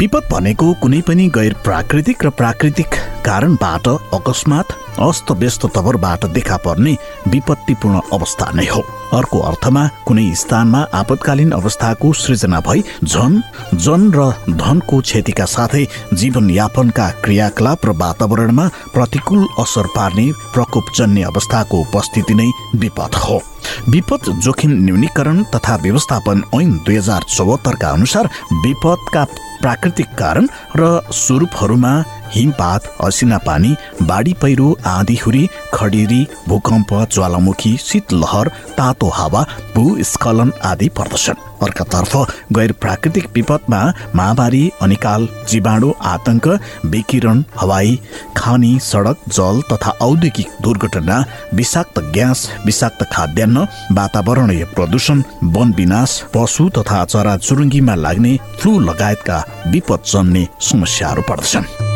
विपद 0.00 0.28
भनेको 0.32 0.72
कुनै 0.82 1.00
पनि 1.06 1.28
गैर 1.36 1.54
प्राकृतिक 1.64 2.24
र 2.24 2.30
प्राकृतिक 2.30 2.94
कारणबाट 3.26 3.88
अकस्मात 4.14 4.66
अस्तव्यस्त 5.00 5.66
तवरबाट 5.74 6.24
देखा 6.26 6.56
पर्ने 6.56 6.96
विपत्तिपूर्ण 7.28 8.00
अवस्था 8.12 8.50
नै 8.54 8.66
हो। 8.66 8.82
अर्को 9.12 9.38
अर्थमा 9.40 9.86
कुनै 10.06 10.34
स्थानमा 10.34 10.80
आपतकालीन 10.94 11.50
अवस्थाको 11.50 12.12
सृजना 12.12 12.60
भई 12.60 12.82
झन 13.04 13.42
जन 13.74 14.02
र 14.14 14.30
धनको 14.56 15.00
क्षतिका 15.00 15.44
साथै 15.44 15.84
जीवनयापनका 16.14 17.08
क्रियाकलाप 17.24 17.86
र 17.86 17.96
वातावरणमा 17.96 18.68
प्रतिकूल 18.94 19.46
असर 19.58 19.86
पार्ने 19.96 20.26
प्रकोपजन्य 20.54 21.22
अवस्थाको 21.22 21.80
उपस्थिति 21.80 22.34
नै 22.34 22.50
विपद 22.76 23.14
हो। 23.14 23.40
विपद 23.88 24.30
जोखिम 24.40 24.70
न्यूनीकरण 24.84 25.42
तथा 25.54 25.76
व्यवस्थापन 25.76 26.42
ऐन 26.54 26.70
दुई 26.86 26.96
हजार 26.96 27.22
चौहत्तरका 27.28 27.88
अनुसार 27.90 28.28
विपदका 28.64 29.24
प्राकृतिक 29.60 30.08
कारण 30.18 30.46
र 30.76 31.00
स्वरूपहरूमा 31.12 31.92
हिमपात 32.34 32.86
असिना 33.04 33.38
पानी 33.46 33.74
बाढी 34.02 34.32
पहिरो 34.42 34.68
आँधीहुरी 34.86 35.46
खडेरी 35.74 36.26
भूकम्प 36.48 36.94
ज्वालामुखी 37.12 37.76
शीतलहर 37.84 38.48
तातो 38.78 39.08
हावा 39.18 39.42
भूस्खलन 39.74 40.52
आदि 40.64 40.88
पर्दछन्। 40.98 41.48
अर्कातर्फ 41.62 42.14
गैर 42.52 42.72
प्राकृतिक 42.72 43.26
विपदमा 43.34 43.80
महामारी 44.14 44.62
अनिकाल 44.82 45.26
जीवाणु 45.48 45.90
आतंक 46.12 46.46
विकिरण 46.92 47.42
हवाई 47.60 47.98
खानी 48.36 48.72
सडक 48.82 49.28
जल 49.28 49.60
तथा 49.72 49.90
औद्योगिक 50.02 50.46
दुर्घटना 50.62 51.18
विषाक्त 51.54 51.98
ग्यास 52.14 52.48
विषाक्त 52.66 53.04
खाद्यान्न 53.12 53.66
वातावरणीय 53.92 54.64
प्रदूषण 54.76 55.22
वन 55.56 55.74
विनाश 55.76 56.20
पशु 56.34 56.68
तथा 56.78 57.04
चराचुरुङ्गीमा 57.04 57.94
लाग्ने 57.96 58.36
फ्लू 58.60 58.78
लगायतका 58.80 59.44
विपद 59.66 60.10
जन्ने 60.12 60.46
समस्याहरू 60.70 61.22
पर्दछन्। 61.28 61.89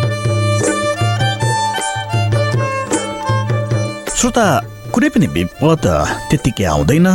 श्रोता 4.25 4.49
कुनै 4.93 5.09
पनि 5.13 5.27
विपद 5.37 5.85
त्यत्तिकै 6.29 6.65
आउँदैन। 6.65 7.09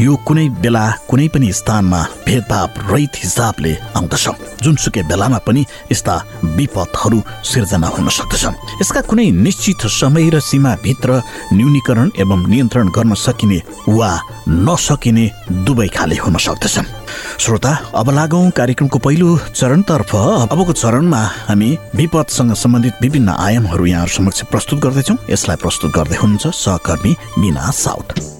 यो 0.00 0.14
कुनै 0.26 0.46
बेला 0.62 0.84
कुनै 1.10 1.26
पनि 1.34 1.48
स्थानमा 1.52 2.00
भेदभाव 2.26 2.68
रहित 2.90 3.14
हिसाबले 3.22 3.72
आउँदछ 3.98 4.24
जुनसुकै 4.62 5.02
बेलामा 5.10 5.38
पनि 5.46 5.62
यस्ता 5.92 6.14
विपदहरू 6.56 7.18
सिर्जना 7.42 7.88
हुन 7.94 8.08
सक्दछन्। 8.08 8.54
यसका 8.82 9.00
कुनै 9.10 9.26
निश्चित 9.44 9.82
समय 9.90 10.30
र 10.30 10.40
सीमाभित्र 10.40 11.10
न्यूनीकरण 11.52 12.08
एवं 12.22 12.46
नियन्त्रण 12.46 12.88
गर्न 12.94 13.14
सकिने 13.16 13.58
वा 13.88 14.10
नसकिने 14.48 15.26
दुवै 15.66 15.88
खाले 15.96 16.16
हुन 16.22 16.36
सक्दछन्। 16.46 16.86
श्रोता 17.42 17.72
अब 17.98 18.10
लागौँ 18.14 18.50
कार्यक्रमको 18.54 18.98
पहिलो 19.02 19.28
चरणतर्फ। 19.50 20.14
अबको 20.54 20.72
चरणमा 20.72 21.22
हामी 21.48 21.70
विपदसँग 21.98 22.54
सम्बन्धित 22.54 23.02
विभिन्न 23.02 23.28
आयामहरू 23.34 23.86
यहाँहरू 23.86 24.14
समक्ष 24.14 24.42
प्रस्तुत 24.46 24.78
गर्दैछौँ। 24.78 25.18
यसलाई 25.30 25.56
प्रस्तुत 25.58 25.90
गर्दै 25.90 26.16
हुनुहुन्छ 26.22 26.54
सहकर्मी 26.54 27.16
मिना 27.38 27.70
साउथ 27.74 28.37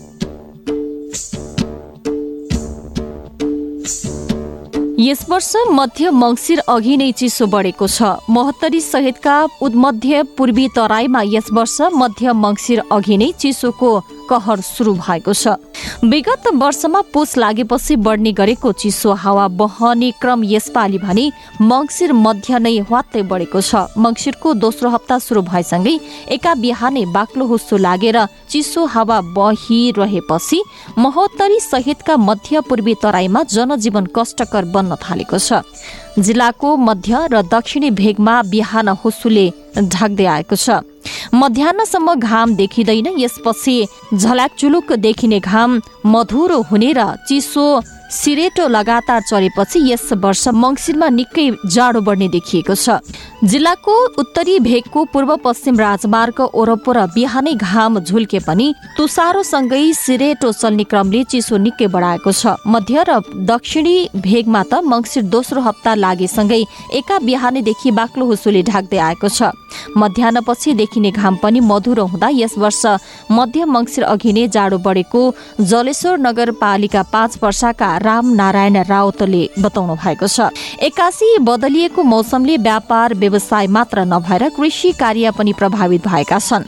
यस 5.00 5.20
वर्ष 5.30 5.52
मध्य 5.70 6.10
मङ्सिर 6.10 6.58
अघि 6.58 6.96
नै 6.96 7.12
चिसो 7.12 7.46
बढेको 7.46 7.86
छ। 7.86 8.02
महोत्तरी 8.30 8.80
सहितका 8.80 9.46
मध्य 9.62 10.22
पूर्वी 10.22 10.68
तराईमा 10.76 11.22
यस 11.24 11.46
वर्ष 11.52 11.80
मध्य 11.94 12.32
मङ्सिर 12.32 12.82
अघि 12.92 13.16
नै 13.16 13.32
चिसोको 13.38 13.90
कहर 14.28 14.60
सुरु 14.60 14.92
भएको 14.94 15.32
छ। 15.32 15.56
विगत 16.04 16.46
वर्षमा 16.54 17.00
पुस 17.12 17.36
लागेपछि 17.36 17.96
बढ्ने 17.98 18.32
गरेको 18.32 18.72
चिसो 18.74 19.12
हावा 19.22 19.46
बहने 19.58 20.10
क्रम 20.20 20.44
यसपालि 20.44 20.98
भने 20.98 21.24
मङ्सिर 21.62 22.12
मध्य 22.14 22.58
नै 22.58 22.76
ह्वात्तै 22.80 23.22
बढेको 23.24 23.60
छ। 23.60 23.88
मङ्सिरको 23.98 24.54
दोस्रो 24.56 24.88
हप्ता 24.90 25.18
सुरु 25.18 25.42
भएसँगै 25.42 25.94
एका 26.36 26.54
बिहानै 26.62 27.04
बाक्लो 27.12 27.44
हुस्सो 27.46 27.76
लागेर 27.78 28.18
चिसो 28.50 28.84
हावा 28.86 29.20
बहिरहेपछि 29.36 30.58
महोत्तरी 30.98 31.58
सहितका 31.62 32.16
मध्य 32.18 32.60
पूर्वी 32.68 32.94
तराईमा 33.02 33.42
जनजीवन 33.48 34.06
कष्टकर 34.16 34.64
बन्न 34.74 34.96
थालेको 34.98 35.38
छ। 35.38 35.62
जिल्लाको 36.18 36.76
मध्य 36.76 37.26
र 37.32 37.42
दक्षिणी 37.52 37.90
भेगमा 37.90 38.34
बिहान 38.50 38.88
हुस्सुले 39.02 39.46
ढाक्दै 39.78 40.26
आएको 40.26 40.56
छ। 40.56 40.82
मध्याहसम्म 41.34 42.14
घाम 42.14 42.54
देखिँदैन 42.56 43.08
यसपछि 43.18 43.76
झल्याकचुलुक 44.14 44.92
देखिने 44.98 45.38
घाम 45.40 45.80
मधुरो 46.06 46.60
हुने 46.70 46.92
र 46.92 47.04
चिसो 47.28 47.66
सिरेटो 48.10 48.66
लगातार 48.68 49.20
चलेपछि 49.22 49.80
यस 49.90 50.12
वर्ष 50.16 50.46
मङ्सिरमा 50.54 51.08
निकै 51.08 51.50
जाडो 51.66 52.00
बढ्ने 52.00 52.28
देखिएको 52.28 52.74
छ। 52.74 52.96
जिल्लाको 53.44 53.94
उत्तरी 54.18 54.58
भेगको 54.60 55.04
पूर्व 55.12 55.34
पश्चिम 55.44 55.78
राजमार्ग 55.78 56.40
ओरपर 56.40 56.98
बिहानै 57.14 57.54
घाम 57.54 57.98
झुल्के 58.00 58.38
पनि 58.46 58.72
तुसारोसँगै 58.96 59.92
सिरेटो 59.94 60.52
चल्ने 60.52 60.84
क्रमले 60.84 61.22
चिसो 61.24 61.56
निकै 61.58 61.86
बढाएको 61.86 62.32
छ। 62.32 62.56
मध्य 62.66 63.04
र 63.08 63.20
दक्षिणी 63.44 63.96
भेगमा 64.16 64.62
त 64.62 64.80
मङ्सिर 64.82 65.22
दोस्रो 65.28 65.60
हप्ता 65.60 65.94
लागेसँगै 65.94 66.62
एका 66.98 67.18
बिहानैदेखि 67.28 67.90
बाक्लो 67.92 68.24
हुसुले 68.26 68.62
ढाक्दै 68.64 68.98
आएको 68.98 69.28
छ। 69.28 69.52
मध्याहपछि 69.96 70.72
देखिने 70.74 71.10
घाम 71.12 71.36
पनि 71.42 71.60
मधुरो 71.60 72.04
हुँदा 72.08 72.28
यस 72.32 72.56
वर्ष 72.58 72.82
मध्य 73.30 73.64
मङ्सिर 73.66 74.04
अघि 74.06 74.32
नै 74.32 74.48
जाडो 74.48 74.78
बढेको 74.80 75.22
जलेश्वर 75.62 76.18
नगरपालिका 76.18 77.02
पाँच 77.12 77.38
वर्षका 77.42 77.97
राम 77.98 78.32
नारायण 78.34 78.76
राउतले 78.88 79.42
बताउनु 79.58 79.94
भएको 79.94 80.26
छ। 80.26 80.50
एक्कासी 80.82 81.38
बदलिएको 81.40 82.02
मौसमले 82.02 82.56
व्यापार 82.56 83.14
व्यवसाय 83.14 83.66
मात्र 83.66 84.04
नभएर 84.04 84.48
कृषि 84.56 84.92
कार्य 85.00 85.30
पनि 85.38 85.52
प्रभावित 85.52 86.06
भएका 86.06 86.38
छन्। 86.38 86.64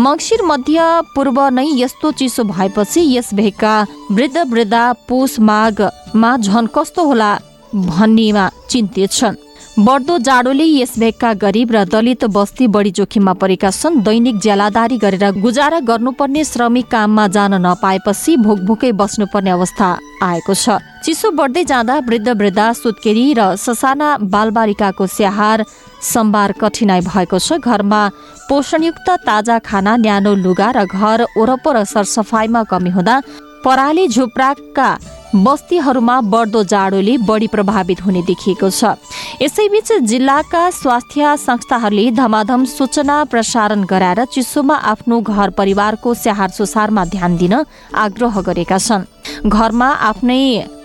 मङ्सिर 0.00 0.42
मध्य 0.44 0.78
पूर्व 1.14 1.38
नै 1.48 1.66
यस्तो 1.74 2.12
चिसो 2.12 2.44
भएपछि 2.44 3.00
यस 3.16 3.34
भेगका 3.34 3.74
वृद्ध 4.12 4.36
वृद्धा 4.50 4.84
पुष 5.08 5.38
माघमा 5.40 6.36
झन 6.36 6.66
कस्तो 6.74 7.04
होला 7.04 7.30
भन्नेमा 7.74 8.50
चिन्तित 8.70 9.10
छन्। 9.12 9.36
बढ्दो 9.78 10.16
जाडोले 10.18 10.64
यस 10.64 10.92
भेगका 10.98 11.32
गरिब 11.38 11.72
र 11.72 11.84
दलित 11.86 12.24
बस्ती 12.34 12.66
बढी 12.66 12.90
जोखिममा 12.90 13.32
परेका 13.38 13.70
छन्। 13.70 14.02
दैनिक 14.02 14.38
ज्यालादारी 14.42 14.96
गरेर 14.98 15.38
गुजारा 15.38 15.78
गर्नुपर्ने 15.80 16.42
श्रमिक 16.44 16.86
काममा 16.90 17.26
जान 17.30 17.54
नपाएपछि 17.62 18.36
भोकभोकै 18.42 18.90
बस्नुपर्ने 18.92 19.50
अवस्था 19.50 19.88
आएको 20.22 20.54
छ। 20.54 20.82
चिसो 21.04 21.30
बढ्दै 21.30 21.64
जाँदा 21.64 21.98
वृद्ध 22.02 22.28
वृद्धा 22.28 22.66
सुत्केरी 22.74 23.26
र 23.38 23.54
ससाना 23.56 24.08
बालबालिकाको 24.26 25.06
स्याहार 25.06 25.64
सम्बार 26.02 26.52
कठिनाई 26.58 27.00
भएको 27.06 27.38
छ। 27.38 27.62
घरमा 27.62 28.02
पोषणयुक्त 28.50 29.08
ताजा 29.30 29.58
खाना 29.62 29.96
न्यानो 29.96 30.34
लुगा 30.42 30.70
र 30.74 30.84
घर 30.90 31.22
वरपर 31.38 31.84
सरसफाइमा 31.86 32.62
कमी 32.66 32.90
हुँदा 32.90 33.22
पराली 33.62 34.08
झुप्राका 34.08 34.90
बस्तीहरूमा 35.34 36.20
बढ्दो 36.24 36.62
जाडोले 36.64 37.16
बढी 37.20 37.46
प्रभावित 37.46 38.00
हुने 38.00 38.22
देखिएको 38.22 38.70
छ। 38.70 38.96
यसैबीच 39.42 39.92
जिल्लाका 40.02 40.62
स्वास्थ्य 40.72 41.36
संस्थाहरूले 41.36 42.10
धमाधम 42.10 42.64
सूचना 42.64 43.16
प्रसारण 43.24 43.84
गराएर 43.84 44.24
चिसोमा 44.24 44.74
आफ्नो 44.74 45.20
घर 45.20 45.50
परिवारको 45.50 46.14
स्याहार 46.14 46.50
सुसारमा 46.50 47.04
ध्यान 47.06 47.36
दिन 47.36 47.54
आग्रह 47.94 48.40
गरेका 48.40 48.78
छन्। 48.78 49.04
घरमा 49.46 49.88
आफ्नै 50.08 50.42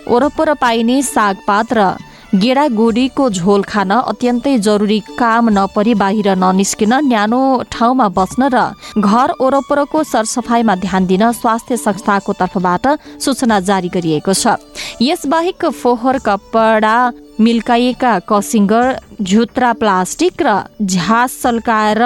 वरपर 0.07 0.53
पाइने 0.59 1.01
सागपात 1.03 1.73
र 1.73 1.95
गेडागुडीको 2.33 3.27
झोल 3.29 3.61
खान 3.67 3.91
अत्यन्तै 3.93 4.57
जरुरी 4.57 4.99
काम 5.17 5.49
नपरी 5.53 5.93
बाहिर 5.93 6.27
ननिस्किन 6.35 6.93
न्यानो 7.05 7.41
ठाउँमा 7.71 8.07
बस्न 8.09 8.47
र 8.53 8.61
घर 8.97 9.31
वरपरको 9.41 10.03
सरसफाइमा 10.03 10.75
ध्यान 10.81 11.05
दिन 11.05 11.23
स्वास्थ्य 11.31 11.77
संस्थाको 11.77 12.33
तर्फबाट 12.33 12.87
सूचना 13.21 13.59
जारी 13.69 13.89
गरिएको 13.93 14.33
छ। 14.33 14.57
यसबाहेक 15.01 15.65
फोहोर 15.71 16.17
कपडा 16.25 16.95
मिल्काइएका 17.39 18.13
कसिङ्गर 18.25 18.85
झुत्रा 19.21 19.71
प्लास्टिक 19.77 20.41
र 20.41 20.57
झ्यास 20.81 21.37
सल्काएर 21.43 22.01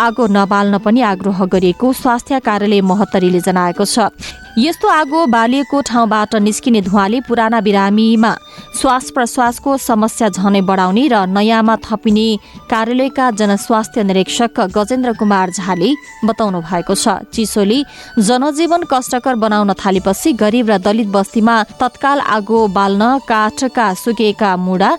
आगो 0.00 0.26
नबाल्न 0.32 0.78
पनि 0.80 1.00
आग्रह 1.12 1.44
गरिएको 1.52 1.92
स्वास्थ्य 1.92 2.40
कार्यालय 2.40 2.80
महत्तरीले 2.80 3.40
जनाएको 3.44 3.84
छ। 3.84 4.08
यस्तो 4.58 4.88
आगो 4.88 5.24
बालिएको 5.28 5.80
ठाउँबाट 5.84 6.34
निस्किने 6.40 6.80
धुवाले 6.80 7.20
पुराना 7.28 7.60
बिरामीमा 7.60 8.32
श्वास 8.80 9.10
प्रश्वासको 9.12 9.76
समस्या 9.78 10.28
झनै 10.32 10.60
बढाउने 10.64 11.06
र 11.12 11.16
नयाँमा 11.28 11.76
थपिने 11.84 12.28
कार्यालयका 12.64 13.30
जनस्वास्थ्य 13.36 14.02
निरीक्षक 14.02 14.60
गजेन्द्र 14.72 15.12
कुमार 15.12 15.50
झाले 15.52 15.90
बताउनु 16.24 16.60
भएको 16.62 16.94
छ। 16.94 17.20
चिसोले 17.28 17.82
जनजीवन 18.18 18.82
कष्टकर 18.88 19.34
बनाउन 19.36 19.72
थालेपछि 19.76 20.32
गरिब 20.40 20.70
र 20.70 20.78
दलित 20.80 21.08
बस्तीमा 21.12 21.62
तत्काल 21.76 22.20
आगो 22.24 22.66
बाल्न 22.72 23.18
काठका 23.28 23.92
सुकेका 23.94 24.56
मुडा 24.56 24.90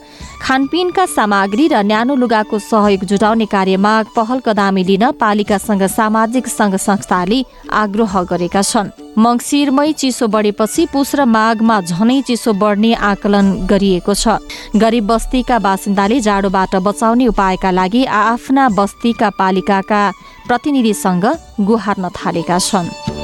खानपिनका 0.42 1.06
सामग्री 1.08 1.68
र 1.68 1.82
न्यानो 1.84 2.16
लुगाको 2.16 2.60
सहयोग 2.62 3.04
जुटाउने 3.04 3.46
कार्यमा 3.46 3.94
पहल 4.16 4.40
कदामी 4.46 4.84
लिन 4.84 5.12
पालिकासँग 5.20 5.84
सामाजिक 5.90 6.48
संघ 6.48 6.76
संस्थाले 6.78 7.40
आग्रह 7.74 8.14
गरेका 8.24 8.62
छन्। 8.62 8.94
मङ्सिरमै 9.18 9.92
चिसो 9.94 10.28
बढेपछि 10.28 10.86
पुस 10.94 11.16
र 11.16 11.26
माघमा 11.26 11.82
झनै 11.82 12.22
चिसो 12.22 12.54
बढ्ने 12.54 12.94
आकलन 12.94 13.68
गरिएको 13.68 14.14
छ। 14.14 14.40
गरिब 14.78 15.08
बस्तीका 15.10 15.60
बासिन्दाले 15.60 16.20
जाडोबाट 16.22 16.76
बचाउने 16.86 17.28
उपायका 17.28 17.72
लागि 17.72 18.06
आफ्ना 18.06 18.70
बस्तीका 18.80 19.30
पालिकाका 19.36 20.02
प्रतिनिधिसँग 20.48 21.26
गुहार्न 21.60 22.10
थालेका 22.16 22.58
छन्। 22.60 23.17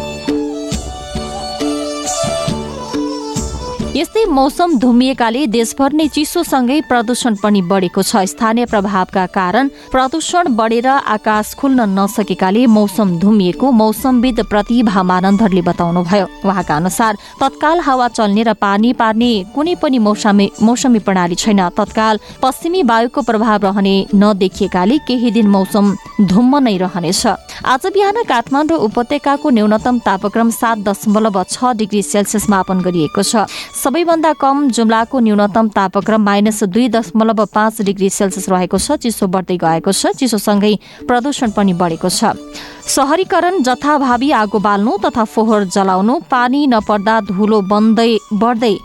यस्तै 3.94 4.24
मौसम 4.26 4.70
धुमिएकाले 4.82 5.42
देशभर 5.54 5.94
नै 5.94 6.06
चिसोसँगै 6.10 6.78
प्रदूषण 6.90 7.34
पनि 7.38 7.62
बढेको 7.62 8.02
छ। 8.02 8.26
स्थानीय 8.26 8.66
प्रभावका 8.66 9.26
कारण 9.30 9.68
प्रदूषण 9.94 10.48
बढेर 10.58 10.88
आकाश 11.14 11.54
खुल्न 11.54 11.86
नसकेकाले 11.94 12.66
मौसम 12.74 13.08
धुमिएको 13.22 13.72
मौसमविद 13.72 14.40
प्रतिभा 14.50 15.04
मानन्दरले 15.04 15.62
बताउनुभयो। 15.70 16.26
उहाँका 16.42 16.76
अनुसार 16.76 17.14
तत्काल 17.38 17.80
हावा 17.86 18.08
चल्ने 18.18 18.44
र 18.44 18.54
पानी 18.58 18.94
पार्ने 18.98 19.32
कुनै 19.54 19.76
पनि 19.78 20.00
मौसमी 20.02 20.50
मौसमी 20.64 21.00
प्रणाली 21.06 21.36
छैन। 21.38 21.62
तत्काल 21.78 22.20
पश्चिमी 22.42 22.82
वायुको 22.90 23.22
प्रभाव 23.22 23.62
रहने 23.68 23.96
नदेखिएकाले 24.16 24.98
केही 25.06 25.32
दिन 25.38 25.48
मौसम 25.54 25.94
धुम्म 26.34 26.66
नै 26.66 26.76
रहनेछ। 26.82 27.22
आज 27.64 27.86
बिहान 27.94 28.18
काठमाडौँ 28.26 28.82
उपत्यकाको 28.90 29.50
न्यूनतम 29.54 29.96
तापक्रम 30.02 30.50
सात 30.52 30.78
दशमलव 30.82 31.38
छ 31.46 31.78
डिग्री 31.78 32.02
सेल्सियस 32.04 32.50
मापन 32.50 32.82
गरिएको 32.82 33.22
छ। 33.22 33.46
सबैभन्दा 33.84 34.32
कम 34.40 34.68
जुम्लाको 34.72 35.20
न्यूनतम 35.20 35.68
तापक्रम 35.76 36.22
माइनस 36.24 36.64
दुई 36.72 36.88
दशमलव 36.90 37.46
पाँच 37.54 37.82
डिग्री 37.82 38.10
सेल्सियस 38.10 38.48
रहेको 38.50 38.78
छ 38.80 38.96
चिसो 39.04 39.28
बढ्दै 39.28 39.58
गएको 39.60 39.92
छ 39.92 40.16
चिसोसँगै 40.16 40.74
प्रदूषण 41.04 41.52
पनि 41.52 41.74
बढेको 41.76 42.10
छ। 42.10 42.32
सहरीकरण 42.88 43.60
जथाभावी 43.68 44.32
आगो 44.40 44.60
बाल्नु 44.64 44.98
तथा 45.04 45.24
फोहोर 45.28 45.64
जलाउनु 45.76 46.16
पानी 46.32 46.66
नपर्दा 46.72 47.20
धुलो 47.28 47.60
बन्दै 47.68 48.12
बढ्दै 48.40 48.76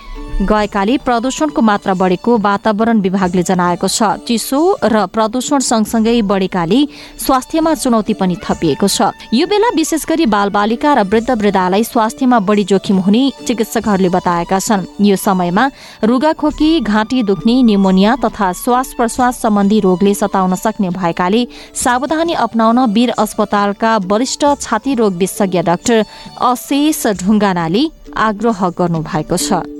गएकाले 0.40 0.96
प्रदूषणको 0.98 1.62
मात्रा 1.62 1.94
बढेको 1.94 2.36
वातावरण 2.38 3.00
विभागले 3.00 3.42
जनाएको 3.42 3.88
छ। 3.88 4.02
चिसो 4.22 4.60
र 4.84 5.06
प्रदूषण 5.10 5.58
सँगसँगै 5.60 6.22
बढेकाले 6.22 6.78
स्वास्थ्यमा 7.18 7.74
चुनौती 7.74 8.14
पनि 8.14 8.36
थपिएको 8.38 8.88
छ। 8.88 9.10
यो 9.34 9.46
बेला 9.46 9.68
विशेष 9.74 10.06
गरी 10.06 10.26
बालबालिका 10.28 10.94
र 10.94 11.02
वृद्ध 11.04 11.30
वृद्धालाई 11.32 11.84
स्वास्थ्यमा 11.84 12.38
बढी 12.40 12.64
जोखिम 12.64 12.98
हुने 13.02 13.22
चिकित्सकहरूले 13.46 14.08
बताएका 14.08 14.58
छन्। 14.58 14.86
यो 15.02 15.16
समयमा 15.18 15.64
रुगाखोकी 16.06 16.70
घाँटी 16.80 17.22
दुख्ने 17.24 17.62
निमोनिया 17.64 18.14
तथा 18.22 18.52
श्वास 18.54 18.94
प्रश्वास 18.94 19.42
सम्बन्धी 19.42 19.80
रोगले 19.80 20.14
सताउन 20.14 20.54
सक्ने 20.54 20.90
भएकाले 20.94 21.46
सावधानी 21.74 22.34
अप्नाउन 22.38 22.78
वीर 22.94 23.10
अस्पतालका 23.18 23.96
वरिष्ठ 24.06 24.44
छाती 24.60 24.94
रोग 24.94 25.18
विशेषज्ञ 25.18 25.62
डाक्टर 25.64 26.04
अशेष 26.46 27.06
ढुङ्गानाले 27.18 27.84
आग्रह 28.22 28.68
गर्नु 28.78 29.02
भएको 29.02 29.36
छ। 29.38 29.77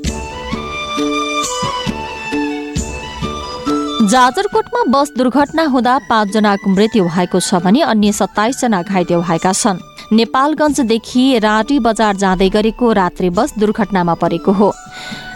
जाजरकोटमा 4.08 4.82
बस 4.88 5.10
दुर्घटना 5.16 5.64
हुँदा 5.68 5.94
पाँचजनाको 6.08 6.70
मृत्यु 6.70 7.04
भएको 7.04 7.40
छ 7.40 7.60
भने 7.60 7.80
अन्य 7.84 8.12
सत्ताइसजना 8.12 8.80
घाइते 8.82 9.16
भएका 9.20 9.52
छन्। 9.52 9.82
नेपालगञ्जदेखि 10.16 11.24
राटी 11.44 11.78
बजार 11.84 12.16
जाँदै 12.16 12.48
गरेको 12.48 12.92
रात्रि 13.00 13.30
बस 13.30 13.52
दुर्घटनामा 13.58 14.14
परेको 14.14 14.52
हो। 14.52 14.72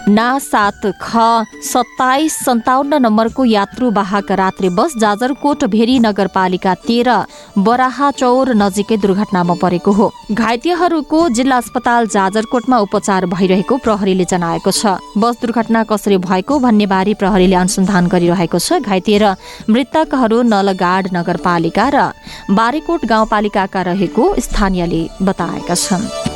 ना 0.09 0.39
सात 0.41 0.87
ख 1.01 1.17
सत्ताइस 1.63 2.37
सन्ताउन्न 2.45 2.95
नम्बरको 3.03 3.45
यात्रुवाहक 3.45 4.31
रात्रि 4.33 4.69
बस 4.69 4.97
जाजरकोट 4.99 5.65
भेरी 5.71 5.99
नगरपालिका 5.99 6.75
तेह्र 6.87 7.15
बराहा 7.59 8.11
चौर 8.13 8.53
नजिकै 8.55 8.97
दुर्घटनामा 8.99 9.55
परेको 9.63 9.93
हो। 9.93 10.11
घाइतेहरूको 10.33 11.29
जिल्ला 11.31 11.57
अस्पताल 11.57 12.07
जाजरकोटमा 12.09 12.79
उपचार 12.79 13.27
भइरहेको 13.29 13.77
प्रहरीले 13.79 14.25
जनाएको 14.27 14.71
छ। 14.73 14.99
बस 15.17 15.39
दुर्घटना 15.41 15.85
कसरी 15.85 16.17
भएको 16.19 16.59
भन्ने 16.59 16.87
बारे 16.87 17.15
प्रहरीले 17.15 17.57
अनुसन्धान 17.63 18.07
गरिरहेको 18.09 18.59
छ। 18.59 18.83
घाइते 18.83 19.19
र 19.19 19.35
मृतकहरू 19.71 20.43
नलगाड 20.43 21.15
नगरपालिका 21.15 21.89
र 21.95 22.11
बारेकोट 22.51 23.07
गाउँपालिकाका 23.07 23.83
रहेको 23.91 24.35
स्थानीयले 24.41 25.03
बताएका 25.23 25.75
छन्। 25.77 26.32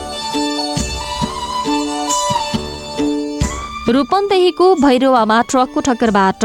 रूपन्देहीको 3.87 4.67
भैरवामा 4.75 5.41
ट्रकको 5.43 5.81
ठक्करबाट 5.87 6.45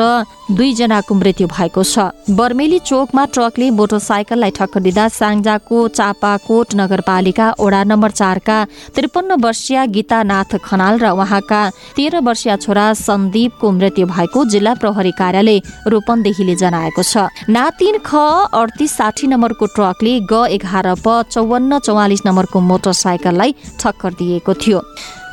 दुईजनाको 0.57 1.13
मृत्यु 1.15 1.47
भएको 1.47 1.83
छ। 1.83 2.33
बर्मेली 2.37 2.79
चोकमा 2.79 3.23
ट्रकले 3.33 3.69
मोटरसाइकललाई 3.71 4.51
ठक्कर 4.51 4.81
दिँदा 4.85 5.07
साङ्जाको 5.09 5.77
चापाकोट 5.89 6.75
नगरपालिका 6.75 7.47
ओडा 7.57 7.81
नम्बर 7.83 8.11
चारका 8.11 8.57
त्रिपन्न 8.93 9.39
वर्षीय 9.41 9.87
गीतानाथ 9.87 10.53
खनाल 10.61 10.99
र 11.01 11.09
उहाँका 11.17 11.61
तेह्र 11.97 12.21
वर्षीय 12.21 12.55
छोरा 12.57 12.85
सन्दीपको 13.01 13.71
मृत्यु 13.71 14.05
भएको 14.07 14.45
जिल्ला 14.53 14.73
प्रहरी 14.77 15.11
कार्यालय 15.17 15.57
रूपन्देहीले 15.87 16.55
जनाएको 16.61 17.03
छ। 17.03 17.25
ना 17.49 17.63
तिन 17.79 17.97
ख 18.05 18.21
अडतिस 18.53 18.91
साठी 18.93 19.27
नम्बरको 19.33 19.65
ट्रकले 19.73 20.13
ग 20.29 20.45
एघार 20.51 20.93
प 21.01 21.25
चौवन्न 21.31 21.79
चौवालिस 21.79 22.21
नम्बरको 22.25 22.59
मोटरसाइकललाई 22.69 23.55
ठक्कर 23.81 24.13
दिएको 24.21 24.53
थियो। 24.61 24.81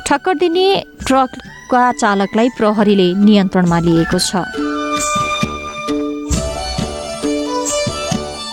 ठक्कर 0.09 0.33
दिने 0.33 0.67
ट्रकका 1.05 1.81
चालकलाई 1.93 2.49
प्रहरीले 2.57 3.07
नियन्त्रणमा 3.25 3.79
लिएको 3.79 4.19
छ। 4.19 4.41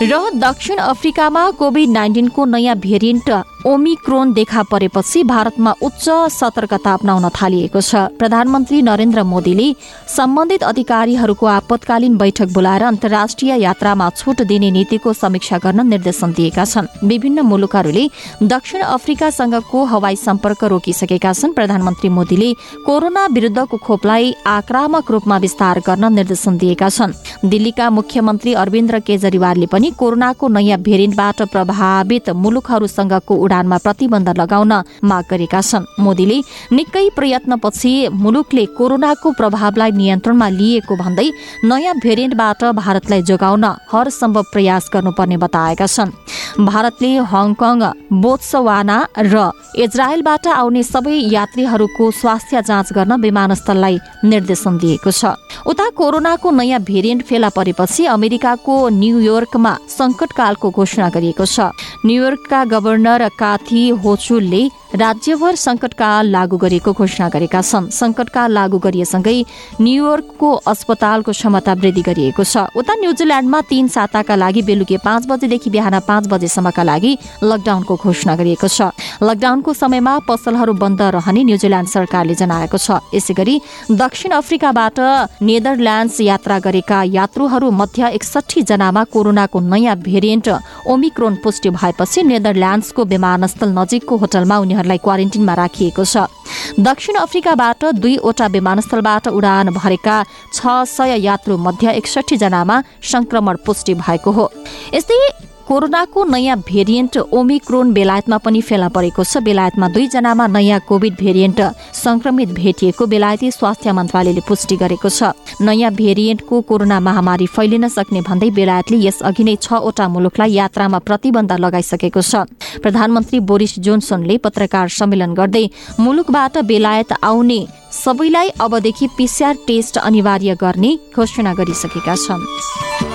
र 0.03 0.15
दक्षिण 0.37 0.79
अफ्रिकामा 0.85 1.43
कोभिड 1.57 1.89
नाइन्टिनको 1.91 2.45
नयाँ 2.45 2.77
भेरिएन्ट 2.77 3.29
ओमिक्रोन 3.65 4.33
देखा 4.33 4.63
परेपछि 4.63 5.23
भारतमा 5.25 5.73
उच्च 5.83 6.09
सतर्कता 6.31 6.93
अप्नाउन 6.93 7.29
थालिएको 7.33 7.81
छ। 7.81 7.95
प्रधानमन्त्री 8.15 8.81
नरेन्द्र 8.83 9.23
मोदीले 9.25 9.69
सम्बन्धित 10.07 10.63
अधिकारीहरूको 10.63 11.47
आपतकालीन 11.49 12.17
बैठक 12.17 12.53
बोलाएर 12.53 12.83
अन्तर्राष्ट्रिय 12.85 13.53
यात्रामा 13.57 14.09
छुट 14.13 14.43
दिने 14.43 14.71
नीतिको 14.71 15.13
समीक्षा 15.13 15.59
गर्न 15.59 15.87
निर्देशन 15.89 16.33
दिएका 16.33 16.65
छन्। 16.65 16.87
विभिन्न 17.03 17.41
मुलुकहरूले 17.43 18.05
दक्षिण 18.45 18.81
अफ्रिकासँगको 18.83 19.85
हवाई 19.85 20.17
सम्पर्क 20.17 20.65
रोकिसकेका 20.67 21.33
छन्। 21.33 21.55
प्रधानमन्त्री 21.55 22.09
मोदीले 22.09 22.53
कोरोना 22.87 23.27
विरुद्धको 23.33 23.77
खोपलाई 23.79 24.35
आक्रामक 24.47 25.11
रूपमा 25.11 25.37
विस्तार 25.39 25.81
गर्न 25.81 26.13
निर्देशन 26.13 26.57
दिएका 26.59 26.89
छन्। 26.89 27.17
दिल्लीका 27.45 27.91
मुख्यमन्त्री 27.91 28.55
अरविन्द 28.55 28.95
केजरीवालले 29.01 29.67
पनि 29.67 29.91
कोरोनाको 29.99 30.49
नयाँ 30.49 30.79
भेरिएन्टबाट 30.79 31.43
प्रभावित 31.51 32.31
मुलुकहरूसँगको 32.37 33.35
उडानमा 33.47 33.79
प्रतिबन्ध 33.87 34.29
लगाउन 34.41 34.73
माग 35.07 35.25
गरेका 35.31 35.61
छन्। 35.63 35.89
मोदीले 36.03 36.39
निकै 36.73 37.07
प्रयत्नपछि 37.17 37.93
मुलुकले 38.13 38.65
कोरोनाको 38.79 39.29
प्रभावलाई 39.39 39.91
नियन्त्रणमा 40.01 40.49
लिएको 40.59 40.95
भन्दै 40.97 41.29
नयाँ 41.65 41.95
भेरिएन्टबाट 42.03 42.61
भारतलाई 42.77 43.23
जोगाउन 43.23 43.65
हर 43.93 44.07
सम्भव 44.11 44.45
प्रयास 44.53 44.91
गर्नुपर्ने 44.95 45.37
बताएका 45.37 45.87
छन्। 45.87 46.11
भारतले 46.57 47.11
हङकङ 47.33 47.79
बोत्सवाना 48.17 48.99
र 49.19 49.35
इजरायलबाट 49.77 50.47
आउने 50.57 50.83
सबै 50.83 51.17
यात्रीहरूको 51.29 52.05
स्वास्थ्य 52.11 52.63
जाँच 52.69 52.93
गर्न 52.97 53.13
विमानस्थललाई 53.21 53.97
निर्देशन 54.25 54.79
दिएको 54.79 55.11
छ। 55.11 55.37
उता 55.67 55.87
कोरोनाको 55.93 56.49
नयाँ 56.51 56.81
भेरिएन्ट 56.81 57.23
फेला 57.29 57.49
परेपछि 57.53 58.05
अमेरिकाको 58.09 58.75
न्युयोर्कमा 58.89 59.73
संकटकालको 59.91 60.71
घोषणा 60.71 61.09
गरिएको 61.13 61.45
छ। 61.45 61.77
न्युयोर्कका 62.07 62.65
गभर्नर 62.73 63.29
काथी 63.39 63.89
होचुलले 64.03 64.63
राज्यभर 64.97 65.55
सङ्कटकाल 65.55 66.27
लागू 66.31 66.57
गरिएको 66.57 66.93
घोषणा 66.93 67.29
गरेका 67.29 67.61
छन्। 67.61 67.91
सङ्कटकाल 67.93 68.53
लागू 68.53 68.79
गरिएसँगै 68.79 69.39
न्युयोर्कको 69.81 70.51
अस्पतालको 70.73 71.33
क्षमता 71.33 71.73
वृद्धि 71.75 72.03
गरिएको 72.09 72.45
छ। 72.45 72.57
उता 72.73 72.95
न्युजिल्याण्डमा 72.95 73.61
तीन 73.71 73.87
साताका 73.89 74.35
लागि 74.37 74.63
बेलुकी 74.63 74.97
पाँच 75.05 75.27
बजेदेखि 75.29 75.71
बिहान 75.71 75.99
पाँच 76.09 76.29
बजेसम्मका 76.33 76.83
लागि 76.83 77.13
लकडाउनको 77.45 77.95
घोषणा 77.97 78.35
गरिएको 78.37 78.69
छ। 78.69 78.95
लकडाउनको 79.21 79.73
समयमा 79.75 80.15
पसलहरू 80.29 80.73
बन्द 80.73 81.03
रहने 81.19 81.43
न्युजिल्याण्ड 81.45 81.89
सरकारले 81.89 82.35
जनाएको 82.35 82.79
छ। 82.79 83.03
यसै 83.13 83.35
गरी 83.35 83.61
दक्षिण 83.91 84.33
अफ्रिकाबाट 84.33 84.99
नेदरल्याण्ड्स 85.43 86.21
यात्रा 86.21 86.59
गरेका 86.63 87.03
यात्रुहरू 87.11 87.71
मध्ये 87.71 88.15
एकसठी 88.17 88.63
जनामा 88.63 89.03
कोरोनाको 89.13 89.61
नयाँ 89.61 89.97
भेरिएन्ट 90.01 90.49
ओमिक्रोन 90.89 91.35
पुष्टि 91.45 91.69
भएपछि 91.77 92.23
नेदरल्याण्ड्सको 92.23 93.05
विमानस्थल 93.27 93.71
नजिकको 93.79 94.17
होटलमा 94.17 94.57
उनीहरूलाई 94.59 94.99
क्वारेन्टिनमा 95.03 95.55
राखिएको 95.55 96.05
छ। 96.05 96.31
दक्षिण 96.79 97.15
अफ्रिकाबाट 97.19 97.85
दुईवटा 97.99 98.47
विमानस्थलबाट 98.47 99.29
उडान 99.29 99.67
भरेका 99.75 100.17
छ 100.55 100.87
सय 100.87 101.19
यात्रु 101.27 101.57
मध्ये 101.59 101.91
एकसठी 101.99 102.37
जनामा 102.39 102.77
संक्रमण 103.03 103.57
पुष्टि 103.67 103.95
भएको 103.99 104.31
हो। 104.31 104.47
यस्तै 104.95 105.19
कोरोनाको 105.67 106.25
नयाँ 106.25 106.57
भेरिएन्ट 106.63 107.17
ओमिक्रोन 107.35 107.93
बेलायतमा 107.93 108.37
पनि 108.39 108.61
फेला 108.63 108.89
परेको 108.89 109.25
छ। 109.25 109.43
बेलायतमा 109.43 109.89
दुईजनामा 109.91 110.47
नयाँ 110.47 110.79
कोविड 110.87 111.15
भेरिएन्ट 111.19 111.61
संक्रमित 111.93 112.49
भेटिएको 112.55 113.07
बेलायती 113.07 113.51
स्वास्थ्य 113.51 113.93
मन्त्रालयले 113.93 114.41
पुष्टि 114.47 114.77
गरेको 114.79 115.11
छ। 115.11 115.35
नयाँ 115.59 115.91
भेरिएन्टको 115.93 116.61
कोरोना 116.71 117.01
महामारी 117.01 117.47
फैलिन 117.51 117.89
सक्ने 117.89 118.21
भन्दै 118.23 118.51
बेलायतले 118.55 118.97
यसअघि 119.07 119.45
नै 119.45 119.57
छवटा 119.59 120.07
मुलुकलाई 120.07 120.53
यात्रामा 120.55 120.99
प्रतिबन्ध 121.03 121.53
लगाइसकेको 121.59 122.23
छ। 122.23 122.47
प्रधानमन्त्री 122.79 123.41
बोरिस 123.43 123.79
जोन्सनले 123.83 124.39
पत्रकार 124.39 124.89
सम्मेलन 124.89 125.35
गर्दै 125.35 125.67
मुलुकबाट 125.99 126.63
बेलायत 126.63 127.13
आउने 127.27 127.61
सबैलाई 128.05 128.49
अबदेखि 128.63 129.07
पिसिआर 129.19 129.55
टेस्ट 129.67 129.99
अनिवार्य 129.99 130.55
गर्ने 130.63 130.97
घोषणा 131.11 131.55
गरिसकेका 131.59 132.15
छन्। 132.15 133.06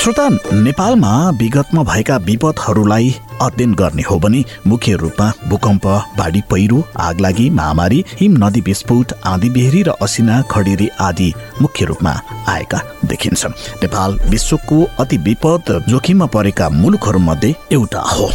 श्रोता 0.00 0.28
नेपालमा 0.52 1.08
विगतमा 1.30 1.82
भएका 1.84 2.16
विपदहरूलाई 2.16 3.08
अध्ययन 3.42 3.72
गर्ने 3.74 4.02
हो 4.02 4.18
भने 4.18 4.42
मुख्य 4.66 4.94
रूपमा 4.96 5.26
भूकम्प 5.48 5.86
बाढी 6.18 6.40
पहिरो 6.50 6.82
आगलागी 6.98 7.48
महामारी 7.50 8.04
हिम 8.20 8.36
नदी 8.44 8.60
विस्फोट 8.60 9.12
आँधी 9.24 9.50
बेहरी 9.50 9.82
र 9.82 9.94
असिना 10.02 10.40
खडेरी 10.50 10.88
आदि 11.00 11.32
मुख्य 11.60 11.84
रूपमा 11.84 12.14
आएका 12.48 12.80
देखिन्छन् 13.04 13.58
नेपाल 13.82 14.18
विश्वको 14.30 14.82
अति 15.00 15.16
विपद 15.18 15.84
जोखिममा 15.88 16.26
परेका 16.32 16.68
मुलुकहरूमध्ये 16.70 17.54
एउटा 17.72 18.00
हो। 18.00 18.30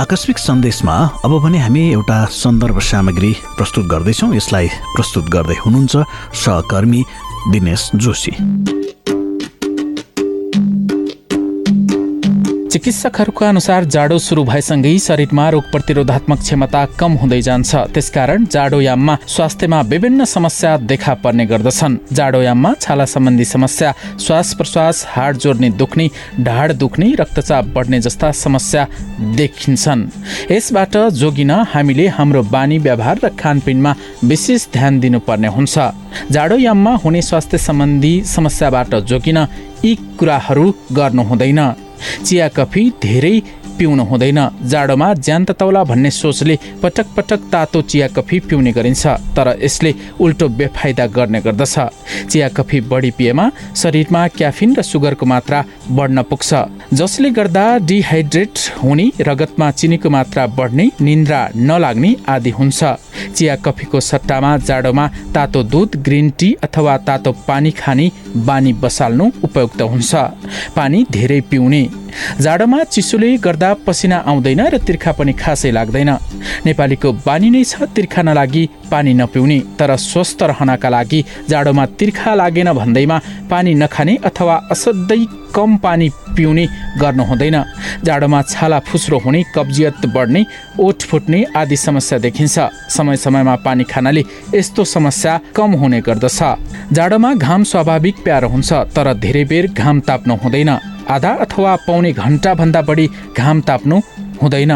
आकस्मिक 0.00 0.38
सन्देशमा 0.38 0.96
अब 1.24 1.38
भने 1.44 1.58
हामी 1.58 1.90
एउटा 1.92 2.24
सन्दर्भ 2.34 2.80
सामग्री 2.82 3.32
प्रस्तुत 3.56 3.86
गर्दैछौँ। 3.86 4.34
यसलाई 4.34 4.68
प्रस्तुत 4.96 5.30
गर्दै 5.30 5.56
हुनुहुन्छ 5.66 5.96
सहकर्मी 6.44 7.04
दिनेश 7.52 7.90
जोशी। 7.94 8.36
चिकित्सकहरूका 12.66 13.48
अनुसार 13.48 13.84
जाडो 13.84 14.18
सुरु 14.18 14.42
भएसँगै 14.44 14.98
शरीरमा 14.98 15.48
रोग 15.50 15.64
प्रतिरोधात्मक 15.72 16.38
क्षमता 16.40 16.84
कम 16.98 17.12
हुँदै 17.12 17.40
जान्छ। 17.40 17.74
त्यसकारण 17.94 18.44
जाडोयाममा 18.44 19.14
स्वास्थ्यमा 19.26 19.80
विभिन्न 19.82 20.24
समस्या 20.26 20.76
देखा 20.90 21.14
पर्ने 21.22 21.46
गर्दछन्। 21.46 21.96
जाडोयाममा 22.12 22.72
छाला 22.80 23.04
सम्बन्धी 23.04 23.44
समस्या 23.44 23.92
श्वास 24.18 24.52
प्रश्वास 24.54 25.04
हाड 25.08 25.36
जोड्ने 25.36 25.70
दुख्ने 25.78 26.08
ढाड 26.40 26.72
दुख्ने 26.72 27.12
रक्तचाप 27.20 27.64
बढ्ने 27.74 28.00
जस्ता 28.00 28.32
समस्या 28.34 28.86
देखिन्छन्। 29.36 30.08
यसबाट 30.50 30.96
जोगिन 31.14 31.50
हामीले 31.72 32.06
हाम्रो 32.08 32.42
बानी 32.50 32.78
व्यवहार 32.78 33.20
र 33.24 33.28
खानपिनमा 33.38 33.94
विशेष 34.24 34.66
ध्यान 34.72 35.00
दिनुपर्ने 35.00 35.48
हुन्छ। 35.48 35.78
जाडोयाममा 36.30 36.94
हुने 36.96 37.22
स्वास्थ्य 37.22 37.58
सम्बन्धी 37.58 38.14
समस्याबाट 38.26 38.94
जोगिन 39.06 39.38
यी 39.84 39.94
कुराहरू 40.18 40.66
गर्नु 40.92 41.22
हुँदैन। 41.22 41.60
चिया 42.24 42.48
कफी 42.56 42.84
धेरै 43.02 43.36
पिउनु 43.78 44.04
हुँदैन। 44.04 44.40
जाडोमा 44.66 45.12
ज्यान 45.16 45.44
ततौला 45.44 45.82
भन्ने 45.84 46.10
सोचले 46.12 46.58
पटक 46.82 47.06
पटक 47.16 47.40
तातो 47.52 47.82
चिया 47.82 48.08
कफी 48.08 48.40
पिउने 48.40 48.72
गरिन्छ 48.72 49.06
तर 49.36 49.48
यसले 49.62 49.94
उल्टो 50.20 50.48
बेफाइदा 50.50 51.06
गर्ने 51.08 51.40
गर्दछ। 51.40 51.74
चिया 52.30 52.48
कफी 52.48 52.80
बढी 52.82 53.10
पिएमा 53.18 53.50
शरीरमा 53.76 54.26
क्याफिन 54.28 54.74
र 54.74 54.82
सुगरको 54.82 55.26
मात्रा 55.26 55.64
बढ्न 55.90 56.22
पुग्छ। 56.22 56.50
जसले 56.94 57.30
गर्दा 57.30 57.66
डिहाइड्रेट 57.86 58.58
हुने 58.82 59.10
रगतमा 59.20 59.70
चिनीको 59.70 60.10
मात्रा 60.10 60.46
बढ्ने 60.58 60.90
निन्द्रा 61.00 61.40
नलाग्ने 61.56 62.14
आदि 62.28 62.50
हुन्छ। 62.50 62.84
चिया 63.36 63.56
कफीको 63.56 64.00
सट्टामा 64.00 64.56
जाडोमा 64.58 65.06
तातो 65.34 65.62
दुध 65.64 65.96
ग्रिन 66.04 66.30
टी 66.38 66.52
अथवा 66.64 66.96
तातो 67.06 67.32
पानी 67.48 67.70
खाने 67.72 68.10
बानी 68.46 68.72
बसाल्नु 68.82 69.30
उपयुक्त 69.44 69.82
हुन्छ। 69.82 70.14
पानी 70.76 71.04
धेरै 71.10 71.40
पिउने। 71.50 71.82
जाडोमा 72.40 72.82
चिसोले 72.84 73.30
गर्दा 73.38 73.70
पसिना 73.86 74.16
आउँदैन 74.26 74.60
र 74.72 74.78
तिर्खा 74.86 75.12
पनि 75.18 75.32
खासै 75.32 75.70
लाग्दैन। 75.70 76.10
नेपालीको 76.66 77.08
बानी 77.26 77.48
नै 77.50 77.62
छ 77.64 77.82
तिर्खा 77.94 78.22
नलागी 78.22 78.64
पानी 78.90 79.12
नपिउने 79.14 79.58
तर 79.78 79.90
स्वस्थ 79.96 80.42
रहनका 80.50 80.88
लागि 80.88 81.20
जाडोमा 81.50 81.84
तिर्खा 81.98 82.34
लागेन 82.34 82.72
भन्दैमा 82.72 83.16
पानी 83.50 83.72
नखाने 83.74 84.14
अथवा 84.28 84.54
असाध्यै 84.72 85.45
कम 85.54 85.76
पानी 85.76 86.08
पिउने 86.36 86.66
गर्नु 87.00 87.24
हुँदैन। 87.24 87.56
जाडोमा 88.04 88.40
छाला 88.42 88.78
फुस्रो 88.80 89.18
हुने 89.18 89.42
कब्जियत 89.54 90.06
बढ्ने 90.14 90.44
ओठ 90.80 91.02
फुट्ने 91.02 91.44
आदि 91.56 91.76
समस्या 91.76 92.18
देखिन्छ। 92.18 92.58
समय 92.88 93.16
समयमा 93.16 93.54
पानी 93.64 93.84
खानाले 93.84 94.24
यस्तो 94.54 94.84
समस्या 94.86 95.40
कम 95.56 95.72
हुने 95.74 96.00
गर्दछ। 96.00 96.40
जाडोमा 96.92 97.34
घाम 97.36 97.64
स्वाभाविक 97.64 98.24
प्यारो 98.24 98.48
हुन्छ 98.48 98.72
तर 98.94 99.12
धेरै 99.14 99.44
बेर 99.44 99.66
घाम 99.72 100.00
ताप्नु 100.00 100.34
हुँदैन। 100.36 100.70
आधा 101.06 101.30
अथवा 101.40 101.74
पौने 101.86 102.12
घन्टाभन्दा 102.12 102.80
बढी 102.82 103.06
घाम 103.36 103.60
ताप्नु 103.60 104.00
हुँदैन। 104.42 104.72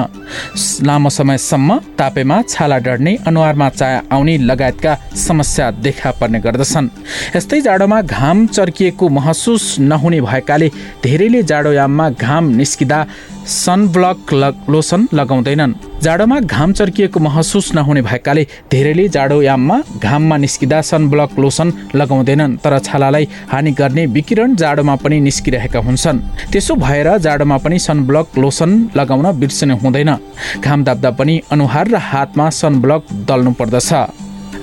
लामो 0.83 1.11
समयसम्म 1.11 1.79
तापेमा 1.99 2.41
छाला 2.43 2.79
डढ्ने 2.79 3.17
अनुहारमा 3.27 3.69
चाया 3.71 4.03
आउने 4.13 4.37
लगायतका 4.41 4.95
समस्या 5.17 5.71
देखा 5.85 6.11
पर्ने 6.21 6.41
गर्दछन्। 6.41 6.89
यस्तै 7.37 7.61
जाडोमा 7.61 8.01
घाम 8.03 8.47
चर्किएको 8.47 9.09
महसुस 9.09 9.65
नहुने 9.81 10.21
भएकाले 10.21 10.69
धेरैले 11.05 11.43
जाडोयाममा 11.43 12.09
घाम 12.11 12.45
निस्किँदा 12.57 13.07
सनब्लक 13.47 14.33
लोसन 14.71 15.09
लगाउँदैनन्। 15.15 15.73
जाडोमा 16.03 16.39
घाम 16.41 16.73
चर्किएको 16.73 17.21
महसुस 17.21 17.73
नहुने 17.75 18.03
भएकाले 18.03 18.47
धेरैले 18.71 19.09
जाडोयाममा 19.09 19.81
घाममा 19.99 20.37
निस्किँदा 20.37 20.81
सनब्लक 20.81 21.39
लोसन 21.39 21.73
लगाउँदैनन् 21.95 22.57
तर 22.57 22.79
छालालाई 22.79 23.29
हानि 23.49 23.71
गर्ने 23.73 24.07
विकिरण 24.07 24.55
जाडोमा 24.57 24.95
पनि 24.97 25.21
निस्किरहेका 25.21 25.79
हुन्छन्। 25.79 26.19
त्यसो 26.53 26.75
भएर 26.77 27.17
जाडोमा 27.19 27.57
पनि 27.57 27.79
सनब्लक 27.79 28.39
लोसन 28.39 28.91
लगाउन 28.97 29.27
बिर्सनु 29.41 29.77
हुँदैन। 29.77 30.17
घाम 30.61 30.85
दाप्दा 30.85 31.11
पनि 31.11 31.41
अनुहार 31.53 31.89
र 31.89 31.97
हातमा 32.01 32.51
सनब्लक 32.51 33.13
दल्नु 33.29 33.53
पर्दछ। 33.53 33.93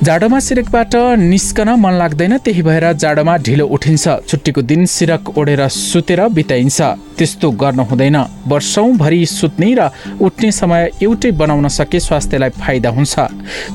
जाडोमा 0.03 0.39
सिरकबाट 0.39 0.95
निस्कन 1.17 1.69
मन 1.79 1.93
लाग्दैन 1.93 2.37
त्यही 2.37 2.61
भएर 2.61 2.91
जाडोमा 2.93 3.37
ढिलो 3.37 3.65
उठिन्छ। 3.65 4.07
छुट्टीको 4.29 4.61
दिन 4.61 4.85
सिरक 4.85 5.37
ओढेर 5.37 5.67
सुतेर 5.67 6.27
बिताइन्छ। 6.29 6.81
त्यस्तो 7.17 7.51
गर्नु 7.51 7.83
हुँदैन। 7.83 8.17
वर्षौँभरि 8.47 9.25
सुत्ने 9.27 9.73
र 9.73 9.89
उठ्ने 10.21 10.51
समय 10.51 10.89
एउटै 11.03 11.31
बनाउन 11.31 11.67
सके 11.67 11.99
स्वास्थ्यलाई 11.99 12.49
फाइदा 12.61 12.89
हुन्छ। 12.89 13.15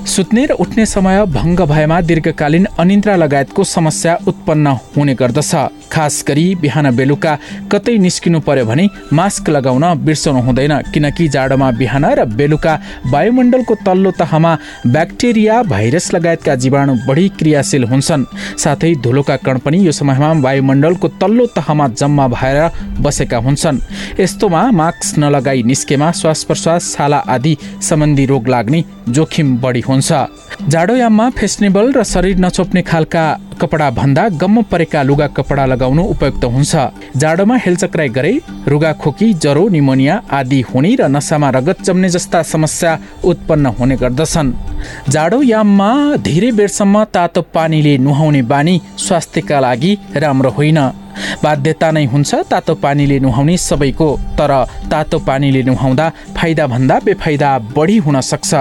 सुत्ने 0.06 0.47
र 0.47 0.52
उठ्ने 0.62 0.86
समय 0.86 1.24
भङ्ग 1.28 1.60
भएमा 1.66 2.01
दीर्घकालीन 2.01 2.66
अनिन्द्रा 2.78 3.16
लगायतको 3.16 3.64
समस्या 3.66 4.19
उत्पन्न 4.28 4.66
हुने 4.97 5.14
गर्दछ। 5.14 5.55
खास 5.93 6.24
गरी 6.28 6.55
बिहान 6.55 6.90
बेलुका 6.97 7.32
कतै 7.73 7.97
निस्किनु 7.98 8.40
पर्यो 8.40 8.64
भने 8.64 8.89
मास्क 9.12 9.48
लगाउन 9.51 9.85
बिर्सनु 10.05 10.40
हुँदैन। 10.43 10.74
किनकि 10.93 11.28
जाडोमा 11.28 11.70
बिहान 11.73 12.05
र 12.14 12.24
बेलुका 12.32 12.74
वायुमण्डलको 13.12 13.74
तल्लो 13.85 14.10
तहमा 14.19 14.52
ब्याक्टेरिया 14.86 15.62
भाइरस 15.64 16.12
लगायतका 16.14 16.55
जीवाणु 16.55 16.94
बढी 17.06 17.28
क्रियाशील 17.39 17.85
हुन्छन्। 17.85 18.24
साथै 18.59 18.94
धुलोका 19.05 19.36
कण 19.36 19.59
पनि 19.59 19.86
यो 19.86 19.93
समयमा 19.93 20.32
वायुमण्डलको 20.40 21.09
तल्लो 21.20 21.47
तहमा 21.56 21.89
जम्मा 21.93 22.28
भएर 22.28 22.59
बसेका 23.02 23.31
हुन्छन्। 23.36 23.80
यस्तोमा 24.20 24.62
मास्क 24.70 25.18
नलगाई 25.18 25.62
निस्केमा 25.62 26.10
श्वास 26.12 26.44
प्रश्वास 26.44 26.92
छाला 26.94 27.18
आदि 27.28 27.56
सम्बन्धी 27.80 28.24
रोग 28.26 28.48
लाग्ने 28.48 28.84
जोखिम 29.09 29.56
बढी 29.59 29.80
हुन्छ। 29.80 30.12
जाडोयाममा 30.68 31.30
फेस्नेबल 31.30 31.92
र 31.92 32.02
शरीर 32.04 32.38
नछोप्ने 32.38 32.82
खालका 32.82 33.24
कपडा 33.60 33.88
भन्दा 33.90 34.28
गम्म 34.40 34.62
परेका 34.62 35.02
लुगा 35.02 35.26
कपडा 35.28 35.64
लगाउनु 35.66 36.02
उपयुक्त 36.04 36.44
हुन्छ। 36.44 36.72
जाडोमा 37.16 37.56
हेलचक्राइ 37.56 38.09
गरे 38.09 38.32
रुगा 38.68 38.92
खोकी 38.92 39.32
ज्वरो 39.34 39.68
निमोनिया 39.68 40.22
आदि 40.30 40.60
हुने 40.60 40.94
र 40.94 41.09
नसामा 41.09 41.50
रगत 41.50 41.82
जम्ने 41.82 42.09
जस्ता 42.09 42.42
समस्या 42.42 42.98
उत्पन्न 43.24 43.66
हुने 43.78 43.96
गर्दछन्। 43.96 44.54
जाडोयाममा 45.09 45.90
धेरै 46.16 46.50
बेरसम्म 46.52 47.04
तातो 47.04 47.42
पानीले 47.54 47.96
नुहाउने 47.98 48.42
बानी 48.42 48.80
स्वास्थ्यका 48.98 49.60
लागि 49.60 49.92
राम्रो 50.16 50.50
होइन। 50.50 50.78
बाध्यता 51.42 51.90
नै 51.90 52.04
हुन्छ 52.12 52.30
तातो 52.50 52.74
पानीले 52.84 53.18
नुहाउने 53.20 53.56
सबैको 53.58 54.08
तर 54.38 54.52
तातो 54.90 55.18
पानीले 55.28 55.62
नुहाउँदा 55.62 56.06
फाइदा 56.36 56.66
भन्दा 56.66 56.98
बेफाइदा 57.04 57.50
बढी 57.76 57.96
हुन 58.04 58.20
सक्छ। 58.22 58.54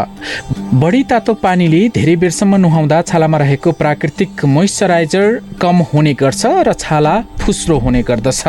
बढी 0.81 1.01
तातो 1.11 1.33
पानीले 1.43 1.81
धेरै 1.95 2.15
बेरसम्म 2.15 2.55
नुहाउँदा 2.55 3.01
छालामा 3.09 3.37
रहेको 3.37 3.71
प्राकृतिक 3.81 4.45
मोइस्चराइजर 4.45 5.27
कम 5.61 5.77
हुने 5.89 6.13
गर्छ 6.21 6.43
र 6.67 6.73
छाला 6.73 7.15
फुस्रो 7.41 7.77
हुने 7.79 8.01
गर्दछ। 8.09 8.43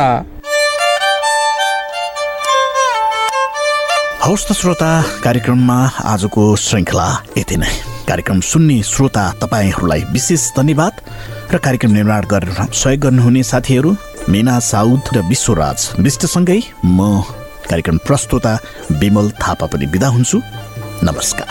हौस् 4.22 4.47
त 4.48 4.52
श्रोता 4.55 4.90
कार्यक्रममा 5.24 5.78
आजको 6.12 6.44
श्रृङ्खला 6.56 7.09
यति 7.39 7.56
नै। 7.56 7.91
कार्यक्रम 8.09 8.41
सुन्ने 8.41 8.83
श्रोता 8.83 9.24
तपाईँहरूलाई 9.43 10.01
विशेष 10.12 10.43
धन्यवाद 10.57 10.95
र 11.53 11.59
कार्यक्रम 11.59 11.93
निर्माण 11.93 12.24
गरेर 12.27 12.51
सहयोग 12.73 13.01
गर्नुहुने 13.01 13.43
साथीहरू 13.43 13.91
मिना 14.29 14.59
साउद 14.61 15.03
र 15.15 15.23
विश्वराज 15.29 15.79
विष्टसँगै 15.99 16.61
म 16.85 17.23
कार्यक्रम 17.70 17.99
प्रस्तुता 18.07 18.53
विमल 19.01 19.31
थापा 19.43 19.66
पनि 19.66 19.87
बिदा 19.87 20.09
हुन्छु। 20.09 20.39
नमस्कार। 21.05 21.51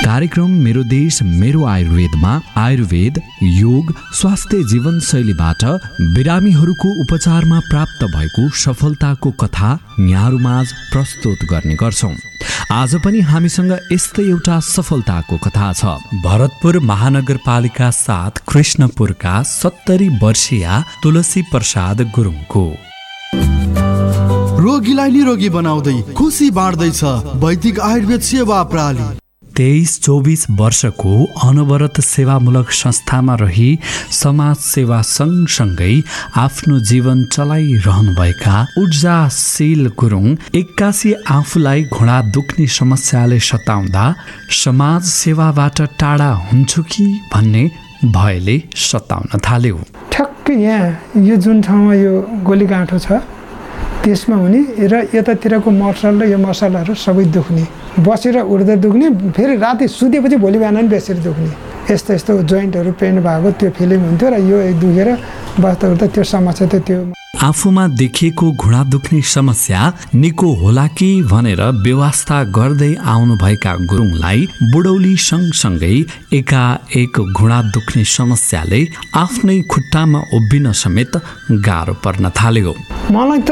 कार्यक्रम 0.00 0.50
मेरो 0.64 0.82
देश 0.84 1.18
मेरो 1.22 1.64
आयुर्वेदमा 1.66 2.30
आयुर्वेद 2.56 3.20
योग 3.42 3.92
स्वास्थ्य 4.14 4.62
जीवनशैलीबाट 4.64 5.64
बिरामीहरूको 6.14 6.88
उपचारमा 7.02 7.58
प्राप्त 7.60 8.04
भएको 8.06 8.48
सफलताको 8.56 9.30
कथा 9.42 9.70
यहाँहरूमाझ 10.00 10.66
प्रस्तुत 10.92 11.44
गर्ने 11.50 11.74
गर्छौँ। 11.74 12.14
आज 12.72 12.94
पनि 13.04 13.20
हामीसँग 13.28 13.76
यस्तै 13.92 14.22
एउटा 14.24 14.58
सफलताको 14.70 15.38
कथा 15.38 15.72
छ। 15.72 15.84
भरतपुर 16.24 16.78
महानगरपालिका 16.86 17.90
साथ 17.92 18.44
कृष्णपुरका 18.48 19.42
सत्तरी 19.52 20.08
वर्षीय 20.18 20.68
तुलसी 21.02 21.42
प्रसाद 21.52 22.02
गुरुङको। 22.16 22.66
रोगीलाई 24.60 25.10
निरोगी 25.10 25.48
बनाउँदै 25.50 26.00
खुसी 26.16 26.50
बाँड्दैछ। 26.50 27.02
वैदिक 27.44 27.80
आयुर्वेद 27.82 28.20
सेवा 28.24 28.62
प्रणाली। 28.64 29.19
तेइस 29.60 29.98
चौबिस 30.02 30.44
वर्षको 30.58 31.14
अनवरत 31.44 32.00
सेवामूलक 32.00 32.70
संस्थामा 32.72 33.34
रही 33.40 33.68
समाज 34.10 34.56
सेवा 34.56 35.00
सँगसँगै 35.06 35.94
आफ्नो 36.40 36.78
जीवन 36.90 37.24
चलाइरहनुभएका 37.34 38.54
ऊर्जाशील 38.82 39.88
गुरुङ 40.00 40.24
एक्कासी 40.60 41.12
आफूलाई 41.30 41.82
घुँडा 41.92 42.20
दुख्ने 42.36 42.66
समस्याले 42.78 43.38
सताउँदा 43.48 44.04
समाज 44.60 45.02
सेवाबाट 45.10 45.82
टाढा 46.00 46.30
हुन्छु 46.46 46.82
कि 46.92 47.04
भन्ने 47.34 47.64
भयले 48.16 48.56
सताउन 48.86 49.38
थाल्यो। 49.44 49.76
ठ्याक्कै 50.12 50.54
यहाँ 50.62 51.20
यो 51.28 51.36
जुन 51.36 51.60
ठाउँमा 51.68 51.94
यो 51.94 52.14
गोलीगाँठो 52.48 52.98
छ 52.98 53.20
त्यसमा 54.04 54.36
हुने 54.36 54.60
र 54.88 55.04
यतातिरको 55.14 55.70
मसल 55.70 56.22
र 56.22 56.30
यो 56.32 56.38
मसलाहरू 56.40 56.94
सबै 56.96 57.24
दुख्ने। 57.36 57.64
बसेर 57.98 58.38
उठ्दा 58.40 58.74
दुख्ने 58.76 59.10
फेरि 59.32 59.56
राति 59.56 59.88
सुतेपछि 59.88 60.36
भोलि 60.36 60.58
बिहान 60.58 60.76
पनि 60.76 60.88
बेसेर 60.88 61.16
दुख्ने। 61.18 61.69
यस्तो 61.90 62.14
यस्तो 62.14 62.32
जोइन्टहरू 62.50 62.92
पेन 63.00 63.16
भएको 63.26 63.50
त्यो 63.60 63.70
फिलिङ 63.78 64.00
हुन्थ्यो 64.08 64.28
र 64.30 64.36
यो 64.50 64.58
दुखेर 64.80 65.08
बस्दा 65.62 65.86
उठ्दा 65.92 66.06
त्यो 66.14 66.24
समस्या 66.34 66.66
त 66.68 66.74
त्यो 66.86 67.00
आफूमा 67.42 67.86
देखिएको 67.98 68.46
घुँडा 68.52 68.82
दुख्ने 68.92 69.20
समस्या 69.32 69.80
निको 70.14 70.48
होला 70.62 70.86
कि 70.98 71.08
भनेर 71.30 71.62
व्यवस्था 71.86 72.42
गर्दै 72.56 72.92
आउनुभएका 73.12 73.72
गुरुङलाई 73.90 74.40
बुढौली 74.72 75.14
सँगसँगै 75.28 75.94
एकाएक 76.38 77.16
घुँडा 77.38 77.60
दुख्ने 77.74 78.04
समस्याले 78.16 78.80
आफ्नै 79.22 79.58
खुट्टामा 79.72 80.20
उभिन 80.36 80.72
समेत 80.82 81.16
गाह्रो 81.66 81.94
पर्न 82.04 82.30
थाल्यो। 82.38 82.74
मलाई 83.14 83.40
त 83.48 83.50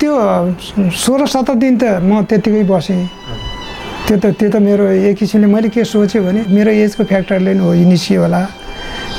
त्यो 0.00 0.14
सोह्र 1.02 1.26
सत्र 1.34 1.54
दिन 1.62 1.74
त 1.78 1.82
म 2.02 2.22
त्यतिकै 2.28 2.64
बसेँ। 2.68 3.02
त्यो 4.04 4.16
त 4.20 4.26
त्यो 4.36 4.48
त 4.52 4.56
मेरो 4.60 4.84
एक 5.08 5.16
किसिमले 5.16 5.46
मैले 5.48 5.68
के 5.72 5.84
सोचेँ 5.84 6.20
भने 6.24 6.40
मेरो 6.52 6.70
एजको 6.84 7.04
फ्याक्टरले 7.08 7.52
नै 7.56 7.62
हो 7.64 7.72
निस्कियो 7.88 8.20
होला। 8.20 8.40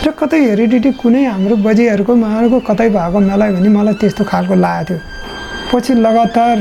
र 0.06 0.07
कतै 0.14 0.38
हेरिडिटी 0.45 0.91
कुनै 1.02 1.22
हाम्रो 1.26 1.56
बजीहरूको 1.66 2.14
उहाँहरूको 2.14 2.60
कतै 2.70 2.90
भएको 2.94 3.18
मलाई 3.26 3.49
भने 3.57 3.70
मलाई 3.78 3.95
त्यस्तो 3.98 4.24
खालको 4.30 4.56
लागेको 4.62 4.86
थियो। 4.86 4.98
पछि 5.74 5.94
लगातार 6.06 6.57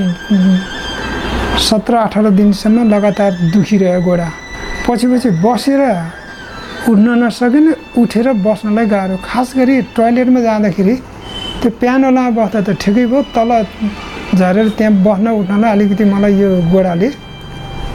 सत्र 1.69 1.95
अठार 2.09 2.25
दिनसम्म 2.41 2.79
लगातार 2.95 3.33
दुखिरह्यो 3.53 4.01
गोडा। 4.09 4.29
पछि 4.89 5.07
पछि 5.13 5.29
बसेर 5.45 5.83
उठ्न 6.89 7.07
नसकिने 7.21 7.73
उठेर 8.01 8.27
बस्नलाई 8.41 8.87
गाह्रो। 8.89 9.17
खास 9.21 9.49
गरी 9.57 9.75
टोइलेटमा 9.97 10.41
जाँदाखेरि 10.49 10.95
त्यो 11.61 11.71
प्यानोलामा 11.81 12.31
बस्दा 12.41 12.61
त 12.67 12.69
ठिकै 12.81 13.05
भयो 13.13 13.21
तल 13.37 13.51
झरेर 14.41 14.69
त्यहाँ 14.81 14.93
बस्न 15.05 15.27
उठ्नलाई 15.41 15.71
अलिकति 15.77 16.05
मलाई 16.09 16.33
यो 16.41 16.49
गोडाले 16.73 17.09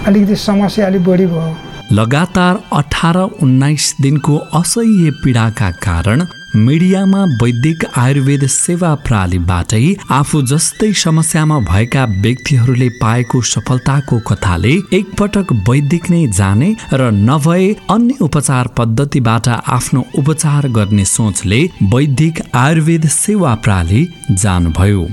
अलिकति 0.08 0.36
समस्या 0.38 0.86
अलिक 0.88 1.04
बढी 1.04 1.26
भयो। 1.26 1.56
लगातार 1.92 2.60
अठार 2.74 3.18
उन्नाइस 3.18 3.94
दिनको 4.02 4.36
असह्य 4.56 5.12
पीडाका 5.24 5.70
कारण 5.86 6.26
मिडियामा 6.56 7.24
वैदिक 7.42 7.84
आयुर्वेद 7.98 8.46
सेवा 8.48 8.94
प्रणालीबाटै 9.06 9.82
आफू 10.12 10.42
जस्तै 10.52 10.92
समस्यामा 11.02 11.60
भएका 11.70 12.06
व्यक्तिहरूले 12.24 12.90
पाएको 13.02 13.42
सफलताको 13.52 14.20
कथाले 14.30 14.74
एकपटक 14.98 15.54
वैदिक 15.70 16.10
नै 16.10 16.26
जाने 16.34 16.70
र 16.94 17.12
नभए 17.22 17.70
अन्य 17.92 18.18
उपचार 18.22 18.68
पद्धतिबाट 18.78 19.48
आफ्नो 19.78 20.06
उपचार 20.20 20.68
गर्ने 20.78 21.06
सोचले 21.08 21.64
वैदिक 21.94 22.42
आयुर्वेद 22.56 23.08
सेवा 23.16 23.56
प्रणाली 23.64 24.08
जानुभयो। 24.34 25.08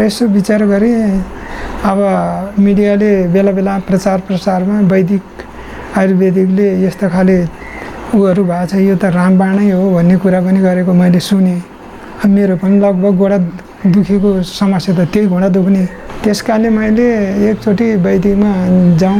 यसो 0.00 0.26
विचार 0.26 0.62
गरेँ 0.66 1.20
अब 1.84 1.98
मिडियाले 2.58 3.12
बेला 3.32 3.50
बेला 3.52 3.78
प्रचार 3.86 4.18
प्रसारमा 4.26 4.80
वैदिक 4.90 5.22
आयुर्वेदिकले 5.98 6.66
यस्तो 6.84 7.08
खाले 7.08 7.38
उहरू 8.16 8.42
भएको 8.44 8.66
छ। 8.66 8.74
यो 8.82 8.96
त 8.96 9.04
रामबाणै 9.14 9.70
हो 9.70 9.84
भन्ने 9.94 10.16
कुरा 10.18 10.40
पनि 10.42 10.60
गरेको 10.60 10.92
मैले 10.92 11.20
सुनेँ। 11.20 11.60
मेरो 12.26 12.56
पनि 12.58 12.78
लगभग 12.82 13.14
गोडा 13.14 13.38
दुखेको 13.94 14.30
समस्या 14.42 14.94
त 14.96 15.00
त्यही 15.12 15.26
घुँडा 15.30 15.48
दुख्ने। 15.54 15.84
त्यस 16.24 16.40
कारणले 16.46 16.68
मैले 16.70 17.06
एकचोटि 17.50 17.86
वैदिकमा 18.02 18.52
जाउँ। 18.98 19.18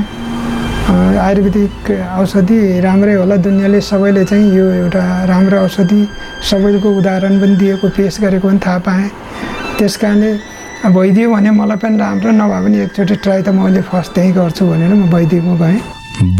आयुर्वेदिक 0.93 1.73
औषधि 2.19 2.59
राम्रै 2.83 3.15
होला। 3.23 3.37
दुनियाँले 3.39 3.81
सबैले 3.81 4.25
चाहिँ 4.25 4.47
यो 4.57 4.67
एउटा 4.83 5.03
राम्रो 5.31 5.59
औषधि 5.67 6.01
सबैको 6.51 6.89
उदाहरण 6.99 7.35
पनि 7.41 7.55
दिएको 7.57 7.87
पेस 7.97 8.19
गरेको 8.23 8.49
पनि 8.49 8.59
थाहा 8.67 8.79
पाएँ। 8.87 9.09
त्यस 9.79 9.97
कारणले 10.03 10.31
भइदियो 10.83 11.31
भने 11.31 11.51
मलाई 11.51 11.77
पनि 11.79 11.97
राम्रो 11.99 12.31
नभए 12.33 12.61
पनि 12.63 12.79
एकचोटि 12.83 13.15
ट्राई 13.23 13.43
त 13.43 13.49
मैले 13.55 13.83
फर्स्ट 13.87 14.13
त्यहीँ 14.15 14.33
गर्छु 14.35 14.67
भनेर 14.67 14.95
म 14.95 15.07
वैदिकमा 15.15 15.55
गएँ 15.57 15.79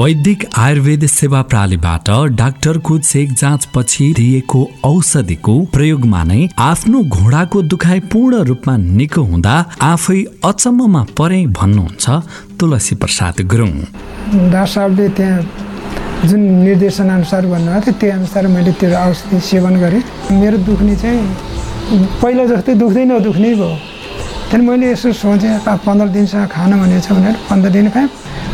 वैदिक 0.01 0.45
आयुर्वेद 0.59 1.07
सेवा 1.09 1.43
प्रणालीबाट 1.43 2.11
डाक्टरको 2.37 2.99
चेक 3.01 3.33
जाँचपछि 3.33 4.07
दिएको 4.19 4.61
औषधिको 4.85 5.55
प्रयोगमा 5.73 6.23
नै 6.25 6.49
आफ्नो 6.59 7.03
घोडाको 7.07 7.63
दुखाइ 7.71 8.01
पूर्ण 8.13 8.43
रूपमा 8.51 8.77
निको 8.99 9.23
हुँदा 9.31 9.55
आफै 9.83 10.19
अचम्ममा 10.45 11.03
परे 11.19 11.41
भन्नुहुन्छ 11.61 12.05
तुलसी 12.61 12.95
प्रसाद 12.99 13.41
गुरुङ। 13.47 13.71
डाक्टर 13.71 14.67
साहबले 14.75 15.09
त्यहाँ 15.19 16.27
जुन 16.27 16.41
निर्देशनअनुसार 16.67 17.47
भन्नुभएको 17.47 17.81
थियो 17.87 17.99
त्यही 18.01 18.13
अनुसार 18.19 18.47
मैले 18.59 18.73
त्यो 18.83 18.91
औषधि 19.07 19.41
सेवन 19.51 19.75
गरेँ। 19.85 20.03
मेरो 20.35 20.59
दुख्ने 20.67 20.97
चाहिँ 20.99 21.23
पहिला 22.23 22.45
जस्तै 22.53 22.75
दुख्दै 22.83 23.05
नदुख्ने 23.07 23.55
भयो। 23.55 23.71
त्यहाँदेखि 24.53 24.69
मैले 24.69 24.93
यसो 24.93 25.13
सोचेँ 25.17 25.65
पा 25.65 25.73
पन्ध्र 25.81 26.13
दिनसम्म 26.13 26.45
खान 26.53 26.71
भनेको 26.77 27.01
छ 27.01 27.09
भनेर 27.17 27.37
पन्ध्र 27.49 27.69
दिन 27.73 27.89
खाएँ 27.89 28.09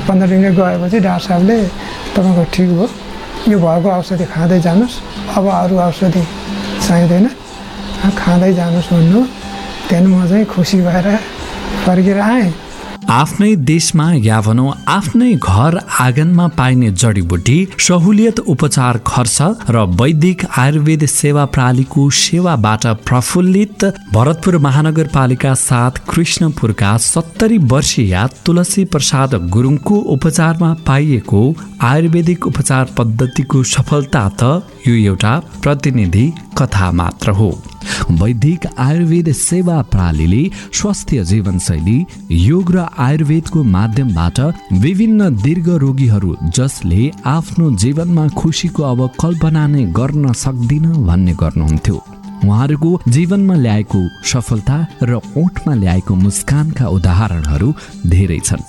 पन्ध्र 0.07 0.27
दिन 0.31 0.55
गएपछि 0.55 0.99
डाक्टर 1.03 1.27
साहबले 1.27 1.59
तपाईँको 2.15 2.43
ठिक 2.55 2.69
भयो 2.71 2.87
यो 3.51 3.59
भएको 3.59 3.89
औषधि 3.99 4.25
खाँदै 4.31 4.59
जानुहोस्। 4.63 4.95
अब 5.35 5.45
अरू 5.59 5.75
औषधि 5.75 6.23
चाहिँदैन। 6.87 7.27
खाँदै 8.15 8.53
जानुहोस् 8.55 8.91
भन्नु। 8.95 9.21
त्यहाँदेखि 9.91 10.15
म 10.15 10.27
चाहिँ 10.31 10.47
खुसी 10.47 10.79
भएर 10.87 11.07
फर्केर 11.83 12.19
आएँ। 12.23 12.47
आफ्नै 13.11 13.55
देशमा 13.69 14.07
या 14.15 14.41
भनौँ 14.41 14.73
आफ्नै 14.95 15.33
घर 15.35 15.77
आँगनमा 16.01 16.47
पाइने 16.57 16.91
जडीबुटी 16.93 17.57
सहुलियत 17.79 18.41
उपचार 18.55 18.99
खर्च 19.07 19.39
र 19.75 19.85
वैदिक 20.01 20.45
आयुर्वेद 20.63 21.05
सेवा 21.09 21.45
प्रणालीको 21.55 22.09
सेवाबाट 22.19 22.87
प्रफुल्लित 23.09 23.85
भरतपुर 24.15 24.59
महानगरपालिका 24.67 25.55
साथ 25.61 26.03
कृष्णपुरका 26.11 26.97
सत्तरी 27.05 27.59
वर्षीय 27.73 28.15
तुलसी 28.47 28.85
प्रसाद 28.93 29.35
गुरुङको 29.57 29.97
उपचारमा 30.17 30.73
पाइएको 30.87 31.43
आयुर्वेदिक 31.93 32.47
उपचार 32.47 32.95
पद्धतिको 32.99 33.63
सफलता 33.73 34.29
त 34.43 34.53
यो 34.87 34.95
एउटा 35.07 35.35
प्रतिनिधि 35.63 36.27
कथा 36.59 36.93
मात्र 36.93 37.31
हो। 37.41 37.51
वैदिक 38.21 38.67
आयुर्वेद 38.79 39.33
सेवा 39.33 39.81
प्रणालीले 39.93 40.43
स्वास्थ्य 40.73 41.25
जीवनशैली 41.25 41.99
योग 42.31 42.73
र 42.73 42.87
आयुर्वेदको 42.99 43.63
माध्यमबाट 43.77 44.41
विभिन्न 44.85 45.31
दीर्घ 45.43 45.69
रोगीहरू 45.85 46.37
जसले 46.57 47.11
आफ्नो 47.27 47.71
जीवनमा 47.77 48.29
खुसीको 48.39 48.83
अब 48.83 49.01
कल्पना 49.21 49.67
नै 49.67 49.85
गर्न 49.99 50.33
सक्दिन 50.45 50.87
भन्ने 51.07 51.35
गर्नुहुन्थ्यो। 51.43 51.97
उहाँहरूको 52.45 52.91
जीवनमा 53.09 53.55
ल्याएको 53.55 54.01
सफलता 54.25 54.77
र 55.03 55.21
ओठमा 55.37 55.75
ल्याएको 55.75 56.15
मुस्कानका 56.15 56.87
उदाहरणहरू 56.89 57.73
धेरै 58.07 58.41
छन्। 58.45 58.69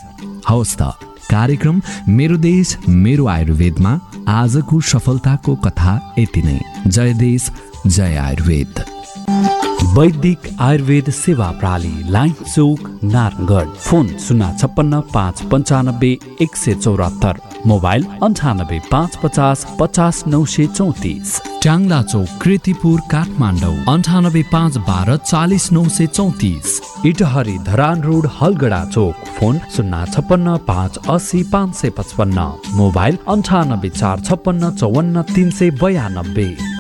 हवस् 0.50 0.78
त 0.80 0.82
कार्यक्रम 1.30 1.82
मेरो 2.10 2.38
देश 2.38 2.78
मेरो 2.90 3.26
आयुर्वेदमा 3.28 3.92
आजको 4.28 4.82
सफलताको 4.82 5.56
कथा 5.66 5.94
यति 6.20 6.42
नै। 6.42 6.60
जय 6.88 7.14
देश 7.14 7.52
जय 7.88 8.16
आयुर्वेद। 8.18 8.74
वैदिक 9.10 10.40
आयुर्वेद 10.62 11.10
सेवा 11.10 11.50
प्रणाली 11.52 12.12
लाइन 12.12 12.34
चौक 12.46 12.80
नारायणगढ। 13.04 13.68
फोन 13.78 14.08
शून्य 14.18 14.56
छप्पन्न 14.60 15.00
पाँच 15.14 15.42
पन्चानब्बे 15.52 16.12
एक 16.42 16.56
सय 16.56 16.74
चौरात्तर। 16.74 17.40
मोबाइल 17.68 18.06
अन्ठानब्बे 18.24 18.80
पाँच 18.92 19.16
पचास 19.24 19.66
पचास 19.80 20.24
नौ 20.28 20.44
सय 20.46 20.68
चौतिस। 20.68 21.40
ट्याङ्ला 21.62 22.02
चौक 22.02 22.38
कृतिपुर 22.42 23.00
काठमाडौँ। 23.12 23.76
अन्ठानब्बे 23.94 24.44
पाँच 24.52 24.78
बाह्र 24.78 25.18
चालिस 25.18 25.72
नौ 25.72 25.88
सय 25.90 26.08
चौतिस। 26.08 26.80
इटहरी 27.06 27.58
धरान 27.66 28.02
रोड 28.02 28.28
हलगडा 28.42 28.84
चोक। 28.86 29.26
फोन 29.40 29.60
शून्य 29.76 30.06
छप्पन्न 30.14 30.58
पाँच 30.68 30.98
असी 31.10 31.44
पाँच 31.44 31.76
सय 31.76 31.90
पचपन्न। 31.90 32.52
मोबाइल 32.76 33.18
अन्ठानब्बे 33.28 33.90
चार 33.90 34.20
छप्पन्न 34.20 34.72
चौवन्न 34.72 35.22
तिन 35.36 35.50
सय 35.52 35.72
बयानब्बे। 35.82 36.79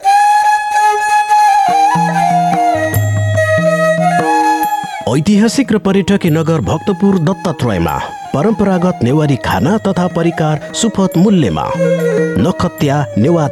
ऐतिहासिक 5.09 5.71
र 5.71 5.77
पर्यटकीय 5.77 6.31
नगर 6.31 6.59
भक्तपुर 6.61 7.17
दत्तात्रयमा 7.19 7.93
परम्परागत 8.33 8.99
नेवारी 9.03 9.35
खाना 9.45 9.77
तथा 9.77 10.05
परिकार 10.07 10.73
सुपथ 10.73 11.17
मूल्यमा। 11.17 11.63
नखत्या 12.45 12.97
नेवा 13.17 13.47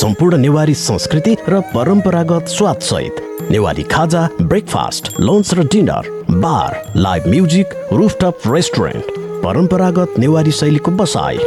सम्पूर्ण 0.00 0.36
नेवारी 0.36 0.74
संस्कृति 0.74 1.34
र 1.48 1.60
परम्परागत 1.74 2.48
स्वाद 2.48 2.78
सहित। 2.80 3.48
नेवारी 3.50 3.82
खाजा 3.92 4.28
ब्रेकफास्ट 4.42 5.10
लन्च 5.20 5.54
र 5.54 5.66
dinner 5.72 6.10
bar 6.44 6.92
live 6.96 7.26
music 7.26 7.74
rooftop 7.92 8.46
restaurant 8.46 9.10
परम्परागत 9.44 10.18
नेवारी 10.18 10.52
शैलीको 10.60 10.90
बसाई 10.92 11.38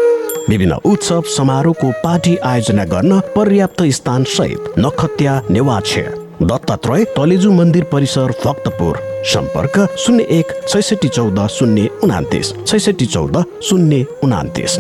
विभिन्न 0.50 0.82
उत्सव 0.86 1.22
समारोहको 1.38 1.92
पार्टी 2.04 2.36
आयोजना 2.52 2.86
गर्न 2.92 3.20
पर्याप्त 3.36 3.84
स्थान 3.94 4.24
सहित 4.36 4.74
नखत्या 4.80 5.42
नेवाछे 5.50 6.25
दत्तात्रय 6.42 7.04
तलेजु 7.18 7.52
मन्दिर 7.52 7.84
परिसर 7.92 8.32
भक्तपुर 8.46 8.98
सम्पर्क 9.34 9.78
शून्य 10.06 10.24
एक 10.38 10.52
छैसठी 10.70 11.08
चौध 11.08 11.40
शून्य 11.58 11.88
उनातिस 12.04 12.52
छैसठी 12.68 13.06
चौध 13.16 13.38
शून्य 13.70 14.04
उनातिस 14.24 14.78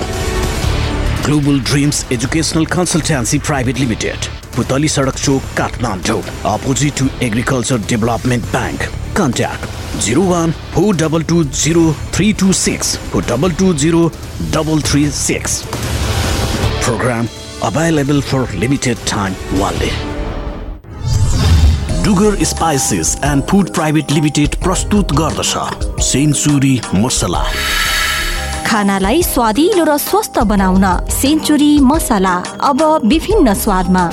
Global 1.24 1.58
Dreams 1.60 2.04
Educational 2.10 2.64
Consultancy 2.66 3.42
Private 3.42 3.78
Limited, 3.78 4.16
Putali 4.52 4.88
Sadak 4.88 5.16
Chowk, 5.24 5.42
Kathmandu, 5.54 6.22
opposite 6.44 6.96
to 6.96 7.10
Agriculture 7.20 7.78
Development 7.78 8.42
Bank. 8.52 8.88
Contact 9.14 9.60
01 10.06 10.52
4220 10.72 11.92
326 12.12 12.96
4220 12.96 14.08
336. 14.80 15.66
Program 16.82 17.28
available 17.62 18.20
for 18.20 18.46
limited 18.56 18.96
time 19.06 19.34
only. 19.60 20.11
Dugar 22.04 22.36
spices 22.44 23.16
and 23.24 23.44
food 23.44 23.68
private 23.74 24.10
limited 24.10 24.54
प्रस्तुत 24.62 25.12
गर्दछ। 25.12 26.02
सेन्चुरी 26.02 26.80
मसला। 26.94 27.42
खानालाई 28.66 29.22
स्वादिलो 29.22 29.84
र 29.84 29.96
स्वस्थ 29.98 30.38
बनाउन 30.50 30.84
सेन्चुरी 31.12 31.78
मसला 31.80 32.34
अब 32.62 32.82
विभिन्न 33.04 33.54
स्वादमा। 33.54 34.04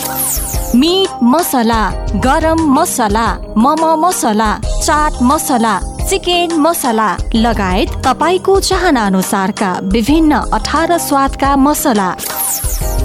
मिट 0.75 1.23
मसला 1.23 1.81
गरम 2.25 2.61
मसला 2.73 3.27
मम 3.57 3.83
मसला 4.05 4.51
चाट 4.85 5.21
मसला 5.23 5.73
चिकन 6.09 6.55
मसला 6.59 7.09
लगायत 7.35 7.89
तपाईँको 8.05 8.59
चाहना 8.59 9.05
अनुसारका 9.05 9.71
विभिन्न 9.89 10.41
अठार 10.53 10.97
स्वादका 10.99 11.55
मसला। 11.57 12.09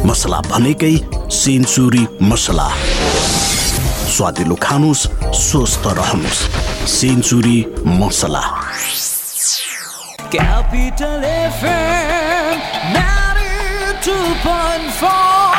मसला 0.07 0.41
भनेकै 0.53 0.97
सेन्चुरी 1.33 2.07
मसला। 2.23 2.69
स्वादिलो 4.15 4.55
खानुहोस् 4.63 5.35
स्वस्थ 5.43 5.99
रहनुहोस् 5.99 6.47
सेन्चुरी 6.87 7.59
मसला। 7.99 8.45
Capital 10.35 11.23
FM 11.59 12.55
92.4 12.95 15.54